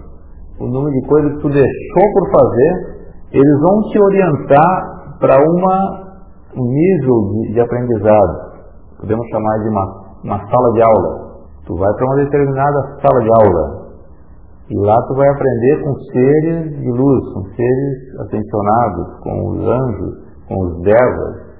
o 0.60 0.68
número 0.68 0.92
de 0.92 1.08
coisas 1.08 1.34
que 1.34 1.42
tu 1.42 1.50
deixou 1.50 2.14
por 2.14 2.32
fazer, 2.32 2.94
eles 3.32 3.60
vão 3.62 3.82
te 3.90 4.00
orientar 4.00 5.18
para 5.20 5.38
um 5.40 6.66
nível 6.66 7.16
de, 7.32 7.54
de, 7.54 7.60
aprendizado. 7.62 8.54
Podemos 9.00 9.28
chamar 9.30 9.58
de 9.60 9.70
uma, 9.70 9.86
uma 10.24 10.38
sala 10.38 10.74
de 10.74 10.82
aula. 10.84 11.34
Tu 11.66 11.76
vai 11.76 11.94
para 11.94 12.06
uma 12.06 12.16
determinada 12.16 13.00
sala 13.02 13.24
de 13.24 13.30
aula. 13.42 13.84
E 14.70 14.78
lá 14.80 15.02
tu 15.08 15.16
vai 15.16 15.28
aprender 15.30 15.84
com 15.84 15.96
seres 16.12 16.80
de 16.80 16.92
luz, 16.92 17.34
com 17.34 17.44
seres 17.56 18.20
atencionados, 18.22 19.20
com 19.22 19.50
os 19.50 19.68
anjos, 19.68 20.24
com 20.48 20.56
os 20.62 20.82
devas, 20.84 21.53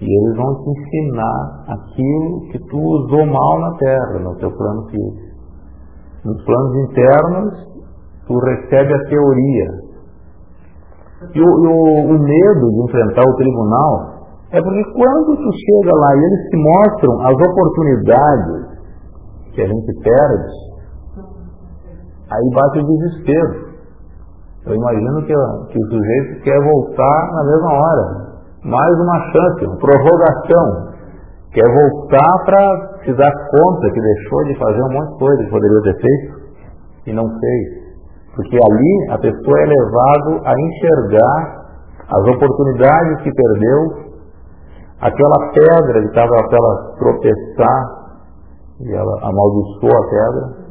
e 0.00 0.04
eles 0.04 0.36
vão 0.36 0.54
te 0.62 0.70
ensinar 0.70 1.64
aquilo 1.68 2.40
que 2.50 2.58
tu 2.68 2.78
usou 2.78 3.26
mal 3.26 3.60
na 3.60 3.76
terra, 3.78 4.18
no 4.20 4.36
teu 4.36 4.50
plano 4.50 4.86
físico. 4.90 5.34
Nos 6.24 6.44
planos 6.44 6.90
internos, 6.90 7.74
tu 8.26 8.38
recebe 8.38 8.92
a 8.92 9.08
teoria. 9.08 9.84
E 11.34 11.40
o, 11.40 11.44
o, 11.44 12.16
o 12.16 12.18
medo 12.18 12.70
de 12.70 12.82
enfrentar 12.84 13.22
o 13.22 13.36
tribunal 13.36 14.14
é 14.50 14.60
porque 14.60 14.84
quando 14.92 15.36
tu 15.36 15.50
chega 15.52 15.96
lá 15.96 16.14
e 16.14 16.18
eles 16.18 16.48
te 16.48 16.56
mostram 16.56 17.20
as 17.26 17.34
oportunidades 17.34 18.74
que 19.54 19.62
a 19.62 19.66
gente 19.66 19.92
perde, 20.02 20.52
aí 22.30 22.50
bate 22.54 22.78
o 22.78 22.86
desespero. 22.86 23.74
Eu 24.66 24.74
imagino 24.74 25.26
que, 25.26 25.34
que 25.72 25.78
o 25.78 25.86
sujeito 25.88 26.42
quer 26.42 26.58
voltar 26.62 27.32
na 27.32 27.44
mesma 27.44 27.72
hora. 27.72 28.33
Mais 28.64 28.98
uma 28.98 29.20
chance, 29.30 29.66
uma 29.66 29.76
prorrogação. 29.76 30.94
Quer 31.52 31.68
voltar 31.68 32.44
para 32.46 33.04
se 33.04 33.12
dar 33.12 33.30
conta 33.30 33.90
que 33.92 34.00
deixou 34.00 34.44
de 34.44 34.58
fazer 34.58 34.82
um 34.82 34.92
monte 34.92 35.12
de 35.12 35.18
coisa 35.18 35.44
que 35.44 35.50
poderia 35.50 35.82
ter 35.82 36.00
feito 36.00 36.44
e 37.06 37.12
não 37.12 37.24
fez. 37.28 37.84
Porque 38.34 38.56
ali 38.56 39.10
a 39.10 39.18
pessoa 39.18 39.60
é 39.60 39.66
levado 39.66 40.40
a 40.46 40.52
enxergar 40.58 41.64
as 42.08 42.34
oportunidades 42.34 43.22
que 43.22 43.30
perdeu, 43.30 44.14
aquela 45.00 45.52
pedra 45.52 46.00
que 46.00 46.08
estava 46.08 46.28
para 46.48 46.58
ela 46.58 46.96
tropeçar 46.98 48.04
e 48.80 48.92
ela 48.92 49.28
amaldiçoou 49.28 49.92
a 49.92 50.08
pedra, 50.08 50.64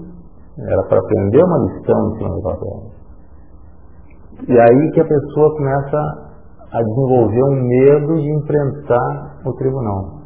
era 0.68 0.84
para 0.90 1.00
aprender 1.00 1.44
uma 1.44 1.58
lição 1.60 2.10
em 2.10 2.18
cima 2.18 2.36
daquela 2.36 2.58
pedra. 2.58 2.94
E 4.48 4.60
aí 4.60 4.92
que 4.92 5.00
a 5.00 5.06
pessoa 5.06 5.56
começa 5.56 6.33
a 6.74 6.82
desenvolver 6.82 7.44
um 7.44 7.68
medo 7.68 8.16
de 8.16 8.32
enfrentar 8.32 9.42
o 9.46 9.54
tribunal. 9.54 10.24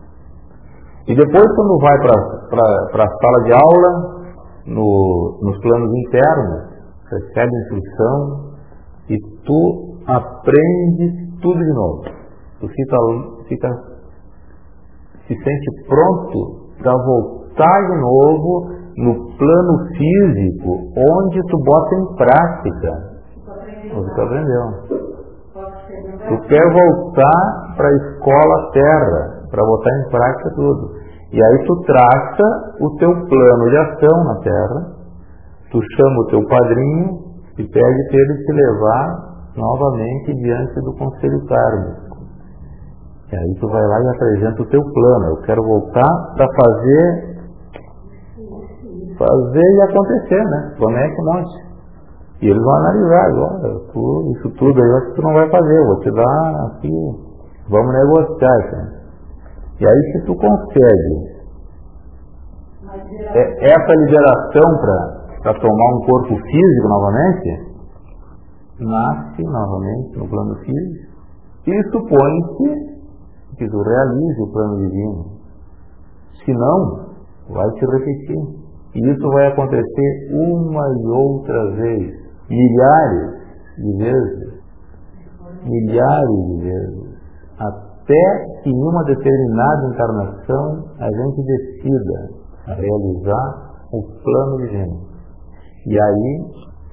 E 1.08 1.16
depois, 1.16 1.56
quando 1.56 1.80
vai 1.80 1.98
para 2.92 3.04
a 3.04 3.08
sala 3.08 3.44
de 3.44 3.54
aula, 3.54 4.18
no, 4.66 5.40
nos 5.42 5.60
planos 5.60 5.92
internos, 5.94 6.78
recebe 7.10 7.52
instrução 7.56 8.48
e 9.10 9.18
tu 9.46 10.02
aprende 10.06 11.40
tudo 11.42 11.60
de 11.60 11.74
novo. 11.74 12.04
Tu 12.60 12.68
fica, 12.68 12.98
fica 13.48 13.70
se 15.28 15.36
sente 15.36 15.88
pronto 15.88 16.68
para 16.82 16.94
voltar 16.94 17.88
de 17.88 18.02
novo 18.02 18.70
no 18.98 19.38
plano 19.38 19.88
físico, 19.96 20.92
onde 20.98 21.40
tu 21.50 21.58
bota 21.64 21.96
em 21.96 22.16
prática 22.16 23.18
o 23.96 24.04
que 24.04 24.16
tu 24.16 24.22
aprendeu. 24.22 25.07
Tu 26.28 26.38
quer 26.48 26.74
voltar 26.74 27.74
para 27.78 27.88
a 27.88 27.96
escola 27.96 28.72
terra, 28.74 29.48
para 29.50 29.64
botar 29.64 29.90
em 29.90 30.10
prática 30.10 30.50
tudo. 30.56 30.92
E 31.32 31.44
aí 31.44 31.66
tu 31.66 31.76
traça 31.84 32.76
o 32.82 32.96
teu 32.98 33.12
plano 33.12 33.70
de 33.70 33.78
ação 33.78 34.24
na 34.24 34.40
terra, 34.42 34.98
tu 35.72 35.80
chama 35.96 36.20
o 36.20 36.26
teu 36.28 36.46
padrinho 36.48 37.20
e 37.58 37.64
pede 37.64 37.72
para 37.72 38.20
ele 38.20 38.46
te 38.46 38.52
levar 38.54 39.28
novamente 39.56 40.34
diante 40.36 40.76
do 40.82 40.94
conselho 40.98 41.46
kármico. 41.48 42.18
E 43.32 43.36
aí 43.36 43.56
tu 43.60 43.68
vai 43.68 43.82
lá 43.82 44.00
e 44.02 44.08
apresenta 44.16 44.62
o 44.62 44.68
teu 44.68 44.82
plano. 44.82 45.26
Eu 45.32 45.42
quero 45.44 45.62
voltar 45.64 46.10
para 46.36 46.48
fazer 46.48 47.38
fazer 49.18 49.60
e 49.60 49.82
acontecer, 49.82 50.44
né? 50.46 50.74
Promete 50.78 51.22
um 51.22 51.26
monte. 51.26 51.67
E 52.42 52.46
eles 52.48 52.64
vão 52.64 52.76
analisar, 52.76 53.32
olha, 53.34 53.80
tu, 53.92 54.34
isso 54.38 54.50
tudo 54.58 54.82
aí 54.82 54.90
eu 54.90 54.98
acho 54.98 55.08
que 55.08 55.16
tu 55.16 55.22
não 55.24 55.34
vai 55.34 55.50
fazer, 55.50 55.80
eu 55.80 55.88
vou 55.88 56.00
te 56.02 56.12
dar 56.12 56.66
aqui, 56.68 56.90
vamos 57.70 57.94
negociar? 57.94 58.98
E 59.80 59.86
aí 59.86 60.12
se 60.12 60.26
tu 60.26 60.36
consegue 60.36 61.38
é, 63.34 63.72
essa 63.72 63.94
liberação 63.94 64.78
para 65.42 65.54
tomar 65.60 65.96
um 65.96 66.06
corpo 66.06 66.36
físico 66.36 66.88
novamente, 66.88 67.68
nasce 68.80 69.44
novamente 69.44 70.18
no 70.18 70.30
plano 70.30 70.56
físico 70.58 71.08
e 71.68 71.84
supõe-se 71.92 72.98
que 73.58 73.68
tu 73.68 73.82
realize 73.82 74.42
o 74.42 74.52
plano 74.54 74.78
divino. 74.78 75.26
Se 76.46 76.54
não, 76.54 77.08
vai 77.50 77.70
se 77.72 77.86
repetir. 77.86 78.68
E 78.96 79.12
isso 79.12 79.30
vai 79.30 79.48
acontecer 79.48 80.30
uma 80.32 80.88
e 80.90 81.08
outra 81.08 81.72
vez, 81.76 82.27
milhares 82.50 83.38
de 83.78 83.98
vezes, 83.98 84.64
milhares 85.64 86.46
de 86.48 86.62
vezes, 86.62 87.18
até 87.60 88.62
que 88.64 88.70
em 88.70 88.84
uma 88.84 89.04
determinada 89.04 89.88
encarnação 89.88 90.86
a 91.00 91.10
gente 91.10 91.44
decida 91.44 92.30
realizar 92.68 93.68
o 93.94 94.02
plano 94.24 94.58
divino. 94.58 95.08
E 95.86 96.00
aí 96.00 96.46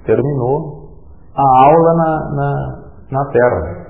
terminou 0.07 0.91
a 1.35 1.65
aula 1.65 1.95
na, 1.95 2.31
na, 2.31 2.83
na 3.11 3.25
Terra. 3.31 3.85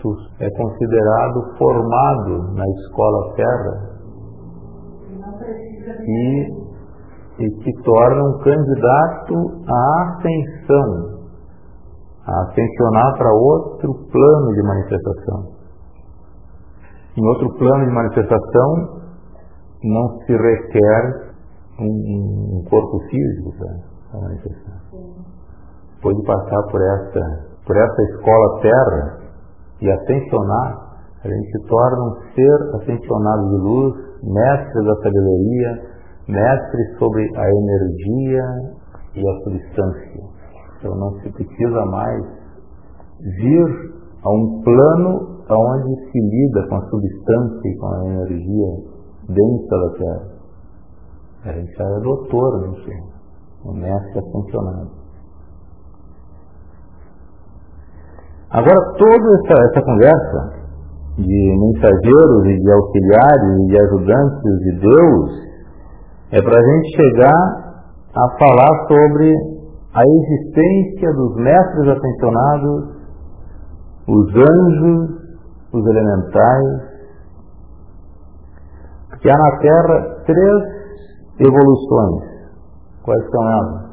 Tu 0.00 0.14
é 0.40 0.50
considerado 0.50 1.56
formado 1.58 2.54
na 2.54 2.64
escola 2.68 3.34
Terra 3.34 3.98
e, 6.08 6.57
e 7.38 7.48
te 7.62 7.82
torna 7.82 8.24
um 8.24 8.38
candidato 8.38 9.34
à 9.68 10.16
ascensão, 10.16 11.18
a 12.26 12.42
ascensionar 12.42 13.16
para 13.16 13.32
outro 13.32 13.94
plano 14.10 14.54
de 14.54 14.62
manifestação. 14.62 15.58
Em 17.16 17.26
outro 17.26 17.54
plano 17.58 17.84
de 17.84 17.92
manifestação, 17.92 18.98
não 19.84 20.18
se 20.20 20.32
requer 20.32 21.32
um, 21.80 22.58
um 22.58 22.64
corpo 22.68 22.98
físico 23.08 23.54
para 24.10 24.20
manifestar. 24.20 24.80
Pode 26.02 26.22
passar 26.24 26.62
por 26.70 26.80
essa, 26.80 27.20
por 27.66 27.76
essa 27.76 28.02
escola 28.14 28.60
terra 28.60 29.18
e 29.80 29.90
ascensionar, 29.90 30.88
a 31.24 31.28
gente 31.28 31.50
se 31.50 31.66
torna 31.66 32.04
um 32.04 32.14
ser 32.34 32.76
ascensionado 32.76 33.48
de 33.48 33.56
luz, 33.56 33.94
mestre 34.22 34.84
da 34.84 34.94
sabedoria, 34.96 35.97
mestre 36.28 36.98
sobre 36.98 37.22
a 37.36 37.50
energia 37.50 38.44
e 39.14 39.28
a 39.28 39.44
substância. 39.44 40.22
Então 40.78 40.94
não 40.96 41.12
se 41.20 41.32
precisa 41.32 41.84
mais 41.86 42.24
vir 43.20 43.98
a 44.22 44.30
um 44.30 44.62
plano 44.62 45.38
onde 45.50 46.10
se 46.10 46.20
lida 46.20 46.68
com 46.68 46.76
a 46.76 46.86
substância 46.88 47.68
e 47.68 47.76
com 47.78 47.86
a 47.86 48.06
energia 48.06 48.66
densa 49.28 49.76
da 49.76 49.90
Terra. 49.98 50.38
A 51.44 51.52
gente 51.52 51.72
já 51.72 51.84
é 51.84 52.00
doutor 52.00 52.68
nisso, 52.68 52.90
o 53.64 53.72
mestre 53.72 54.18
ascensionado. 54.18 54.90
Agora, 58.50 58.94
toda 58.98 59.14
essa, 59.14 59.62
essa 59.70 59.82
conversa 59.84 60.58
de 61.16 61.58
mensageiros 61.60 62.44
e 62.46 62.58
de 62.58 62.72
auxiliares 62.72 63.60
e 63.60 63.66
de 63.66 63.78
ajudantes 63.78 64.58
de 64.60 64.80
Deus 64.80 65.47
é 66.30 66.42
para 66.42 66.58
a 66.58 66.62
gente 66.62 66.96
chegar 66.96 67.68
a 68.14 68.38
falar 68.38 68.86
sobre 68.86 69.34
a 69.94 70.02
existência 70.02 71.12
dos 71.12 71.36
mestres 71.36 71.88
ascensionados, 71.88 72.98
os 74.06 74.28
anjos, 74.36 75.18
os 75.72 75.86
elementais, 75.86 76.88
porque 79.08 79.30
há 79.30 79.36
na 79.36 79.58
Terra 79.58 80.24
três 80.26 80.78
evoluções. 81.40 82.38
Quais 83.02 83.30
são 83.30 83.48
elas? 83.48 83.88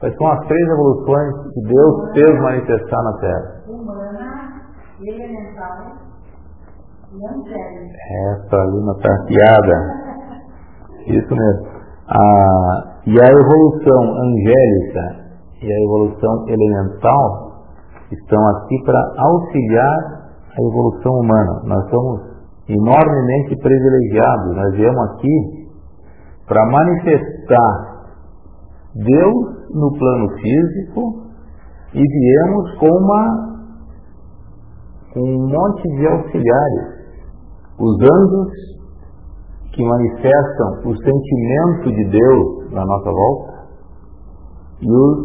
Quais 0.00 0.16
são 0.16 0.26
as 0.32 0.46
três 0.46 0.68
evoluções 0.68 1.34
que 1.54 1.60
Deus 1.62 2.12
fez 2.12 2.42
manifestar 2.42 3.02
na 3.02 3.18
Terra? 3.18 3.62
Humana, 3.68 4.62
elemental 5.00 6.02
e 7.12 7.24
angélica. 7.24 7.96
Essa 8.32 8.56
ali 8.56 8.84
na 8.84 8.94
tarfiada. 8.94 10.01
Isso 11.06 11.34
mesmo. 11.34 11.66
Ah, 12.08 12.92
e 13.06 13.16
a 13.20 13.26
evolução 13.26 14.02
angélica 14.22 15.22
e 15.62 15.72
a 15.72 15.84
evolução 15.84 16.48
elemental 16.48 17.52
estão 18.10 18.46
aqui 18.48 18.82
para 18.84 19.00
auxiliar 19.18 20.22
a 20.56 20.62
evolução 20.68 21.12
humana. 21.12 21.62
Nós 21.64 21.90
somos 21.90 22.20
enormemente 22.68 23.56
privilegiados. 23.56 24.56
Nós 24.56 24.74
viemos 24.74 25.10
aqui 25.10 25.68
para 26.46 26.64
manifestar 26.66 27.92
Deus 28.94 29.70
no 29.74 29.98
plano 29.98 30.28
físico 30.36 31.22
e 31.94 32.02
viemos 32.02 32.78
com 32.78 32.88
uma 32.88 33.52
com 35.12 35.20
um 35.20 35.46
monte 35.46 35.82
de 35.96 36.06
auxiliares, 36.06 37.04
os 37.78 38.00
anjos 38.00 38.48
que 39.72 39.84
manifestam 39.84 40.90
o 40.90 40.96
sentimento 40.96 41.92
de 41.92 42.04
Deus 42.10 42.72
na 42.72 42.84
nossa 42.84 43.10
volta 43.10 43.52
e 44.80 44.90
os, 44.90 45.18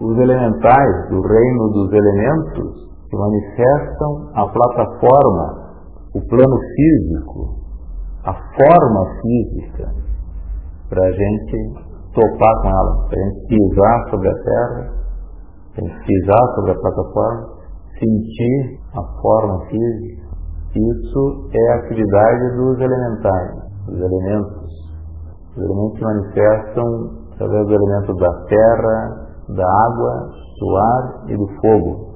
os 0.00 0.18
elementais 0.18 1.08
do 1.10 1.20
reino 1.20 1.68
dos 1.70 1.92
elementos 1.92 2.90
que 3.08 3.16
manifestam 3.16 4.30
a 4.34 4.46
plataforma 4.46 5.60
o 6.14 6.20
plano 6.26 6.58
físico, 6.74 7.54
a 8.24 8.34
forma 8.34 9.20
física, 9.22 9.94
para 10.88 11.06
a 11.06 11.12
gente 11.12 11.74
topar 12.12 12.62
com 12.62 12.68
ela, 12.68 13.08
para 13.08 13.20
a 13.20 13.24
gente 13.24 13.46
pisar 13.46 14.10
sobre 14.10 14.28
a 14.28 14.34
terra, 14.34 14.92
para 15.72 15.84
a 15.84 15.88
gente 15.88 16.06
pisar 16.06 16.54
sobre 16.56 16.70
a 16.72 16.80
plataforma, 16.80 17.48
sentir 17.98 18.80
a 18.92 19.20
forma 19.22 19.66
física. 19.66 20.30
Isso 20.74 21.48
é 21.52 21.72
a 21.72 21.76
atividade 21.76 22.56
dos 22.56 22.80
elementais, 22.80 23.69
dos 23.90 24.00
elementos. 24.00 24.70
Os 25.56 25.62
elementos 25.62 25.98
se 25.98 26.04
manifestam 26.04 26.86
através 27.34 27.66
do 27.66 27.74
elemento 27.74 28.14
da 28.14 28.32
terra, 28.46 29.30
da 29.48 29.66
água 29.66 30.30
do 30.60 30.76
ar 30.76 31.24
e 31.28 31.36
do 31.36 31.46
fogo. 31.60 32.10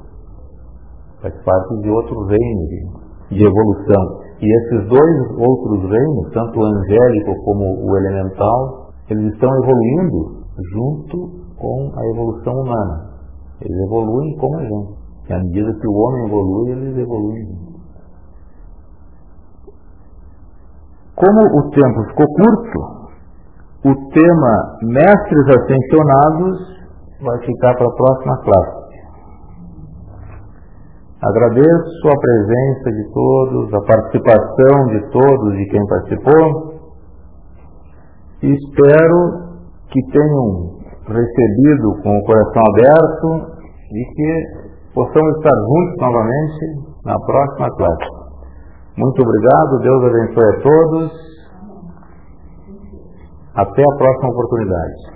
Faz 1.23 1.35
parte 1.43 1.81
de 1.81 1.91
outro 1.91 2.27
reino 2.27 2.61
de, 2.69 3.37
de 3.37 3.45
evolução. 3.45 4.25
E 4.41 4.47
esses 4.47 4.89
dois 4.89 5.31
outros 5.39 5.91
reinos, 5.91 6.33
tanto 6.33 6.61
o 6.61 6.65
angélico 6.65 7.45
como 7.45 7.65
o 7.65 7.97
elemental, 7.97 8.91
eles 9.09 9.33
estão 9.33 9.49
evoluindo 9.49 10.45
junto 10.73 11.45
com 11.57 11.93
a 11.97 12.07
evolução 12.13 12.53
humana. 12.53 13.15
Eles 13.61 13.79
evoluem 13.87 14.37
como 14.37 14.57
a 14.57 14.63
gente. 14.63 15.05
E 15.29 15.33
à 15.33 15.39
medida 15.39 15.73
que 15.81 15.89
o 15.89 15.95
homem 15.95 16.27
evolui, 16.27 16.71
eles 16.73 16.99
evoluem. 16.99 17.64
Como 21.17 21.41
o 21.59 21.71
tempo 21.71 22.05
ficou 22.09 22.27
curto, 22.27 22.79
o 23.85 23.95
tema 24.11 24.79
Mestres 24.83 25.47
Ascensionados 25.49 26.75
vai 27.23 27.39
ficar 27.39 27.75
para 27.75 27.87
a 27.87 27.95
próxima 27.95 28.37
classe. 28.43 28.85
Agradeço 31.23 32.09
a 32.09 32.21
presença 32.21 32.91
de 32.93 33.13
todos, 33.13 33.75
a 33.75 33.81
participação 33.81 34.87
de 34.89 35.11
todos 35.11 35.55
e 35.55 35.67
quem 35.67 35.87
participou. 35.87 36.75
Espero 38.43 39.45
que 39.91 40.01
tenham 40.11 40.75
recebido 41.07 42.03
com 42.03 42.19
o 42.19 42.25
coração 42.25 42.63
aberto 42.69 43.55
e 43.93 44.05
que 44.15 44.95
possamos 44.95 45.37
estar 45.37 45.55
juntos 45.55 45.97
novamente 46.01 47.05
na 47.05 47.19
próxima 47.21 47.71
classe. 47.77 48.24
Muito 48.97 49.23
obrigado, 49.23 49.81
Deus 49.81 50.05
abençoe 50.05 50.45
a 50.45 50.63
todos. 50.63 51.13
Até 53.57 53.83
a 53.83 53.97
próxima 53.97 54.31
oportunidade. 54.31 55.14